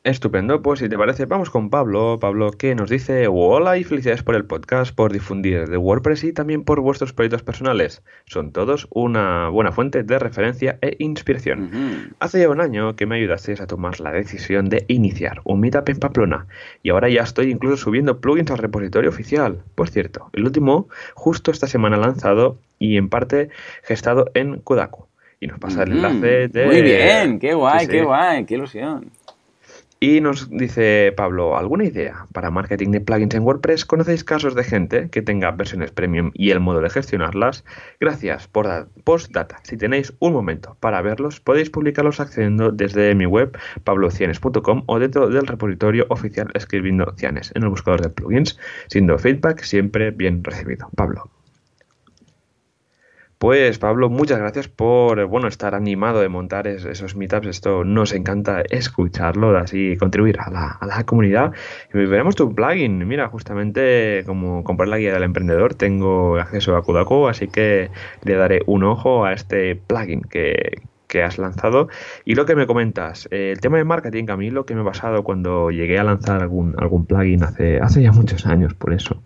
Estupendo, 0.07 0.63
pues 0.63 0.79
si 0.79 0.89
te 0.89 0.97
parece, 0.97 1.27
vamos 1.27 1.51
con 1.51 1.69
Pablo. 1.69 2.19
Pablo, 2.21 2.53
que 2.53 2.77
nos 2.77 2.89
dice: 2.89 3.27
Hola 3.29 3.77
y 3.77 3.83
felicidades 3.83 4.23
por 4.23 4.37
el 4.37 4.45
podcast, 4.45 4.95
por 4.95 5.13
difundir 5.13 5.69
de 5.69 5.77
WordPress 5.77 6.23
y 6.23 6.33
también 6.33 6.63
por 6.63 6.79
vuestros 6.79 7.13
proyectos 7.13 7.43
personales. 7.43 8.05
Son 8.25 8.53
todos 8.53 8.87
una 8.91 9.49
buena 9.49 9.73
fuente 9.73 10.05
de 10.05 10.21
referencia 10.21 10.79
e 10.81 10.95
inspiración. 11.01 12.15
Hace 12.21 12.39
ya 12.39 12.49
un 12.49 12.61
año 12.61 12.95
que 12.95 13.05
me 13.05 13.17
ayudasteis 13.17 13.61
a 13.61 13.67
tomar 13.67 13.99
la 13.99 14.13
decisión 14.13 14.69
de 14.69 14.85
iniciar 14.87 15.41
un 15.43 15.59
meetup 15.59 15.89
en 15.89 15.99
Pamplona 15.99 16.47
y 16.85 16.91
ahora 16.91 17.09
ya 17.09 17.23
estoy 17.23 17.51
incluso 17.51 17.77
subiendo 17.77 18.21
plugins 18.21 18.53
al 18.53 18.59
repositorio 18.59 19.11
oficial. 19.11 19.65
Por 19.75 19.89
cierto, 19.89 20.31
el 20.35 20.45
último 20.45 20.89
justo 21.15 21.51
esta 21.51 21.67
semana 21.67 21.97
lanzado 21.97 22.61
y 22.79 22.97
en 22.97 23.09
parte 23.09 23.49
gestado 23.83 24.31
en 24.35 24.61
Kodaku. 24.61 25.09
Y 25.41 25.49
nos 25.49 25.59
pasa 25.59 25.83
el 25.83 25.95
enlace 25.95 26.47
de. 26.47 26.65
Muy 26.65 26.83
bien, 26.83 27.41
qué 27.41 27.55
guay, 27.55 27.89
qué 27.89 28.05
guay, 28.05 28.45
qué 28.45 28.55
ilusión. 28.55 29.11
Y 29.99 30.21
nos 30.21 30.51
dice 30.51 31.13
Pablo, 31.17 31.57
¿alguna 31.57 31.85
idea 31.85 32.27
para 32.35 32.51
marketing 32.51 32.91
de 32.91 33.01
plugins 33.01 33.35
en 33.35 33.45
WordPress? 33.45 33.87
¿Conocéis 33.87 34.25
casos 34.25 34.55
de 34.55 34.63
gente 34.63 35.09
que 35.09 35.23
tenga 35.23 35.51
versiones 35.53 35.91
premium 35.91 36.33
y 36.35 36.51
el 36.51 36.61
modo 36.61 36.83
de 36.83 36.91
gestionarlas? 36.91 37.65
Gracias 37.99 38.47
por 38.47 38.89
postdata. 39.05 39.59
Si 39.63 39.79
tenéis 39.79 40.13
un 40.19 40.35
momento 40.35 40.77
para 40.81 41.01
verlos, 41.01 41.41
podéis 41.41 41.71
publicarlos 41.71 42.21
accediendo 42.21 42.73
desde 42.73 43.15
mi 43.15 43.25
web 43.25 43.57
pablocianes.com 43.85 44.83
o 44.85 44.99
dentro 44.99 45.29
del 45.31 45.47
repositorio 45.47 46.05
oficial 46.11 46.51
escribiendo 46.53 47.15
Cianes 47.17 47.53
en 47.55 47.63
el 47.63 47.71
buscador 47.71 48.03
de 48.03 48.11
plugins, 48.11 48.59
siendo 48.89 49.19
feedback 49.19 49.63
siempre 49.63 50.11
bien 50.11 50.45
recibido. 50.45 50.91
Pablo. 50.95 51.36
Pues 53.39 53.79
Pablo, 53.79 54.09
muchas 54.09 54.39
gracias 54.39 54.69
por 54.69 55.27
bueno 55.27 55.47
estar 55.47 55.75
animado 55.75 56.21
de 56.23 56.29
montar 56.31 56.67
esos 56.67 57.17
meetups. 57.17 57.47
Esto 57.47 57.85
nos 57.85 58.15
encanta 58.15 58.63
escucharlo, 58.63 59.55
así 59.59 59.99
contribuir 59.99 60.41
a 60.41 60.51
la, 60.51 60.69
a 60.81 60.87
la 60.87 61.05
comunidad. 61.05 61.53
Y 61.93 61.99
veremos 61.99 62.35
tu 62.35 62.55
plugin. 62.55 63.07
Mira, 63.07 63.29
justamente 63.29 64.23
como 64.25 64.65
comprar 64.65 64.89
la 64.89 64.97
guía 64.97 65.13
del 65.13 65.23
emprendedor, 65.23 65.75
tengo 65.75 66.39
acceso 66.39 66.77
a 66.77 66.83
Kudako, 66.83 67.29
así 67.29 67.49
que 67.49 67.91
le 68.25 68.35
daré 68.37 68.63
un 68.65 68.85
ojo 68.85 69.27
a 69.27 69.35
este 69.35 69.77
plugin 69.77 70.23
que, 70.23 70.81
has 71.23 71.39
lanzado. 71.39 71.89
Y 72.27 72.35
lo 72.35 72.45
que 72.45 72.55
me 72.55 72.67
comentas, 72.67 73.27
eh, 73.31 73.51
el 73.53 73.61
tema 73.61 73.79
de 73.79 73.85
marketing, 73.85 74.27
a 74.29 74.37
mí 74.37 74.51
lo 74.51 74.67
que 74.67 74.75
me 74.75 74.83
ha 74.83 74.85
pasado 74.85 75.25
cuando 75.25 75.71
llegué 75.71 75.99
a 75.99 76.05
lanzar 76.05 76.43
algún, 76.43 76.75
algún 76.79 77.07
plugin 77.07 77.43
hace, 77.43 77.81
hace 77.81 78.03
ya 78.03 78.13
muchos 78.13 78.45
años, 78.45 78.75
por 78.75 78.93
eso. 78.93 79.23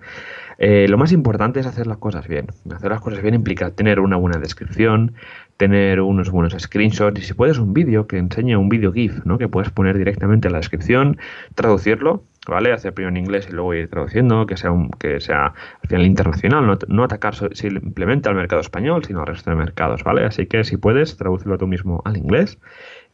Eh, 0.63 0.87
lo 0.89 0.99
más 0.99 1.11
importante 1.13 1.59
es 1.59 1.67
hacer 1.67 1.87
las 1.87 1.97
cosas 1.97 2.29
bien. 2.29 2.49
Hacer 2.71 2.91
las 2.91 3.01
cosas 3.01 3.23
bien 3.23 3.35
implica 3.35 3.71
tener 3.71 3.99
una 3.99 4.17
buena 4.17 4.39
descripción, 4.39 5.15
tener 5.57 6.03
unos 6.03 6.31
buenos 6.31 6.53
screenshots 6.53 7.19
y 7.19 7.23
si 7.25 7.33
puedes 7.33 7.59
un 7.59 7.73
vídeo 7.73 8.07
que 8.07 8.19
enseñe 8.19 8.57
un 8.57 8.69
vídeo 8.69 8.93
GIF, 8.93 9.25
¿no? 9.25 9.39
Que 9.39 9.49
puedes 9.49 9.71
poner 9.71 9.97
directamente 9.97 10.49
en 10.49 10.53
la 10.53 10.59
descripción, 10.59 11.17
traducirlo, 11.55 12.25
¿vale? 12.47 12.75
Hacer 12.75 12.93
primero 12.93 13.09
en 13.09 13.25
inglés 13.25 13.49
y 13.49 13.53
luego 13.53 13.73
ir 13.73 13.89
traduciendo, 13.89 14.45
que 14.45 14.59
sea 14.59 14.71
un, 14.71 14.91
que 14.91 15.19
sea 15.21 15.47
al 15.47 15.89
final 15.89 16.05
internacional, 16.05 16.67
no, 16.67 16.79
no 16.89 17.05
atacar 17.05 17.35
simplemente 17.55 18.29
al 18.29 18.35
mercado 18.35 18.61
español, 18.61 19.03
sino 19.03 19.21
al 19.21 19.29
resto 19.29 19.49
de 19.49 19.57
mercados, 19.57 20.05
¿vale? 20.05 20.27
Así 20.27 20.47
que 20.47 20.65
si 20.65 20.77
puedes, 20.77 21.17
traducirlo 21.17 21.57
tú 21.57 21.69
mismo 21.69 22.03
al 22.05 22.19
inglés 22.19 22.59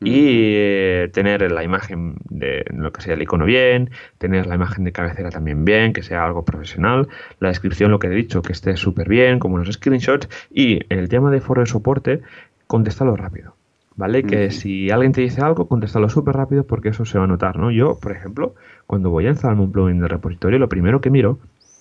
y 0.01 0.53
eh, 0.55 1.11
tener 1.12 1.51
la 1.51 1.62
imagen 1.62 2.16
de 2.28 2.64
lo 2.70 2.92
que 2.92 3.01
sea 3.01 3.14
el 3.14 3.22
icono 3.22 3.44
bien, 3.44 3.90
tener 4.18 4.47
la 4.47 4.55
imagen 4.55 4.84
de 4.84 4.92
cabecera 4.92 5.30
también 5.30 5.64
bien, 5.64 5.92
que 5.92 6.03
sea 6.03 6.24
algo 6.24 6.44
profesional, 6.44 7.09
la 7.40 7.49
descripción, 7.49 7.90
lo 7.90 7.99
que 7.99 8.09
he 8.09 8.11
dicho, 8.11 8.42
que 8.42 8.53
esté 8.53 8.76
súper 8.76 9.09
bien, 9.09 9.38
como 9.38 9.55
unos 9.55 9.72
screenshots, 9.72 10.28
y 10.51 10.80
el 10.90 11.09
tema 11.09 11.30
de 11.30 11.40
foro 11.40 11.62
de 11.62 11.66
soporte, 11.66 12.20
contéstalo 12.66 13.16
rápido. 13.16 13.55
¿Vale? 13.99 14.24
Que 14.24 14.51
si 14.51 14.90
alguien 14.90 15.12
te 15.12 15.22
dice 15.22 15.40
algo, 15.40 15.68
contéstalo 15.68 16.11
súper 16.11 16.36
rápido 16.36 16.64
porque 16.64 16.90
eso 16.90 17.07
se 17.07 17.16
va 17.16 17.24
a 17.24 17.26
notar, 17.26 17.59
¿no? 17.59 17.70
Yo, 17.70 17.99
por 17.99 18.12
ejemplo, 18.12 18.55
cuando 18.86 19.09
voy 19.09 19.26
a 19.26 19.30
instalarme 19.30 19.62
un 19.62 19.72
plugin 19.72 20.01
de 20.01 20.09
repositorio, 20.09 20.59
lo 20.59 20.68
primero 20.68 21.01
que 21.01 21.09
miro 21.09 21.38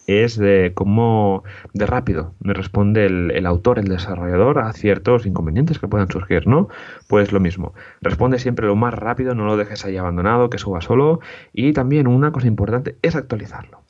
es 0.08 0.38
de 0.38 0.72
cómo 0.74 1.44
de 1.74 1.86
rápido 1.86 2.34
me 2.40 2.54
responde 2.54 3.06
el, 3.06 3.46
autor, 3.46 3.80
el 3.80 3.88
desarrollador, 3.88 4.60
a 4.60 4.74
ciertos 4.74 5.26
inconvenientes 5.26 5.80
que 5.80 5.88
puedan 5.88 6.10
surgir, 6.10 6.48
¿no? 6.48 6.70
Pues 7.08 7.32
lo 7.32 7.40
mismo, 7.40 7.74
responde 8.02 8.40
siempre 8.40 8.68
lo 8.68 8.76
más 8.76 8.94
rápido, 8.94 9.36
no 9.36 9.46
lo 9.46 9.58
dejes 9.58 9.86
ahí 9.86 9.98
abandonado, 9.98 10.50
que 10.50 10.58
suba 10.58 10.82
solo. 10.82 11.20
Y 11.54 11.74
también 11.74 12.08
una 12.08 12.32
cosa 12.32 12.48
importante 12.48 12.98
es 13.02 13.16
actualizarlo. 13.16 13.85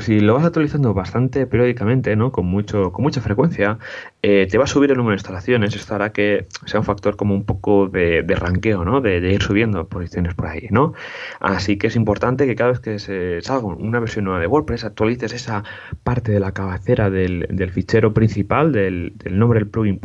Si 0.00 0.20
lo 0.20 0.34
vas 0.34 0.44
actualizando 0.44 0.94
bastante 0.94 1.46
periódicamente, 1.46 2.14
¿no? 2.14 2.30
Con 2.30 2.46
mucho, 2.46 2.92
con 2.92 3.02
mucha 3.02 3.20
frecuencia, 3.20 3.78
eh, 4.22 4.46
te 4.48 4.58
va 4.58 4.64
a 4.64 4.66
subir 4.68 4.90
el 4.90 4.96
número 4.96 5.12
de 5.12 5.16
instalaciones. 5.16 5.74
Esto 5.74 5.94
hará 5.94 6.12
que 6.12 6.46
sea 6.66 6.80
un 6.80 6.86
factor 6.86 7.16
como 7.16 7.34
un 7.34 7.44
poco 7.44 7.88
de, 7.88 8.22
de 8.22 8.34
ranqueo, 8.36 8.84
¿no? 8.84 9.00
De, 9.00 9.18
ir 9.18 9.42
subiendo 9.42 9.88
posiciones 9.88 10.34
por 10.34 10.46
ahí, 10.46 10.68
¿no? 10.70 10.92
Así 11.40 11.78
que 11.78 11.88
es 11.88 11.96
importante 11.96 12.46
que 12.46 12.54
cada 12.54 12.70
vez 12.70 12.80
que 12.80 12.98
se 12.98 13.40
salga 13.42 13.66
una 13.66 13.98
versión 13.98 14.24
nueva 14.26 14.40
de 14.40 14.46
WordPress, 14.46 14.84
actualices 14.84 15.32
esa 15.32 15.64
parte 16.04 16.30
de 16.32 16.40
la 16.40 16.52
cabecera 16.52 17.10
del, 17.10 17.70
fichero 17.72 18.14
principal, 18.14 18.72
del, 18.72 19.14
nombre 19.30 19.58
del 19.58 19.68
plugin 19.68 19.98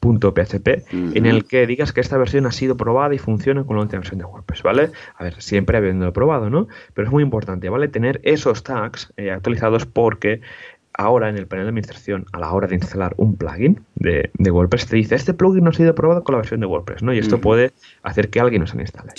.php 0.00 0.68
en 0.92 1.26
el 1.26 1.44
que 1.44 1.66
digas 1.66 1.92
que 1.92 2.00
esta 2.00 2.16
versión 2.16 2.46
ha 2.46 2.52
sido 2.52 2.76
probada 2.76 3.14
y 3.14 3.18
funciona 3.18 3.64
con 3.64 3.76
la 3.76 3.82
última 3.82 4.00
versión 4.00 4.18
de 4.18 4.24
WordPress, 4.24 4.62
¿vale? 4.62 4.90
A 5.16 5.24
ver, 5.24 5.40
siempre 5.40 5.76
habiendo 5.76 6.12
probado, 6.12 6.50
¿no? 6.50 6.68
Pero 6.94 7.06
es 7.06 7.12
muy 7.12 7.22
importante, 7.22 7.68
¿vale? 7.68 7.88
Tener 7.88 8.20
esos 8.22 8.62
tags 8.62 9.12
eh, 9.16 9.30
actualizados 9.30 9.86
porque 9.86 10.40
ahora 10.98 11.28
en 11.28 11.38
el 11.38 11.46
panel 11.46 11.64
de 11.64 11.68
administración, 11.70 12.26
a 12.32 12.40
la 12.40 12.52
hora 12.52 12.66
de 12.66 12.74
instalar 12.74 13.14
un 13.16 13.36
plugin 13.36 13.80
de, 13.94 14.30
WordPress, 14.50 14.88
te 14.88 14.96
dice, 14.96 15.14
este 15.14 15.32
plugin 15.32 15.64
no 15.64 15.70
ha 15.70 15.72
sido 15.72 15.94
probado 15.94 16.24
con 16.24 16.34
la 16.34 16.38
versión 16.38 16.60
de 16.60 16.66
WordPress, 16.66 17.02
¿no? 17.02 17.14
Y 17.14 17.18
esto 17.18 17.40
puede 17.40 17.70
hacer 18.02 18.28
que 18.28 18.40
alguien 18.40 18.60
no 18.62 18.66
se 18.66 18.78
instale. 18.78 19.12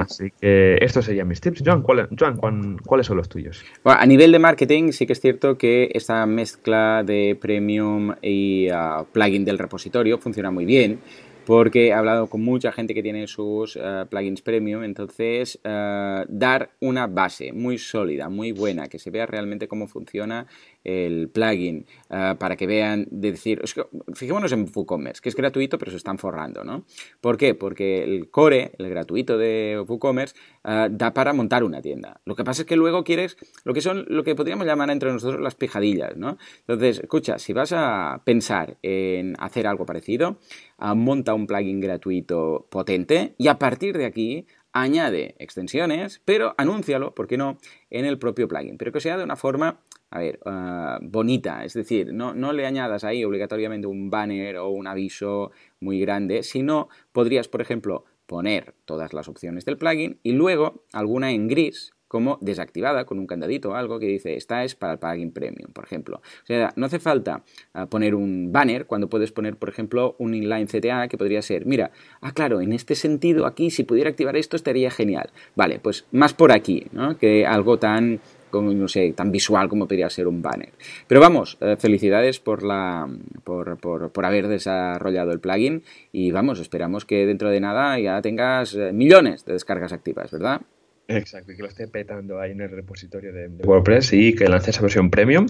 Así 0.00 0.32
que 0.40 0.78
estos 0.80 1.04
serían 1.04 1.28
mis 1.28 1.40
tips. 1.40 1.62
Joan, 1.64 1.82
¿cuáles 1.82 3.06
son 3.06 3.18
los 3.18 3.28
tuyos? 3.28 3.62
Bueno, 3.84 4.00
a 4.00 4.06
nivel 4.06 4.32
de 4.32 4.38
marketing, 4.38 4.92
sí 4.92 5.06
que 5.06 5.12
es 5.12 5.20
cierto 5.20 5.58
que 5.58 5.90
esta 5.92 6.24
mezcla 6.24 7.04
de 7.04 7.38
premium 7.38 8.14
y 8.22 8.70
uh, 8.70 9.04
plugin 9.12 9.44
del 9.44 9.58
repositorio 9.58 10.18
funciona 10.18 10.50
muy 10.50 10.64
bien 10.64 10.98
porque 11.46 11.86
he 11.86 11.92
hablado 11.92 12.26
con 12.26 12.42
mucha 12.42 12.72
gente 12.72 12.92
que 12.92 13.02
tiene 13.02 13.28
sus 13.28 13.76
uh, 13.76 14.06
plugins 14.10 14.42
premium, 14.42 14.82
entonces 14.82 15.58
uh, 15.64 16.24
dar 16.28 16.70
una 16.80 17.06
base 17.06 17.52
muy 17.52 17.78
sólida, 17.78 18.28
muy 18.28 18.50
buena, 18.50 18.88
que 18.88 18.98
se 18.98 19.10
vea 19.10 19.26
realmente 19.26 19.68
cómo 19.68 19.86
funciona 19.86 20.46
el 20.86 21.28
plugin 21.28 21.84
uh, 22.10 22.36
para 22.38 22.54
que 22.54 22.66
vean, 22.66 23.08
de 23.10 23.32
decir, 23.32 23.60
es 23.64 23.74
fijémonos 24.14 24.52
en 24.52 24.70
WooCommerce, 24.72 25.20
que 25.20 25.28
es 25.28 25.34
gratuito 25.34 25.78
pero 25.78 25.90
se 25.90 25.96
están 25.96 26.16
forrando, 26.16 26.62
¿no? 26.62 26.84
¿Por 27.20 27.36
qué? 27.36 27.54
Porque 27.54 28.04
el 28.04 28.30
core, 28.30 28.72
el 28.78 28.88
gratuito 28.88 29.36
de 29.36 29.84
WooCommerce, 29.86 30.36
uh, 30.64 30.88
da 30.88 31.12
para 31.12 31.32
montar 31.32 31.64
una 31.64 31.82
tienda. 31.82 32.20
Lo 32.24 32.36
que 32.36 32.44
pasa 32.44 32.62
es 32.62 32.68
que 32.68 32.76
luego 32.76 33.02
quieres 33.02 33.36
lo 33.64 33.74
que 33.74 33.80
son, 33.80 34.04
lo 34.08 34.22
que 34.22 34.36
podríamos 34.36 34.64
llamar 34.64 34.90
entre 34.90 35.12
nosotros 35.12 35.40
las 35.40 35.56
pijadillas, 35.56 36.16
¿no? 36.16 36.38
Entonces, 36.60 37.00
escucha, 37.00 37.40
si 37.40 37.52
vas 37.52 37.72
a 37.72 38.22
pensar 38.24 38.76
en 38.82 39.34
hacer 39.40 39.66
algo 39.66 39.86
parecido, 39.86 40.38
uh, 40.78 40.94
monta 40.94 41.34
un 41.34 41.48
plugin 41.48 41.80
gratuito 41.80 42.68
potente 42.70 43.34
y 43.38 43.48
a 43.48 43.58
partir 43.58 43.98
de 43.98 44.04
aquí 44.04 44.46
añade 44.72 45.34
extensiones, 45.38 46.20
pero 46.24 46.54
anúncialo, 46.58 47.14
¿por 47.14 47.26
qué 47.26 47.38
no?, 47.38 47.58
en 47.90 48.04
el 48.04 48.18
propio 48.18 48.46
plugin, 48.46 48.76
pero 48.76 48.92
que 48.92 49.00
sea 49.00 49.16
de 49.16 49.24
una 49.24 49.36
forma 49.36 49.80
a 50.10 50.18
ver, 50.20 50.38
ah, 50.46 50.98
bonita, 51.02 51.64
es 51.64 51.74
decir, 51.74 52.12
no, 52.12 52.34
no, 52.34 52.52
le 52.52 52.66
añadas 52.66 53.04
ahí 53.04 53.24
obligatoriamente 53.24 53.86
un 53.86 54.10
banner 54.10 54.58
o 54.58 54.68
un 54.70 54.86
aviso 54.86 55.50
muy 55.80 56.00
grande, 56.00 56.42
sino 56.42 56.88
podrías, 57.12 57.48
por 57.48 57.60
ejemplo, 57.60 58.04
poner 58.26 58.74
todas 58.84 59.12
las 59.12 59.28
opciones 59.28 59.64
del 59.64 59.78
plugin 59.78 60.18
y 60.22 60.32
luego 60.32 60.84
alguna 60.92 61.30
en 61.32 61.48
gris 61.48 61.92
como 62.08 62.38
desactivada 62.40 63.04
con 63.04 63.18
un 63.18 63.26
candadito 63.26 63.70
o 63.70 63.74
algo 63.74 63.98
que 63.98 64.06
dice 64.06 64.36
esta 64.36 64.62
es 64.62 64.76
para 64.76 64.92
el 64.92 64.98
plugin 64.98 65.32
premium, 65.32 65.72
por 65.72 65.84
ejemplo. 65.84 66.18
O 66.18 66.46
sea, 66.46 66.72
no 66.76 66.86
hace 66.86 67.00
falta 67.00 67.42
ah, 67.74 67.86
poner 67.86 68.14
un 68.14 68.52
banner 68.52 68.86
cuando 68.86 69.08
puedes 69.08 69.32
poner, 69.32 69.56
por 69.56 69.68
ejemplo, 69.68 70.14
un 70.18 70.34
inline 70.34 70.66
CTA 70.66 71.08
que 71.08 71.18
podría 71.18 71.42
ser, 71.42 71.66
mira, 71.66 71.90
ah, 72.20 72.32
claro, 72.32 72.60
en 72.60 72.72
este 72.72 72.94
sentido 72.94 73.44
aquí 73.44 73.70
si 73.70 73.82
pudiera 73.82 74.10
activar 74.10 74.36
esto 74.36 74.56
estaría 74.56 74.90
genial. 74.90 75.30
Vale, 75.56 75.80
pues 75.80 76.06
más 76.12 76.32
por 76.32 76.52
aquí, 76.52 76.86
¿no? 76.92 77.18
Que 77.18 77.44
algo 77.44 77.78
tan 77.78 78.20
no 78.52 78.88
sé, 78.88 79.12
tan 79.12 79.30
visual 79.30 79.68
como 79.68 79.86
podría 79.86 80.10
ser 80.10 80.28
un 80.28 80.42
banner. 80.42 80.72
Pero 81.06 81.20
vamos, 81.20 81.58
eh, 81.60 81.76
felicidades 81.78 82.40
por, 82.40 82.62
la, 82.62 83.08
por, 83.44 83.78
por, 83.78 84.10
por, 84.10 84.24
haber 84.24 84.48
desarrollado 84.48 85.32
el 85.32 85.40
plugin 85.40 85.82
y 86.12 86.30
vamos, 86.30 86.60
esperamos 86.60 87.04
que 87.04 87.26
dentro 87.26 87.50
de 87.50 87.60
nada 87.60 87.98
ya 87.98 88.20
tengas 88.22 88.74
eh, 88.74 88.92
millones 88.92 89.44
de 89.44 89.52
descargas 89.52 89.92
activas, 89.92 90.30
¿verdad? 90.30 90.62
Exacto, 91.08 91.52
y 91.52 91.56
que 91.56 91.62
lo 91.62 91.68
esté 91.68 91.86
petando 91.86 92.40
ahí 92.40 92.50
en 92.50 92.60
el 92.60 92.70
repositorio 92.70 93.32
de, 93.32 93.48
WordPress 93.64 94.12
y 94.12 94.34
que 94.34 94.48
lance 94.48 94.70
esa 94.70 94.82
versión 94.82 95.10
premium 95.10 95.46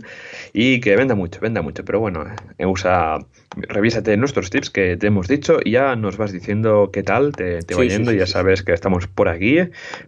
y 0.53 0.81
que 0.81 0.97
venda 0.97 1.15
mucho, 1.15 1.41
venda 1.41 1.63
mucho. 1.63 1.85
Pero 1.85 2.01
bueno, 2.01 2.25
eh, 2.59 2.67
usa, 2.67 3.19
revísate 3.57 4.17
nuestros 4.19 4.51
tips 4.51 4.69
que 4.71 4.97
te 4.97 5.07
hemos 5.07 5.29
dicho 5.29 5.59
y 5.65 5.73
ya 5.73 5.97
nos 5.97 6.19
vas 6.19 6.33
diciendo 6.33 6.91
qué 6.93 7.03
tal 7.03 7.33
te, 7.33 7.61
te 7.61 7.75
va 7.75 7.85
yendo. 7.85 8.13
y 8.13 8.19
ya 8.19 8.27
sabes 8.27 8.63
que 8.63 8.73
estamos 8.73 9.07
por 9.07 9.29
aquí 9.29 9.59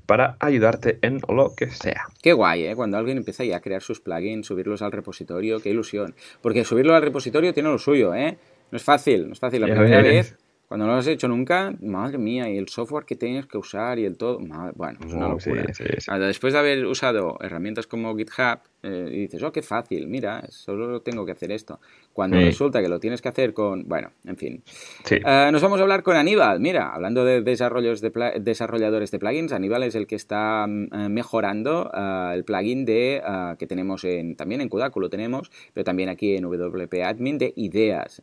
para 0.05 0.37
ayudarte 0.41 0.99
en 1.01 1.21
lo 1.29 1.55
que 1.57 1.71
sea. 1.71 2.03
Qué 2.23 2.35
guay, 2.35 2.67
¿eh? 2.67 2.77
Cuando 2.77 2.99
alguien 2.99 3.17
empieza 3.17 3.45
ya 3.45 3.57
a 3.57 3.61
crear 3.61 3.83
sus 3.83 4.01
plugins, 4.01 4.47
subirlos 4.47 4.83
al 4.83 4.93
repositorio, 4.93 5.61
qué 5.61 5.71
ilusión. 5.71 6.15
Porque 6.43 6.65
subirlo 6.65 6.95
al 6.95 7.03
repositorio 7.03 7.55
tiene 7.55 7.71
lo 7.71 7.79
suyo, 7.79 8.15
¿eh? 8.15 8.37
No 8.71 8.77
es 8.77 8.83
fácil, 8.83 9.27
no 9.27 9.33
es 9.33 9.39
fácil. 9.39 9.63
La 9.63 9.69
primera 9.69 10.03
vez 10.03 10.37
cuando 10.69 10.87
no 10.87 10.93
lo 10.93 10.99
has 10.99 11.07
hecho 11.07 11.29
nunca, 11.29 11.75
madre 11.81 12.19
mía, 12.19 12.51
y 12.51 12.59
el 12.59 12.69
software 12.69 13.07
que 13.07 13.17
tienes 13.17 13.47
que 13.47 13.57
usar 13.57 13.99
y 13.99 14.05
el 14.05 14.19
todo, 14.19 14.39
bueno, 14.75 14.99
es 15.05 15.13
una 15.15 15.29
locura. 15.29 15.65
Después 16.19 16.53
de 16.53 16.59
haber 16.59 16.85
usado 16.85 17.39
herramientas 17.41 17.87
como 17.87 18.15
GitHub, 18.15 18.61
eh, 18.83 19.11
y 19.13 19.19
dices, 19.23 19.43
oh, 19.43 19.51
qué 19.51 19.63
fácil, 19.63 20.07
mira, 20.07 20.45
solo 20.51 21.03
tengo 21.03 21.27
que 21.27 21.33
hacer 21.33 21.51
esto. 21.51 21.81
Cuando 22.13 22.37
resulta 22.37 22.81
que 22.81 22.89
lo 22.89 23.01
tienes 23.01 23.21
que 23.21 23.29
hacer 23.29 23.53
con, 23.53 23.89
bueno, 23.89 24.11
en 24.25 24.37
fin. 24.37 24.63
Eh, 25.11 25.49
nos 25.53 25.63
vamos 25.63 25.79
a 25.79 25.83
hablar 25.83 26.03
con 26.03 26.17
Aníbal. 26.17 26.61
Mira, 26.61 26.93
hablando 26.93 27.25
de, 27.25 27.43
desarrollos 27.43 28.01
de 28.01 28.11
desarrolladores 28.41 29.11
de 29.11 29.19
plugins, 29.19 29.53
Aníbal 29.53 29.85
es 29.85 29.95
el 29.95 30.07
que 30.07 30.17
está 30.17 30.67
eh, 30.67 31.09
mejorando 31.09 31.91
el 32.33 32.45
plugin 32.45 32.85
de 32.85 33.23
que 33.59 33.67
tenemos 33.67 34.05
en, 34.05 34.37
también 34.37 34.61
en 34.61 34.69
Kudaku, 34.69 35.01
lo 35.01 35.11
tenemos, 35.11 35.51
pero 35.73 35.85
también 35.85 36.09
aquí 36.09 36.37
en 36.37 36.45
WP 36.45 37.03
Admin 37.05 37.39
de 37.39 37.53
ideas. 37.57 38.21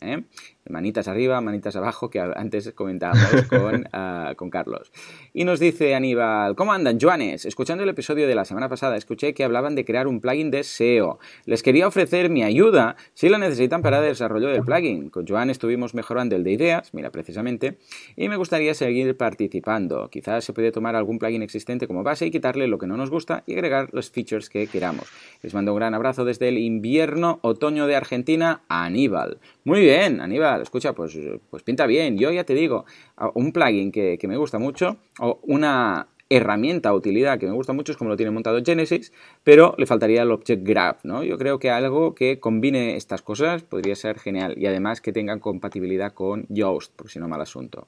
Manitas 0.68 1.08
arriba, 1.08 1.40
manitas 1.42 1.76
abajo, 1.76 2.10
que 2.10 2.20
antes 2.20 2.72
comentábamos 2.74 3.44
con, 3.50 3.88
con 4.36 4.50
Carlos. 4.50 4.92
Y 5.34 5.44
nos 5.44 5.60
dice 5.60 5.96
Aníbal, 5.96 6.56
¿cómo 6.56 6.74
andan, 6.74 7.00
Joanes? 7.00 7.46
Escuchando 7.46 7.84
el 7.84 7.90
episodio 7.90 8.28
de 8.28 8.36
la 8.36 8.46
semana 8.46 8.68
pasada, 8.68 8.98
escuché 8.98 9.34
que 9.34 9.44
hablaban 9.44 9.76
de 9.76 9.86
crear 9.86 10.08
un 10.08 10.20
plugin 10.20 10.45
de 10.52 10.64
SEO. 10.64 11.20
Les 11.46 11.64
quería 11.64 11.88
ofrecer 11.88 12.30
mi 12.30 12.44
ayuda 12.44 12.96
si 13.14 13.30
la 13.30 13.38
necesitan 13.38 13.82
para 13.82 14.00
el 14.00 14.06
desarrollo 14.06 14.50
del 14.50 14.62
plugin. 14.62 15.10
Con 15.10 15.28
Joan 15.28 15.50
estuvimos 15.50 15.94
mejorando 15.94 16.36
el 16.36 16.44
de 16.44 16.52
ideas, 16.52 16.94
mira 16.94 17.12
precisamente, 17.12 17.78
y 18.16 18.30
me 18.30 18.38
gustaría 18.38 18.74
seguir 18.74 19.16
participando. 19.18 20.10
Quizás 20.10 20.44
se 20.44 20.54
puede 20.54 20.72
tomar 20.72 20.96
algún 20.96 21.20
plugin 21.20 21.42
existente 21.42 21.88
como 21.88 22.04
base 22.04 22.26
y 22.26 22.32
quitarle 22.32 22.68
lo 22.68 22.78
que 22.78 22.88
no 22.88 22.98
nos 22.98 23.10
gusta 23.10 23.44
y 23.46 23.54
agregar 23.54 23.90
los 23.92 24.10
features 24.10 24.50
que 24.50 24.68
queramos. 24.68 25.06
Les 25.42 25.54
mando 25.54 25.74
un 25.74 25.78
gran 25.78 25.94
abrazo 25.94 26.26
desde 26.26 26.48
el 26.50 26.58
invierno 26.58 27.40
otoño 27.42 27.88
de 27.88 27.96
Argentina, 27.96 28.64
Aníbal. 28.68 29.40
Muy 29.64 29.82
bien, 29.82 30.22
Aníbal, 30.22 30.62
escucha, 30.62 30.94
pues, 30.94 31.18
pues 31.50 31.64
pinta 31.64 31.86
bien. 31.86 32.18
Yo 32.18 32.32
ya 32.32 32.44
te 32.44 32.54
digo, 32.54 32.86
un 33.34 33.52
plugin 33.52 33.92
que, 33.92 34.18
que 34.18 34.28
me 34.28 34.38
gusta 34.38 34.60
mucho, 34.60 34.98
o 35.20 35.40
una 35.44 36.08
herramienta 36.30 36.94
o 36.94 36.98
utilidad 36.98 37.40
que 37.40 37.46
me 37.46 37.54
gusta 37.54 37.74
mucho 37.74 37.92
es 37.92 37.98
como 37.98 38.10
lo 38.10 38.18
tiene 38.18 38.32
montado 38.32 38.60
Genesis, 38.64 39.14
pero 39.44 39.76
le 39.78 39.86
faltaría 39.86 40.24
el 40.24 40.32
Object 40.32 40.64
Graph, 40.64 41.04
¿no? 41.04 41.24
Yo 41.24 41.38
creo 41.38 41.60
que 41.60 41.70
algo 41.70 42.16
que 42.16 42.40
combine 42.40 42.96
estas 42.96 43.22
cosas 43.22 43.64
podría 43.64 43.96
ser 43.96 44.20
genial 44.20 44.56
y 44.58 44.66
además 44.66 45.02
que 45.02 45.14
tengan 45.14 45.40
compatibilidad 45.40 46.14
con 46.14 46.46
Yoast, 46.50 46.96
por 46.96 47.10
si 47.10 47.20
no 47.20 47.28
mal 47.28 47.42
asunto. 47.42 47.86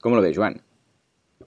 ¿Cómo 0.00 0.16
lo 0.16 0.22
ves, 0.22 0.36
Juan? 0.36 0.62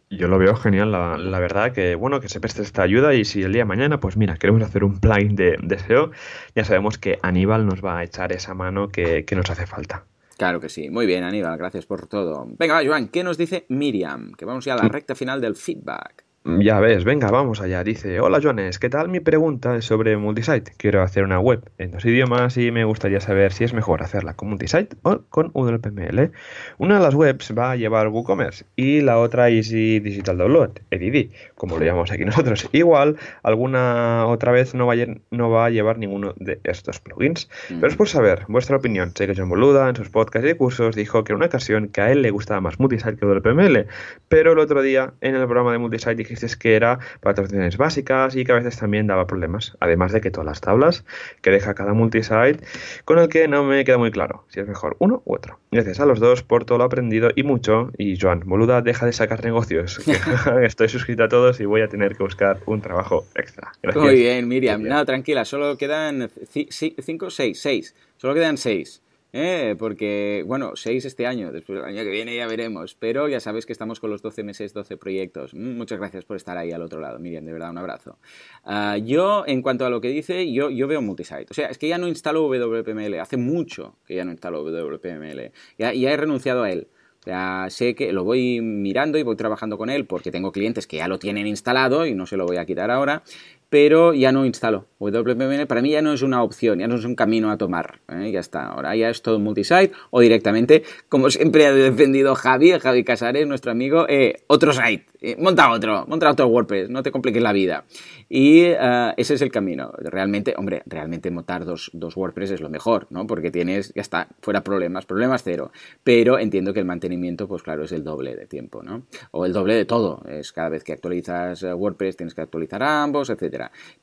Yo 0.10 0.28
lo 0.28 0.38
veo 0.38 0.56
genial, 0.56 0.92
la, 0.92 1.40
verdad, 1.40 1.74
que 1.74 1.96
bueno, 1.96 2.20
que 2.20 2.30
se 2.30 2.40
preste 2.40 2.62
esta 2.62 2.84
ayuda 2.84 3.16
y 3.16 3.26
si 3.26 3.42
el 3.42 3.54
día 3.54 3.62
de 3.62 3.66
mañana, 3.66 4.00
pues 4.00 4.18
mira, 4.18 4.38
queremos 4.38 4.62
hacer 4.62 4.84
un 4.84 5.00
plugin 5.00 5.36
de, 5.36 5.80
SEO, 5.80 6.12
ya 6.56 6.64
sabemos 6.64 6.98
que 6.98 7.18
Aníbal 7.24 7.66
nos 7.66 7.84
va 7.84 7.98
a 7.98 8.04
echar 8.04 8.32
esa 8.32 8.54
mano 8.54 8.90
que, 8.90 9.26
que 9.26 9.36
nos 9.36 9.50
hace 9.50 9.66
falta. 9.66 10.06
Claro 10.38 10.60
que 10.60 10.70
sí. 10.70 10.90
Muy 10.90 11.06
bien, 11.06 11.24
Aníbal, 11.24 11.58
gracias 11.58 11.86
por 11.86 12.08
todo. 12.08 12.46
Venga, 12.58 12.82
Joan, 12.86 13.08
¿qué 13.08 13.24
nos 13.24 13.38
dice 13.38 13.66
Miriam? 13.70 14.34
Que 14.34 14.46
vamos 14.46 14.66
ya 14.66 14.74
a 14.74 14.78
la 14.78 14.90
recta 14.90 15.16
final 15.16 15.40
del 15.40 15.56
feedback. 15.56 16.25
Ya 16.48 16.80
ves, 16.80 17.06
venga, 17.06 17.32
vamos 17.32 17.60
allá. 17.60 17.84
Dice, 17.84 18.20
hola 18.20 18.40
Jones, 18.42 18.78
¿qué 18.78 18.88
tal? 18.88 19.10
Mi 19.10 19.20
pregunta 19.20 19.76
es 19.78 19.86
sobre 19.86 20.16
multisite. 20.16 20.74
Quiero 20.78 21.02
hacer 21.02 21.24
una 21.24 21.40
web 21.40 21.72
en 21.80 21.90
dos 21.90 22.06
idiomas 22.06 22.56
y 22.58 22.70
me 22.70 22.86
gustaría 22.86 23.20
saber 23.20 23.52
si 23.52 23.64
es 23.64 23.74
mejor 23.74 24.04
hacerla 24.04 24.36
con 24.36 24.50
multisite 24.50 24.96
o 25.02 25.22
con 25.30 25.50
WPML. 25.56 26.32
Una 26.78 26.98
de 26.98 27.02
las 27.02 27.16
webs 27.16 27.52
va 27.58 27.72
a 27.72 27.76
llevar 27.76 28.10
WooCommerce 28.10 28.66
y 28.76 29.02
la 29.02 29.18
otra 29.18 29.50
Easy 29.50 30.00
Digital 30.00 30.38
Download, 30.38 30.70
EDD, 30.92 31.32
como 31.56 31.80
lo 31.80 31.84
llamamos 31.84 32.12
aquí 32.12 32.26
nosotros. 32.26 32.70
Igual, 32.74 33.18
alguna 33.42 34.28
otra 34.28 34.52
vez 34.52 34.76
no 34.76 34.86
va 34.86 34.94
a, 34.94 34.98
no 35.32 35.50
va 35.50 35.66
a 35.66 35.70
llevar 35.72 35.98
ninguno 35.98 36.36
de 36.38 36.60
estos 36.64 37.00
plugins. 37.00 37.50
Pero 37.70 37.88
es 37.88 37.96
por 37.96 38.08
saber 38.08 38.44
vuestra 38.50 38.78
opinión. 38.78 39.14
Sé 39.16 39.26
que 39.26 39.34
John 39.36 39.50
Boluda 39.50 39.90
en 39.90 39.96
sus 39.96 40.10
podcasts 40.10 40.48
y 40.48 40.54
cursos 40.54 40.96
dijo 40.96 41.24
que 41.24 41.34
en 41.34 41.38
una 41.38 41.48
ocasión 41.48 41.88
que 41.88 42.02
a 42.02 42.12
él 42.12 42.22
le 42.22 42.30
gustaba 42.30 42.62
más 42.62 42.80
multisite 42.80 43.18
que 43.18 43.26
WPML, 43.26 43.88
pero 44.30 44.52
el 44.52 44.60
otro 44.60 44.84
día 44.84 45.16
en 45.22 45.34
el 45.34 45.46
programa 45.46 45.72
de 45.72 45.80
multisite 45.80 46.14
dije 46.14 46.35
es 46.44 46.56
que 46.56 46.76
era 46.76 47.00
para 47.22 47.36
traducciones 47.36 47.78
básicas 47.78 48.36
y 48.36 48.44
que 48.44 48.52
a 48.52 48.56
veces 48.56 48.78
también 48.78 49.08
daba 49.08 49.28
problemas. 49.28 49.78
Además 49.80 50.12
de 50.12 50.22
que 50.22 50.32
todas 50.32 50.46
las 50.46 50.62
tablas 50.62 51.06
que 51.42 51.52
deja 51.52 51.74
cada 51.74 51.94
multisite, 51.94 52.60
con 53.06 53.20
el 53.20 53.30
que 53.30 53.48
no 53.48 53.64
me 53.64 53.84
queda 53.84 53.98
muy 53.98 54.12
claro 54.12 54.46
si 54.50 54.60
es 54.60 54.68
mejor 54.68 54.96
uno 55.00 55.22
u 55.26 55.34
otro. 55.34 55.60
Gracias 55.72 56.00
a 56.00 56.06
los 56.06 56.20
dos 56.20 56.44
por 56.44 56.66
todo 56.66 56.78
lo 56.78 56.84
aprendido 56.86 57.30
y 57.36 57.44
mucho. 57.44 57.92
Y 57.98 58.20
Joan, 58.20 58.42
boluda, 58.46 58.82
deja 58.82 59.06
de 59.06 59.14
sacar 59.14 59.44
negocios. 59.44 60.02
Estoy 60.64 60.90
suscrito 60.90 61.24
a 61.24 61.30
todos 61.30 61.60
y 61.60 61.66
voy 61.66 61.82
a 61.82 61.88
tener 61.88 62.16
que 62.16 62.24
buscar 62.24 62.60
un 62.66 62.82
trabajo 62.82 63.26
extra. 63.36 63.72
Muy 63.96 64.16
bien, 64.16 64.48
Miriam. 64.48 64.84
Nada, 64.84 65.06
tranquila, 65.06 65.46
solo 65.46 65.78
quedan 65.78 66.30
5, 66.50 67.30
6, 67.30 67.60
6. 67.60 67.96
Solo 68.18 68.34
quedan 68.34 68.58
6. 68.58 69.02
¿Eh? 69.36 69.76
porque, 69.78 70.44
bueno, 70.48 70.76
6 70.76 71.04
este 71.04 71.28
año, 71.28 71.52
después 71.52 71.80
del 71.80 71.86
año 71.86 72.04
que 72.04 72.10
viene 72.10 72.36
ya 72.36 72.48
veremos, 72.48 72.96
pero 72.96 73.28
ya 73.28 73.40
sabes 73.42 73.66
que 73.66 73.74
estamos 73.74 74.00
con 74.00 74.10
los 74.10 74.22
12 74.22 74.44
meses, 74.44 74.74
12 74.74 74.96
proyectos. 74.98 75.54
Mm, 75.54 75.78
muchas 75.78 76.00
gracias 76.00 76.24
por 76.24 76.38
estar 76.38 76.58
ahí 76.58 76.72
al 76.72 76.82
otro 76.82 77.02
lado, 77.02 77.20
Miriam, 77.20 77.44
de 77.46 77.52
verdad, 77.52 77.72
un 77.72 77.78
abrazo. 77.78 78.18
Ah, 78.64 78.98
yo, 78.98 79.44
en 79.46 79.62
cuanto 79.62 79.86
a 79.86 79.90
lo 79.90 80.00
que 80.00 80.08
dice, 80.08 80.52
yo, 80.52 80.70
yo 80.70 80.88
veo 80.88 81.02
multisite. 81.02 81.48
O 81.52 81.54
sea, 81.54 81.68
es 81.68 81.78
que 81.78 81.90
ya 81.90 81.98
no 81.98 82.08
instalo 82.08 82.48
WPML, 82.48 83.20
hace 83.20 83.36
mucho 83.36 83.98
que 84.08 84.16
ya 84.16 84.24
no 84.24 84.32
instalo 84.32 84.64
WPML, 84.64 85.52
ya, 85.78 85.94
ya 85.94 86.12
he 86.12 86.18
renunciado 86.18 86.64
a 86.64 86.72
él. 86.72 86.88
Ya 87.26 87.66
sé 87.70 87.96
que 87.96 88.14
lo 88.14 88.24
voy 88.24 88.62
mirando 88.62 89.18
y 89.18 89.24
voy 89.24 89.36
trabajando 89.36 89.80
con 89.80 89.90
él 89.90 90.06
porque 90.06 90.32
tengo 90.32 90.52
clientes 90.52 90.86
que 90.86 90.98
ya 90.98 91.08
lo 91.08 91.18
tienen 91.18 91.48
instalado 91.48 92.06
y 92.06 92.14
no 92.14 92.28
se 92.28 92.38
lo 92.38 92.46
voy 92.46 92.58
a 92.58 92.66
quitar 92.66 92.92
ahora 92.92 93.24
pero 93.70 94.14
ya 94.14 94.32
no 94.32 94.46
instalo. 94.46 94.86
WPML 95.12 95.68
para 95.68 95.82
mí 95.82 95.92
ya 95.92 96.02
no 96.02 96.14
es 96.14 96.22
una 96.22 96.42
opción, 96.42 96.80
ya 96.80 96.88
no 96.88 96.96
es 96.96 97.06
un 97.06 97.16
camino 97.16 97.52
a 97.52 97.58
tomar. 97.58 98.00
¿eh? 98.10 98.32
Ya 98.32 98.40
está, 98.40 98.68
ahora 98.68 98.96
ya 98.96 99.10
es 99.10 99.22
todo 99.22 99.40
multisite 99.40 99.92
o 100.10 100.22
directamente, 100.22 100.84
como 101.10 101.30
siempre 101.30 101.66
ha 101.66 101.74
defendido 101.74 102.36
Javi, 102.36 102.72
Javi 102.72 103.04
Casares, 103.04 103.48
nuestro 103.48 103.72
amigo, 103.72 104.06
eh, 104.08 104.44
otro 104.48 104.74
site. 104.74 105.06
Eh, 105.22 105.36
monta 105.40 105.72
otro, 105.72 106.06
monta 106.08 106.30
otro 106.30 106.48
WordPress, 106.48 106.90
no 106.90 107.02
te 107.02 107.12
compliques 107.12 107.42
la 107.42 107.52
vida. 107.52 107.86
Y 108.30 108.64
ese 108.64 109.36
es 109.36 109.42
el 109.42 109.52
camino. 109.52 109.92
Realmente, 109.98 110.56
hombre, 110.58 110.82
realmente 110.86 111.30
montar 111.32 111.64
dos, 111.64 111.92
dos, 111.94 112.18
WordPress 112.18 112.52
es 112.52 112.62
lo 112.62 112.70
mejor, 112.70 113.08
¿no? 113.12 113.28
Porque 113.28 113.52
tienes, 113.52 113.94
ya 113.94 114.02
está, 114.02 114.28
fuera 114.42 114.64
problemas, 114.64 115.06
problemas 115.06 115.44
cero. 115.44 115.72
Pero 116.04 116.40
entiendo 116.40 116.74
que 116.74 116.80
el 116.80 116.86
mantenimiento, 116.86 117.48
pues 117.48 117.62
claro, 117.62 117.84
es 117.84 117.92
el 117.92 118.04
doble 118.04 118.36
de 118.36 118.46
tiempo, 118.46 118.84
¿no? 118.84 119.04
O 119.32 119.46
el 119.46 119.54
doble 119.54 119.76
de 119.76 119.86
todo. 119.86 120.24
Es 120.28 120.52
cada 120.52 120.70
vez 120.70 120.84
que 120.84 120.94
actualizas 120.94 121.64
WordPress 121.64 122.18
tienes 122.18 122.34
que 122.34 122.42
actualizar 122.42 122.82
ambos, 122.84 123.30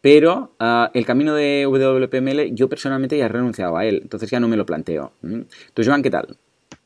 Pero 0.00 0.54
ah, 0.58 0.90
el 0.94 1.06
camino 1.06 1.34
de 1.34 1.66
WPML, 1.66 2.54
yo 2.54 2.68
personalmente 2.68 3.16
ya 3.16 3.26
he 3.26 3.28
renunciado 3.28 3.76
a 3.76 3.84
él, 3.84 4.00
entonces 4.02 4.30
ya 4.30 4.40
no 4.40 4.48
me 4.48 4.56
lo 4.56 4.66
planteo. 4.66 5.12
¿Tú, 5.74 5.82
Joan, 5.84 6.02
qué 6.02 6.10
tal? 6.10 6.36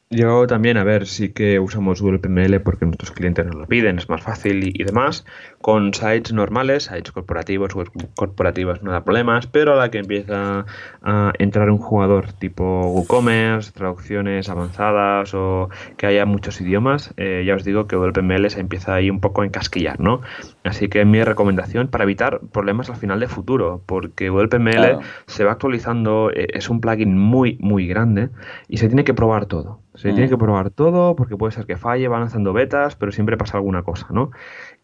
Yo 0.08 0.46
también, 0.46 0.76
a 0.76 0.84
ver, 0.84 1.04
sí 1.08 1.30
que 1.30 1.58
usamos 1.58 2.00
WPML 2.00 2.60
porque 2.60 2.86
nuestros 2.86 3.10
clientes 3.10 3.44
nos 3.44 3.56
lo 3.56 3.66
piden, 3.66 3.98
es 3.98 4.08
más 4.08 4.22
fácil 4.22 4.62
y, 4.72 4.84
demás. 4.84 5.26
Con 5.60 5.92
sites 5.94 6.32
normales, 6.32 6.84
sites 6.84 7.10
corporativos, 7.10 7.74
web 7.74 7.88
corporativas 8.14 8.84
no 8.84 8.92
da 8.92 9.02
problemas, 9.02 9.48
pero 9.48 9.72
a 9.72 9.76
la 9.76 9.90
que 9.90 9.98
empieza 9.98 10.64
a 11.02 11.32
entrar 11.40 11.70
un 11.70 11.78
jugador 11.78 12.32
tipo 12.34 12.82
WooCommerce, 12.82 13.72
traducciones 13.72 14.48
avanzadas 14.48 15.34
o 15.34 15.70
que 15.96 16.06
haya 16.06 16.24
muchos 16.24 16.60
idiomas, 16.60 17.12
eh, 17.16 17.42
ya 17.44 17.56
os 17.56 17.64
digo 17.64 17.88
que 17.88 17.96
WPML 17.96 18.48
se 18.48 18.60
empieza 18.60 18.94
ahí 18.94 19.10
un 19.10 19.18
poco 19.18 19.42
a 19.42 19.44
encasquillar, 19.44 19.98
¿no? 19.98 20.20
Así 20.62 20.88
que 20.88 21.04
mi 21.04 21.24
recomendación 21.24 21.88
para 21.88 22.04
evitar 22.04 22.38
problemas 22.52 22.90
al 22.90 22.96
final 22.96 23.18
de 23.18 23.26
futuro, 23.26 23.82
porque 23.86 24.30
WPML 24.30 25.00
se 25.26 25.42
va 25.42 25.50
actualizando, 25.50 26.30
eh, 26.30 26.46
es 26.54 26.70
un 26.70 26.80
plugin 26.80 27.18
muy, 27.18 27.58
muy 27.60 27.88
grande 27.88 28.28
y 28.68 28.76
se 28.76 28.86
tiene 28.86 29.02
que 29.02 29.12
probar 29.12 29.46
todo. 29.46 29.80
Se 29.96 30.10
tiene 30.12 30.26
mm. 30.26 30.30
que 30.30 30.38
probar 30.38 30.70
todo 30.70 31.16
porque 31.16 31.36
puede 31.36 31.52
ser 31.52 31.66
que 31.66 31.76
falle, 31.76 32.08
van 32.08 32.20
lanzando 32.20 32.52
betas, 32.52 32.96
pero 32.96 33.12
siempre 33.12 33.36
pasa 33.36 33.56
alguna 33.58 33.82
cosa, 33.82 34.06
¿no? 34.10 34.30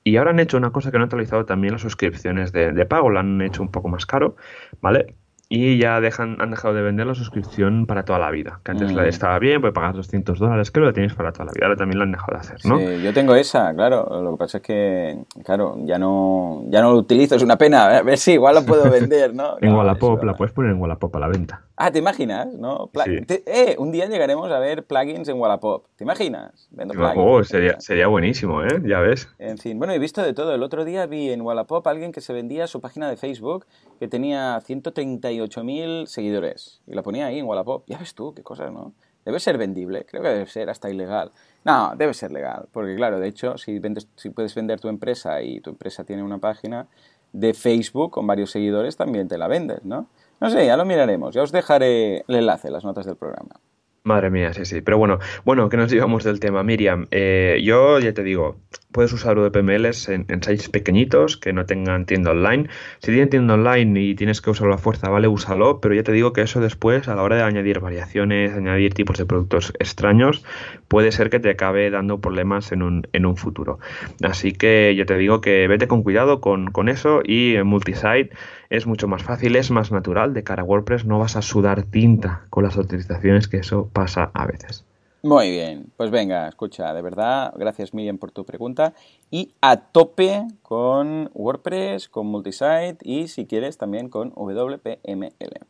Y 0.05 0.17
ahora 0.17 0.31
han 0.31 0.41
hecho 0.41 0.57
una 0.57 0.71
cosa 0.71 0.91
que 0.91 0.97
han 0.97 1.05
actualizado 1.05 1.45
también 1.45 1.73
las 1.73 1.83
suscripciones 1.83 2.53
de, 2.53 2.73
de 2.73 2.87
pago, 2.87 3.11
la 3.11 3.21
han 3.21 3.41
hecho 3.41 3.63
un 3.63 3.71
poco 3.71 3.89
más 3.89 4.07
caro, 4.07 4.37
¿vale? 4.81 5.15
y 5.55 5.77
ya 5.77 6.01
dejan, 6.01 6.41
han 6.41 6.51
dejado 6.51 6.73
de 6.73 6.81
vender 6.81 7.07
la 7.07 7.15
suscripción 7.15 7.85
para 7.85 8.07
toda 8.07 8.19
la 8.19 8.31
vida. 8.31 8.61
Que 8.65 8.71
antes 8.71 8.91
la 8.95 9.03
mm. 9.03 9.09
estaba 9.09 9.39
bien, 9.39 9.61
pues 9.61 9.75
pagar 9.75 9.95
200 9.95 10.39
dólares, 10.39 10.71
que 10.71 10.81
lo 10.81 10.95
tienes 10.95 11.13
para 11.13 11.31
toda 11.31 11.45
la 11.45 11.53
vida. 11.55 11.67
Ahora 11.67 11.77
también 11.77 11.99
lo 11.99 12.05
han 12.05 12.13
dejado 12.13 12.33
de 12.33 12.39
hacer, 12.39 12.65
¿no? 12.65 12.79
Sí, 12.79 13.03
yo 13.03 13.13
tengo 13.13 13.35
esa, 13.35 13.75
claro. 13.75 14.23
Lo 14.23 14.31
que 14.33 14.39
pasa 14.39 14.59
es 14.59 14.63
que, 14.63 15.19
claro, 15.45 15.77
ya 15.85 15.99
no, 15.99 16.63
ya 16.71 16.81
no 16.81 16.93
lo 16.93 16.97
utilizo, 16.97 17.37
es 17.37 17.43
una 17.43 17.59
pena. 17.59 17.99
A 17.99 18.03
ver 18.03 18.17
si 18.17 18.33
igual 18.33 18.55
lo 18.55 18.65
puedo 18.65 18.85
vender, 18.91 19.35
¿no? 19.35 19.57
en 19.61 19.75
Wallapop, 19.75 20.25
la 20.25 20.33
puedes 20.33 20.55
poner 20.55 20.71
en 20.71 20.81
Wallapop 20.81 21.15
a 21.17 21.21
la 21.21 21.29
venta. 21.29 21.61
Ah, 21.85 21.91
¿te 21.91 21.99
imaginas? 21.99 22.47
¿no? 22.55 22.93
eh, 22.95 23.75
un 23.77 23.91
día 23.91 24.07
llegaremos 24.07 24.49
a 24.53 24.61
ver 24.61 24.85
plugins 24.85 25.29
en 25.29 25.37
Wallapop. 25.41 25.85
¿Te 25.97 26.05
imaginas? 26.05 26.69
Vendo 26.71 26.95
sería, 27.43 27.81
sería 27.81 28.07
buenísimo, 28.07 28.63
¿eh? 28.63 28.81
Ya 28.85 29.01
ves. 29.01 29.29
En 29.41 29.59
fin, 29.59 29.81
bueno, 29.81 29.93
he 29.93 29.99
visto 29.99 30.23
de 30.23 30.33
todo. 30.33 30.55
El 30.55 30.63
otro 30.63 30.85
día 30.85 31.07
vi 31.07 31.31
en 31.31 31.41
Wallapop 31.41 31.85
a 31.85 31.91
alguien 31.91 32.13
que 32.13 32.21
se 32.21 32.33
vendía 32.33 32.69
su 32.69 32.81
página 32.81 33.11
de 33.11 33.17
Facebook 33.17 33.67
que 33.99 34.07
tenía 34.07 34.61
138.000 34.61 36.07
seguidores. 36.07 36.83
Y 36.87 36.95
la 36.95 37.03
ponía 37.03 37.27
ahí 37.27 37.41
en 37.41 37.47
Wallapop. 37.47 37.83
Ya 37.89 37.99
ves 37.99 38.15
tú, 38.15 38.33
qué 38.33 38.45
cosas, 38.45 38.71
¿no? 38.71 38.93
Debe 39.25 39.41
ser 39.41 39.59
vendible. 39.59 40.07
Creo 40.09 40.23
que 40.23 40.29
debe 40.29 40.47
ser 40.47 40.71
hasta 40.71 40.89
ilegal. 40.89 41.33
No, 41.65 41.95
debe 41.97 42.15
ser 42.15 42.31
legal. 42.31 42.69
Porque 42.71 42.95
claro, 42.95 43.19
de 43.19 43.27
hecho, 43.27 43.59
si, 43.59 43.81
vendes, 43.81 44.07
si 44.15 44.31
puedes 44.31 44.55
vender 44.55 44.79
tu 44.79 44.87
empresa 44.87 45.43
y 45.43 45.61
tu 45.61 45.71
empresa 45.71 46.05
tiene 46.05 46.23
una 46.23 46.39
página 46.39 46.87
de 47.33 47.55
Facebook 47.55 48.13
con 48.13 48.25
varios 48.25 48.53
seguidores, 48.53 48.97
también 48.97 49.27
te 49.27 49.37
la 49.37 49.49
vendes, 49.49 49.85
¿no? 49.85 50.07
No 50.43 50.51
sé, 50.51 50.67
ya 50.67 50.77
lo 50.77 50.85
miraremos. 50.85 51.33
Ya 51.37 51.43
os 51.43 51.53
dejaré 51.53 52.25
el 52.27 52.35
enlace 52.35 52.67
en 52.67 52.73
las 52.73 52.85
notas 52.85 53.07
del 53.07 53.15
programa. 53.15 53.61
Madre 54.03 54.31
mía, 54.31 54.53
sí, 54.53 54.65
sí. 54.65 54.81
Pero 54.81 54.99
bueno, 54.99 55.21
bueno, 55.45 55.69
que 55.69 55.77
nos 55.77 55.89
digamos 55.89 56.25
del 56.25 56.41
tema. 56.41 56.65
Miriam, 56.65 57.07
eh, 57.13 57.61
yo 57.63 58.01
ya 58.01 58.13
te 58.13 58.25
digo, 58.25 58.57
puedes 58.91 59.13
usar 59.13 59.39
UDPMLs 59.39 60.09
en, 60.09 60.27
en 60.29 60.43
sites 60.43 60.69
pequeñitos 60.69 61.37
que 61.37 61.53
no 61.53 61.65
tengan 61.67 62.07
tienda 62.07 62.33
online. 62.33 62.69
Si 62.99 63.13
tienen 63.13 63.31
tienda 63.31 63.55
online 63.55 64.01
y 64.01 64.15
tienes 64.17 64.41
que 64.41 64.51
usarlo 64.51 64.75
a 64.75 64.79
fuerza, 64.79 65.09
vale, 65.09 65.29
úsalo, 65.29 65.81
pero 65.81 65.95
ya 65.95 66.03
te 66.03 66.11
digo 66.11 66.33
que 66.33 66.43
eso 66.43 66.61
después, 66.61 67.07
a 67.07 67.15
la 67.15 67.23
hora 67.23 67.37
de 67.37 67.43
añadir 67.45 67.79
variaciones, 67.79 68.53
añadir 68.53 68.95
tipos 68.95 69.19
de 69.19 69.27
productos 69.27 69.73
extraños, 69.79 70.45
puede 70.89 71.13
ser 71.13 71.31
que 71.31 71.39
te 71.39 71.51
acabe 71.51 71.89
dando 71.91 72.21
problemas 72.21 72.73
en 72.73 72.83
un, 72.83 73.07
en 73.13 73.25
un 73.25 73.37
futuro. 73.37 73.79
Así 74.25 74.53
que 74.53 74.97
yo 74.97 75.07
te 75.07 75.17
digo 75.17 75.41
que 75.41 75.69
vete 75.69 75.87
con 75.87 76.03
cuidado 76.03 76.41
con, 76.41 76.73
con 76.73 76.89
eso 76.89 77.21
y 77.25 77.55
en 77.55 77.69
multisite 77.69 78.31
es 78.73 78.87
mucho 78.87 79.07
más 79.07 79.23
fácil, 79.23 79.55
es 79.57 79.71
más 79.71 79.93
natural. 79.93 80.33
De 80.33 80.43
cara 80.43 80.63
a 80.63 80.65
WordPress 80.65 81.05
no 81.05 81.19
vas 81.19 81.37
a 81.37 81.43
sudar 81.43 81.83
tinta 81.83 82.47
con 82.49 82.65
las 82.65 82.77
utilizaciones, 82.77 83.47
que 83.47 83.59
eso 83.59 83.91
pasa 83.93 84.31
a 84.33 84.47
veces. 84.47 84.85
Muy 85.23 85.51
bien, 85.51 85.93
pues 85.97 86.11
venga, 86.11 86.49
escucha, 86.49 86.93
de 86.93 87.01
verdad, 87.01 87.53
gracias 87.57 87.95
Miriam 87.95 88.19
por 88.19 88.33
tu 88.33 88.45
pregunta 88.45 88.93
y 89.31 89.53
a 89.61 89.77
tope 89.77 90.49
con 90.63 91.31
WordPress, 91.33 92.09
con 92.09 92.27
Multisite 92.27 92.97
y 93.03 93.29
si 93.29 93.47
quieres 93.47 93.79
también 93.79 94.09
con 94.09 94.33
WPML. 94.35 95.61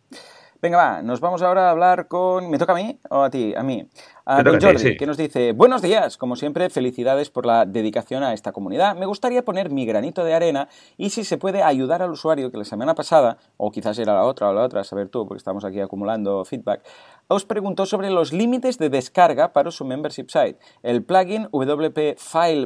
Venga, 0.62 0.76
va, 0.76 1.02
nos 1.02 1.18
vamos 1.18 1.42
ahora 1.42 1.66
a 1.66 1.70
hablar 1.72 2.06
con... 2.06 2.48
¿Me 2.48 2.56
toca 2.56 2.70
a 2.70 2.76
mí 2.76 2.96
o 3.10 3.22
a 3.22 3.30
ti? 3.30 3.52
A 3.56 3.64
mí. 3.64 3.84
A 4.24 4.44
don 4.44 4.60
Jordi, 4.60 4.96
que 4.96 5.06
nos 5.06 5.16
dice, 5.16 5.50
buenos 5.50 5.82
días, 5.82 6.16
como 6.16 6.36
siempre, 6.36 6.70
felicidades 6.70 7.30
por 7.30 7.44
la 7.44 7.66
dedicación 7.66 8.22
a 8.22 8.32
esta 8.32 8.52
comunidad. 8.52 8.94
Me 8.94 9.06
gustaría 9.06 9.44
poner 9.44 9.70
mi 9.70 9.84
granito 9.84 10.22
de 10.22 10.34
arena 10.34 10.68
y 10.96 11.10
si 11.10 11.24
se 11.24 11.36
puede 11.36 11.64
ayudar 11.64 12.00
al 12.00 12.12
usuario 12.12 12.52
que 12.52 12.58
la 12.58 12.64
semana 12.64 12.94
pasada, 12.94 13.38
o 13.56 13.72
quizás 13.72 13.98
era 13.98 14.14
la 14.14 14.22
otra 14.22 14.50
o 14.50 14.52
la 14.52 14.62
otra, 14.62 14.82
a 14.82 14.84
saber 14.84 15.08
tú, 15.08 15.26
porque 15.26 15.38
estamos 15.38 15.64
aquí 15.64 15.80
acumulando 15.80 16.44
feedback, 16.44 16.84
os 17.32 17.44
preguntó 17.44 17.86
sobre 17.86 18.10
los 18.10 18.32
límites 18.32 18.78
de 18.78 18.90
descarga 18.90 19.52
para 19.52 19.70
su 19.70 19.84
membership 19.84 20.26
site. 20.28 20.58
El 20.82 21.02
plugin 21.02 21.48
WP 21.52 22.18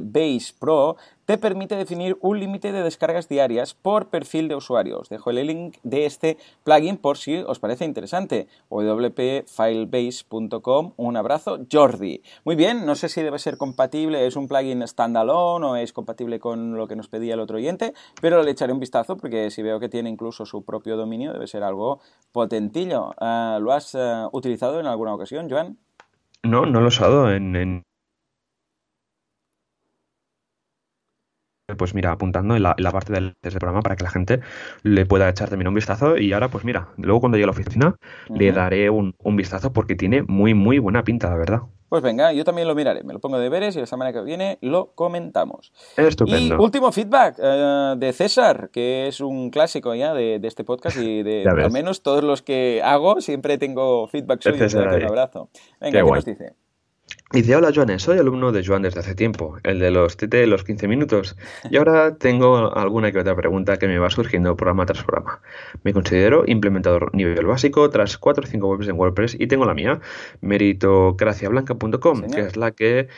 Base 0.03 0.55
Pro 0.59 0.97
te 1.27 1.37
permite 1.39 1.77
definir 1.77 2.17
un 2.21 2.41
límite 2.41 2.73
de 2.73 2.83
descargas 2.83 3.29
diarias 3.29 3.75
por 3.75 4.09
perfil 4.09 4.49
de 4.49 4.55
usuario. 4.55 5.01
Os 5.01 5.09
dejo 5.09 5.31
el 5.31 5.45
link 5.47 5.79
de 5.83 6.07
este 6.07 6.39
plugin 6.63 6.97
por 6.97 7.19
si 7.19 7.39
os 7.39 7.59
parece 7.59 7.85
interesante. 7.85 8.47
wpfilebase.com. 8.71 10.93
Un 10.97 11.17
abrazo, 11.17 11.59
Jordi. 11.71 12.23
Muy 12.45 12.55
bien, 12.55 12.87
no 12.87 12.95
sé 12.95 13.09
si 13.09 13.23
debe 13.23 13.41
ser 13.41 13.59
compatible, 13.59 14.27
es 14.27 14.37
un 14.37 14.49
plugin 14.49 14.87
standalone 14.87 15.67
o 15.67 15.77
es 15.77 15.93
compatible 15.93 16.39
con 16.39 16.77
lo 16.77 16.87
que 16.87 16.97
nos 16.97 17.09
pedía 17.09 17.35
el 17.35 17.41
otro 17.41 17.57
oyente, 17.57 17.93
pero 18.21 18.43
le 18.43 18.53
echaré 18.53 18.73
un 18.73 18.81
vistazo 18.81 19.17
porque 19.17 19.51
si 19.51 19.63
veo 19.63 19.81
que 19.81 19.89
tiene 19.89 20.09
incluso 20.09 20.47
su 20.47 20.65
propio 20.65 20.97
dominio, 20.97 21.33
debe 21.33 21.49
ser 21.49 21.65
algo 21.65 21.99
potentillo. 22.31 23.13
Ah, 23.19 23.59
¿Lo 23.61 23.73
has 23.73 23.97
ah, 23.97 24.29
utilizado 24.33 24.56
en 24.63 24.87
alguna 24.87 25.15
ocasión, 25.15 25.49
Joan? 25.51 25.79
No, 26.43 26.67
no 26.67 26.81
lo 26.81 26.87
he 26.87 26.89
usado 26.89 27.31
en 27.33 27.83
pues 31.77 31.95
mira, 31.95 32.13
apuntando 32.13 32.55
en 32.55 32.63
la, 32.63 32.75
parte 32.93 33.13
del, 33.13 33.35
programa 33.43 33.83
para 33.83 33.97
que 33.97 34.05
la 34.05 34.11
gente 34.11 34.41
le 34.83 35.05
pueda 35.05 35.29
echar 35.29 35.49
también 35.49 35.69
un 35.69 35.75
vistazo. 35.75 36.17
Y 36.17 36.33
ahora, 36.33 36.49
pues 36.49 36.65
mira, 36.65 36.91
luego 36.97 37.21
cuando 37.21 37.37
llegue 37.37 37.45
a 37.45 37.49
la 37.49 37.53
oficina 37.53 37.97
le 38.29 38.53
daré 38.53 38.89
un, 38.91 39.15
vistazo 39.35 39.73
porque 39.73 39.97
tiene 39.97 40.23
muy, 40.23 40.55
muy 40.55 40.79
buena 40.79 41.03
pinta, 41.03 41.29
la 41.29 41.37
verdad. 41.37 41.63
Pues 41.89 42.03
venga, 42.03 42.33
yo 42.33 42.45
también 42.45 42.67
lo 42.67 42.75
miraré, 42.75 43.05
me 43.05 43.13
lo 43.13 43.21
pongo 43.21 43.39
de 43.39 43.45
deberes 43.45 43.77
y 43.77 43.81
la 43.81 43.87
semana 43.87 44.13
que 44.13 44.21
viene 44.23 44.59
lo 44.61 44.93
comentamos. 44.95 45.73
Estupendo. 45.97 46.57
Y 46.57 46.59
último 46.59 46.91
feedback 46.91 47.37
eh, 47.41 47.95
de 47.97 48.13
César, 48.13 48.71
que 48.73 49.07
es 49.07 49.21
un 49.21 49.51
clásico 49.51 49.95
ya 49.95 50.13
de, 50.13 50.41
este 50.43 50.65
podcast 50.65 50.97
y 50.99 51.23
de 51.23 51.45
al 51.63 51.71
menos 51.71 52.03
todos 52.03 52.25
los 52.25 52.43
que 52.43 52.81
hago 52.85 53.21
siempre 53.21 53.59
tengo 53.59 54.09
feedback 54.09 54.43
suyo. 54.43 54.67
Un 54.83 55.05
abrazo. 55.05 55.49
Venga, 55.81 56.03
¿qué 56.03 56.11
nos 56.11 56.25
dice? 56.25 56.55
Dice, 57.33 57.55
hola 57.57 57.71
Joanes, 57.75 58.03
soy 58.03 58.19
alumno 58.19 58.51
de 58.53 58.65
Joan 58.65 58.83
desde 58.83 59.01
hace 59.01 59.15
tiempo, 59.15 59.59
el 59.65 59.81
de 59.81 59.91
los 59.91 60.17
TT 60.17 60.47
los 60.47 60.65
15 60.65 60.89
minutos, 60.89 61.37
y 61.69 61.77
ahora 61.77 62.17
tengo 62.17 62.75
alguna 62.77 63.13
que 63.13 63.19
otra 63.19 63.35
pregunta 63.35 63.79
que 63.79 63.89
me 63.89 63.99
va 63.99 64.09
surgiendo 64.11 64.57
programa 64.57 64.87
tras 64.87 65.03
programa. 65.03 65.41
Me 65.83 65.93
considero 65.93 66.45
implementador 66.47 67.15
nivel 67.15 67.47
básico 67.47 67.91
tras 67.91 68.17
4 68.17 68.45
o 68.45 68.47
5 68.47 68.69
webs 68.69 68.89
en 68.89 68.97
WordPress 68.97 69.37
y 69.39 69.49
tengo 69.49 69.67
la 69.67 69.75
mía, 69.75 70.01
meritocraciablanca.com, 70.41 72.23
que 72.31 72.41
es 72.41 72.57
la 72.57 72.71
que 72.71 73.09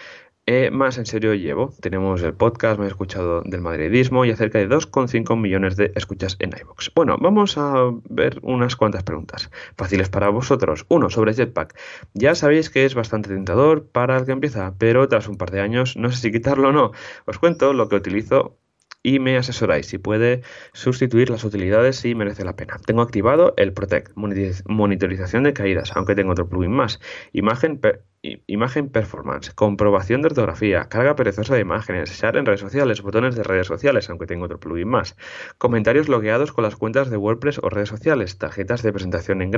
eh, 0.51 0.71
más 0.71 0.97
en 0.97 1.05
serio 1.05 1.35
llevo. 1.35 1.75
Tenemos 1.83 2.23
el 2.23 2.33
podcast, 2.33 2.81
me 2.81 2.87
he 2.87 2.89
escuchado 2.89 3.43
del 3.45 3.61
madridismo 3.61 4.25
y 4.25 4.31
acerca 4.31 4.59
de 4.59 4.67
2,5 4.67 5.39
millones 5.39 5.77
de 5.77 5.93
escuchas 5.95 6.37
en 6.39 6.53
iVoox. 6.59 6.91
Bueno, 6.95 7.19
vamos 7.21 7.59
a 7.59 7.93
ver 8.09 8.39
unas 8.41 8.75
cuantas 8.75 9.03
preguntas 9.03 9.51
fáciles 9.77 10.09
para 10.09 10.31
vosotros. 10.31 10.87
Uno, 10.89 11.11
sobre 11.11 11.35
Jetpack. 11.35 11.79
Ya 12.15 12.35
sabéis 12.35 12.71
que 12.71 12.87
es 12.87 12.95
bastante 12.95 13.29
tentador 13.29 13.91
para 13.91 14.17
el 14.17 14.25
que 14.25 14.33
empieza, 14.33 14.75
pero 14.79 15.07
tras 15.07 15.29
un 15.29 15.37
par 15.37 15.51
de 15.51 15.61
años 15.61 15.99
no 15.99 16.11
sé 16.11 16.17
si 16.17 16.33
quitarlo 16.33 16.71
o 16.71 16.73
no. 16.73 16.93
Os 17.27 17.39
cuento 17.39 17.75
lo 17.75 17.91
que 17.91 17.97
utilizo 17.97 18.57
y 19.03 19.19
me 19.19 19.37
asesoráis 19.37 19.87
si 19.87 19.99
puede 19.99 20.43
sustituir 20.73 21.31
las 21.31 21.45
utilidades 21.45 21.97
si 21.97 22.15
merece 22.15 22.45
la 22.45 22.57
pena. 22.57 22.79
Tengo 22.85 23.03
activado 23.03 23.55
el 23.57 23.75
Protect, 23.75 24.13
monitorización 24.17 25.45
de 25.45 25.53
caídas, 25.53 25.93
aunque 25.95 26.15
tengo 26.15 26.33
otro 26.33 26.49
plugin 26.49 26.73
más. 26.73 27.01
Imagen 27.33 27.81
Imagen 28.21 28.89
performance, 28.89 29.53
comprobación 29.55 30.23
de 30.23 30.27
ortografía, 30.27 30.89
carga 30.89 31.15
perezosa 31.15 31.55
de 31.55 31.61
imágenes, 31.61 32.11
share 32.11 32.37
en 32.37 32.47
redes 32.47 32.59
sociales, 32.59 33.01
botones 33.01 33.37
de 33.37 33.45
redes 33.45 33.69
sociales, 33.69 34.11
aunque 34.11 34.27
tengo 34.27 34.47
otro 34.47 34.59
plugin 34.59 34.89
más, 34.89 35.17
comentarios 35.57 36.09
logueados 36.09 36.53
con 36.53 36.65
las 36.65 36.75
cuentas 36.75 37.11
de 37.11 37.17
WordPress 37.17 37.61
o 37.63 37.71
redes 37.71 37.89
sociales, 37.89 38.37
tarjetas 38.37 38.83
de 38.83 38.93
presentación 38.93 39.41
en 39.41 39.53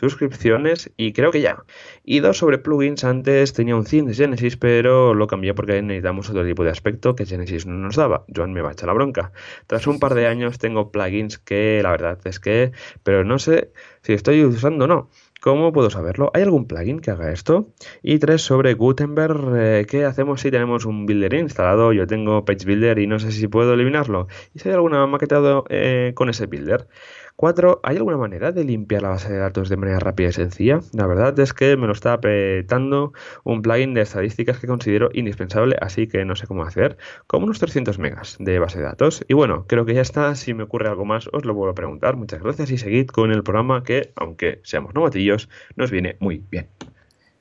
suscripciones 0.00 0.92
y 0.96 1.12
creo 1.12 1.30
que 1.30 1.42
ya. 1.42 1.64
Y 2.02 2.20
dos 2.20 2.38
sobre 2.38 2.56
plugins, 2.56 3.04
antes 3.04 3.52
tenía 3.52 3.76
un 3.76 3.84
theme 3.84 4.08
de 4.08 4.14
Genesis, 4.14 4.56
pero 4.56 5.12
lo 5.12 5.26
cambié 5.26 5.52
porque 5.52 5.82
necesitamos 5.82 6.30
otro 6.30 6.46
tipo 6.46 6.64
de 6.64 6.70
aspecto 6.70 7.14
que 7.14 7.26
Genesis 7.26 7.66
no 7.66 7.74
nos 7.74 7.96
daba. 7.96 8.24
Joan 8.34 8.54
me 8.54 8.62
va 8.62 8.70
a 8.70 8.72
echar 8.72 8.86
la 8.86 8.94
bronca. 8.94 9.32
Tras 9.66 9.86
un 9.86 9.98
par 9.98 10.14
de 10.14 10.26
años 10.26 10.58
tengo 10.58 10.90
plugins 10.90 11.38
que 11.38 11.80
la 11.82 11.90
verdad 11.90 12.18
es 12.24 12.40
que, 12.40 12.72
pero 13.02 13.24
no 13.24 13.38
sé 13.38 13.72
si 14.02 14.14
estoy 14.14 14.42
usando 14.42 14.86
o 14.86 14.88
no. 14.88 15.10
¿Cómo 15.44 15.74
puedo 15.74 15.90
saberlo? 15.90 16.30
¿Hay 16.32 16.40
algún 16.40 16.66
plugin 16.66 17.00
que 17.00 17.10
haga 17.10 17.30
esto? 17.30 17.68
Y 18.02 18.18
tres, 18.18 18.40
sobre 18.40 18.72
Gutenberg, 18.72 19.54
eh, 19.54 19.86
¿qué 19.86 20.06
hacemos 20.06 20.40
si 20.40 20.50
tenemos 20.50 20.86
un 20.86 21.04
builder 21.04 21.34
instalado? 21.34 21.92
Yo 21.92 22.06
tengo 22.06 22.46
Page 22.46 22.64
Builder 22.64 22.98
y 22.98 23.06
no 23.06 23.18
sé 23.18 23.30
si 23.30 23.46
puedo 23.46 23.74
eliminarlo. 23.74 24.26
¿Y 24.54 24.60
si 24.60 24.70
hay 24.70 24.74
alguna 24.74 25.06
maquetado 25.06 25.66
eh, 25.68 26.12
con 26.14 26.30
ese 26.30 26.46
builder? 26.46 26.88
4. 27.36 27.80
¿Hay 27.82 27.96
alguna 27.96 28.16
manera 28.16 28.52
de 28.52 28.64
limpiar 28.64 29.02
la 29.02 29.08
base 29.08 29.32
de 29.32 29.38
datos 29.38 29.68
de 29.68 29.76
manera 29.76 29.98
rápida 29.98 30.28
y 30.28 30.32
sencilla? 30.32 30.80
La 30.92 31.06
verdad 31.06 31.38
es 31.40 31.52
que 31.52 31.76
me 31.76 31.86
lo 31.86 31.92
está 31.92 32.20
petando 32.20 33.12
un 33.42 33.60
plugin 33.60 33.92
de 33.94 34.02
estadísticas 34.02 34.58
que 34.58 34.66
considero 34.66 35.10
indispensable, 35.12 35.76
así 35.80 36.06
que 36.06 36.24
no 36.24 36.36
sé 36.36 36.46
cómo 36.46 36.62
hacer. 36.62 36.96
Como 37.26 37.46
unos 37.46 37.58
300 37.58 37.98
megas 37.98 38.36
de 38.38 38.58
base 38.58 38.78
de 38.78 38.84
datos. 38.84 39.24
Y 39.28 39.34
bueno, 39.34 39.66
creo 39.66 39.84
que 39.84 39.94
ya 39.94 40.02
está. 40.02 40.34
Si 40.36 40.54
me 40.54 40.62
ocurre 40.62 40.88
algo 40.88 41.04
más, 41.04 41.28
os 41.32 41.44
lo 41.44 41.54
vuelvo 41.54 41.72
a 41.72 41.74
preguntar. 41.74 42.16
Muchas 42.16 42.42
gracias 42.42 42.70
y 42.70 42.78
seguid 42.78 43.08
con 43.08 43.32
el 43.32 43.42
programa 43.42 43.82
que, 43.82 44.12
aunque 44.16 44.60
seamos 44.62 44.94
novatillos, 44.94 45.48
nos 45.76 45.90
viene 45.90 46.16
muy 46.20 46.44
bien. 46.50 46.68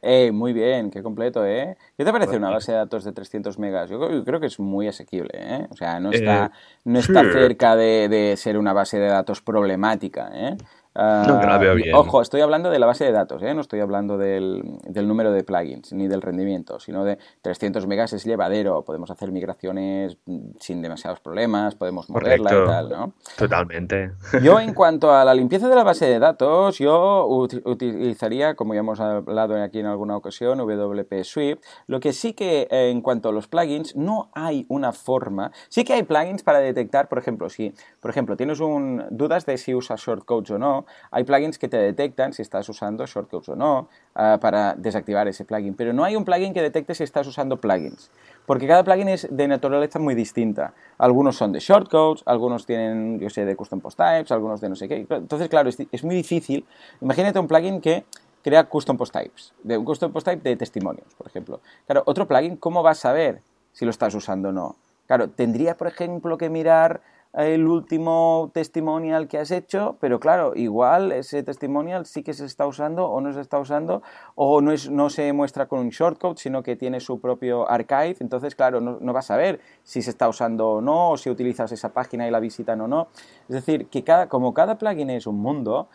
Eh, 0.06 0.34
muy 0.34 0.52
bien, 0.52 0.92
qué 0.92 1.02
completo, 1.02 1.46
¿eh? 1.46 1.78
¿Qué 1.96 2.04
te 2.04 2.12
parece 2.12 2.36
una 2.36 2.50
base 2.50 2.74
de 2.74 2.78
datos 2.78 3.06
de 3.06 3.14
300 3.14 3.58
megas? 3.58 3.90
Yo, 3.90 4.00
creo 4.26 4.42
que 4.42 4.48
es 4.48 4.60
muy 4.60 4.86
asequible, 4.86 5.30
¿eh? 5.34 5.68
O 5.70 5.78
sea, 5.78 6.02
no 6.02 6.12
está, 6.12 6.48
eh, 6.48 6.50
no 6.84 7.00
está 7.00 7.22
cerca 7.32 7.78
de, 7.78 8.10
de, 8.10 8.36
ser 8.36 8.58
una 8.58 8.74
base 8.74 9.00
de 9.00 9.08
datos 9.08 9.42
problemática, 9.42 10.30
¿eh? 10.34 10.58
No, 10.96 11.40
que 11.40 11.48
la 11.48 11.58
veo 11.58 11.76
bien. 11.76 11.96
Ojo, 11.96 12.22
estoy 12.22 12.42
hablando 12.42 12.70
de 12.70 12.80
la 12.80 12.86
base 12.86 13.06
de 13.06 13.12
datos, 13.12 13.42
¿eh? 13.42 13.54
no 13.54 13.62
estoy 13.62 13.80
hablando 13.80 14.18
del, 14.18 14.64
número 14.94 15.32
de 15.32 15.44
plugins 15.44 15.94
ni 15.94 16.08
del 16.08 16.22
rendimiento, 16.22 16.80
sino 16.80 17.04
de 17.04 17.18
300 17.42 17.88
megas 17.88 18.14
es 18.14 18.24
llevadero, 18.26 18.84
podemos 18.84 19.10
hacer 19.12 19.32
migraciones 19.32 20.18
sin 20.60 20.82
demasiados 20.82 21.20
problemas, 21.20 21.76
podemos 21.76 22.10
moverla 22.10 22.52
y 22.52 22.66
tal, 22.66 22.90
¿no? 22.90 23.14
Totalmente. 23.38 24.12
Yo, 24.42 24.60
en 24.60 24.74
cuanto 24.74 25.14
a 25.14 25.26
la 25.26 25.34
limpieza 25.34 25.68
de 25.68 25.76
la 25.76 25.84
base 25.84 26.06
de 26.06 26.20
datos, 26.20 26.78
yo 26.78 27.26
utilizaría, 27.28 28.56
como 28.56 28.74
ya 28.74 28.82
hemos 28.82 29.00
hablado 29.00 29.62
aquí 29.62 29.80
en 29.80 29.88
alguna 29.88 30.16
ocasión, 30.18 30.60
WP 30.60 31.24
Swift. 31.24 31.60
Lo 31.88 32.00
que 32.00 32.14
sí 32.14 32.34
que, 32.34 32.68
eh, 32.70 32.90
en 32.90 33.02
cuanto 33.02 33.30
a 33.30 33.32
los 33.32 33.48
plugins, 33.48 33.96
no 33.96 34.30
hay 34.34 34.66
una 34.70 34.92
forma. 34.92 35.52
Sí 35.70 35.84
que 35.84 35.94
hay 35.94 36.04
plugins 36.04 36.44
para 36.44 36.60
detectar, 36.60 37.08
por 37.08 37.18
ejemplo, 37.18 37.50
si, 37.50 37.74
por 38.00 38.12
ejemplo, 38.12 38.38
tienes 38.38 38.60
un, 38.60 39.06
dudas 39.10 39.46
de 39.46 39.58
si 39.58 39.74
usas 39.76 40.02
shortcodes 40.02 40.52
o 40.52 40.60
no, 40.60 40.83
hay 41.12 41.24
plugins 41.24 41.58
que 41.58 41.68
te 41.68 41.78
detectan 41.78 42.34
si 42.34 42.42
estás 42.42 42.68
usando 42.70 43.06
shortcodes 43.06 43.50
o 43.50 43.56
no 43.56 43.90
ah, 44.16 44.38
para 44.42 44.76
desactivar 44.76 45.28
ese 45.28 45.46
plugin, 45.46 45.74
pero 45.74 45.94
no 45.94 46.04
hay 46.04 46.16
un 46.16 46.26
plugin 46.26 46.54
que 46.54 46.62
detecte 46.62 46.96
si 46.96 47.04
estás 47.04 47.28
usando 47.28 47.58
plugins, 47.58 48.12
porque 48.46 48.68
cada 48.68 48.84
plugin 48.84 49.10
es 49.10 49.28
de 49.30 49.48
naturaleza 49.48 50.00
muy 50.00 50.16
distinta. 50.16 50.74
Algunos 50.98 51.36
son 51.36 51.52
de 51.52 51.60
shortcodes, 51.60 52.24
algunos 52.26 52.66
tienen, 52.66 53.20
yo 53.20 53.30
sé, 53.30 53.46
de 53.46 53.56
custom 53.56 53.80
post 53.80 53.98
types, 53.98 54.32
algunos 54.32 54.62
de 54.62 54.70
no 54.70 54.76
sé 54.76 54.88
qué. 54.88 55.06
Entonces, 55.10 55.50
claro, 55.50 55.70
es, 55.70 56.04
muy 56.04 56.16
difícil. 56.16 56.66
Imagínate 57.02 57.40
un 57.40 57.48
plugin 57.48 57.80
que 57.80 58.06
crea 58.44 58.66
custom 58.66 58.98
post 58.98 59.14
types, 59.14 59.54
de 59.64 59.78
un 59.78 59.86
custom 59.86 60.12
post 60.12 60.28
type 60.28 60.48
de 60.48 60.56
testimonios, 60.56 61.14
por 61.18 61.28
ejemplo. 61.28 61.62
Claro, 61.86 62.04
otro 62.06 62.28
plugin, 62.28 62.58
¿cómo 62.58 62.84
vas 62.84 63.00
a 63.00 63.02
saber 63.02 63.42
si 63.72 63.86
lo 63.86 63.92
estás 63.92 64.14
usando 64.16 64.50
o 64.50 64.52
no? 64.52 64.76
Claro, 65.08 65.30
tendría, 65.30 65.76
por 65.76 65.88
ejemplo, 65.88 66.38
que 66.38 66.50
mirar 66.50 67.02
el 67.34 67.68
último 67.68 68.52
testimonial 68.54 69.28
que 69.28 69.40
has 69.40 69.50
hecho, 69.50 69.98
pero 70.00 70.20
claro, 70.20 70.54
igual 70.56 71.12
ese 71.12 71.42
testimonial 71.42 72.06
sí 72.06 72.22
que 72.22 72.34
se 72.34 72.46
está 72.46 72.68
usando 72.68 73.08
o 73.08 73.22
no 73.22 73.34
se 73.34 73.42
está 73.42 73.58
usando, 73.58 74.04
o 74.36 74.62
no, 74.62 74.72
es, 74.72 74.90
no 74.90 75.10
se 75.10 75.34
muestra 75.34 75.66
con 75.66 75.80
un 75.80 75.90
shortcode, 75.90 76.38
sino 76.38 76.62
que 76.62 76.76
tiene 76.76 77.00
su 77.00 77.20
propio 77.20 77.70
archive, 77.70 78.18
entonces 78.20 78.54
claro, 78.56 78.80
no, 78.82 79.14
vas 79.14 79.32
a 79.32 79.38
ver 79.38 79.60
si 79.84 80.04
se 80.04 80.12
está 80.12 80.30
usando 80.30 80.70
o 80.70 80.82
no, 80.82 81.12
o 81.12 81.18
si 81.18 81.32
utilizas 81.32 81.72
esa 81.72 81.90
página 81.90 82.28
y 82.28 82.32
la 82.32 82.40
visitan 82.40 82.80
o 82.82 82.88
no. 82.88 83.08
Es 83.50 83.56
decir, 83.56 83.88
que 83.88 84.04
cada, 84.04 84.30
como 84.30 84.54
cada 84.54 84.78
plugin 84.78 85.10
es 85.10 85.26
un 85.26 85.40
mundo, 85.40 85.88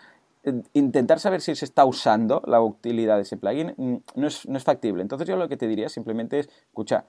eh, 0.43 0.61
intentar 0.73 1.21
saber 1.21 1.41
si 1.41 1.55
se 1.55 1.65
está 1.65 1.85
usando 1.85 2.43
la 2.47 2.61
utilidad 2.61 3.15
de 3.15 3.23
ese 3.23 3.37
plugin 3.37 3.75
mm, 3.77 3.97
no 4.17 4.27
es, 4.27 4.49
no 4.49 4.57
es 4.57 4.65
factible. 4.65 5.03
Entonces 5.03 5.29
yo 5.29 5.37
lo 5.37 5.49
que 5.49 5.57
te 5.57 5.69
diría 5.69 5.89
simplemente 5.89 6.41
es, 6.41 6.49
escucha, 6.49 7.05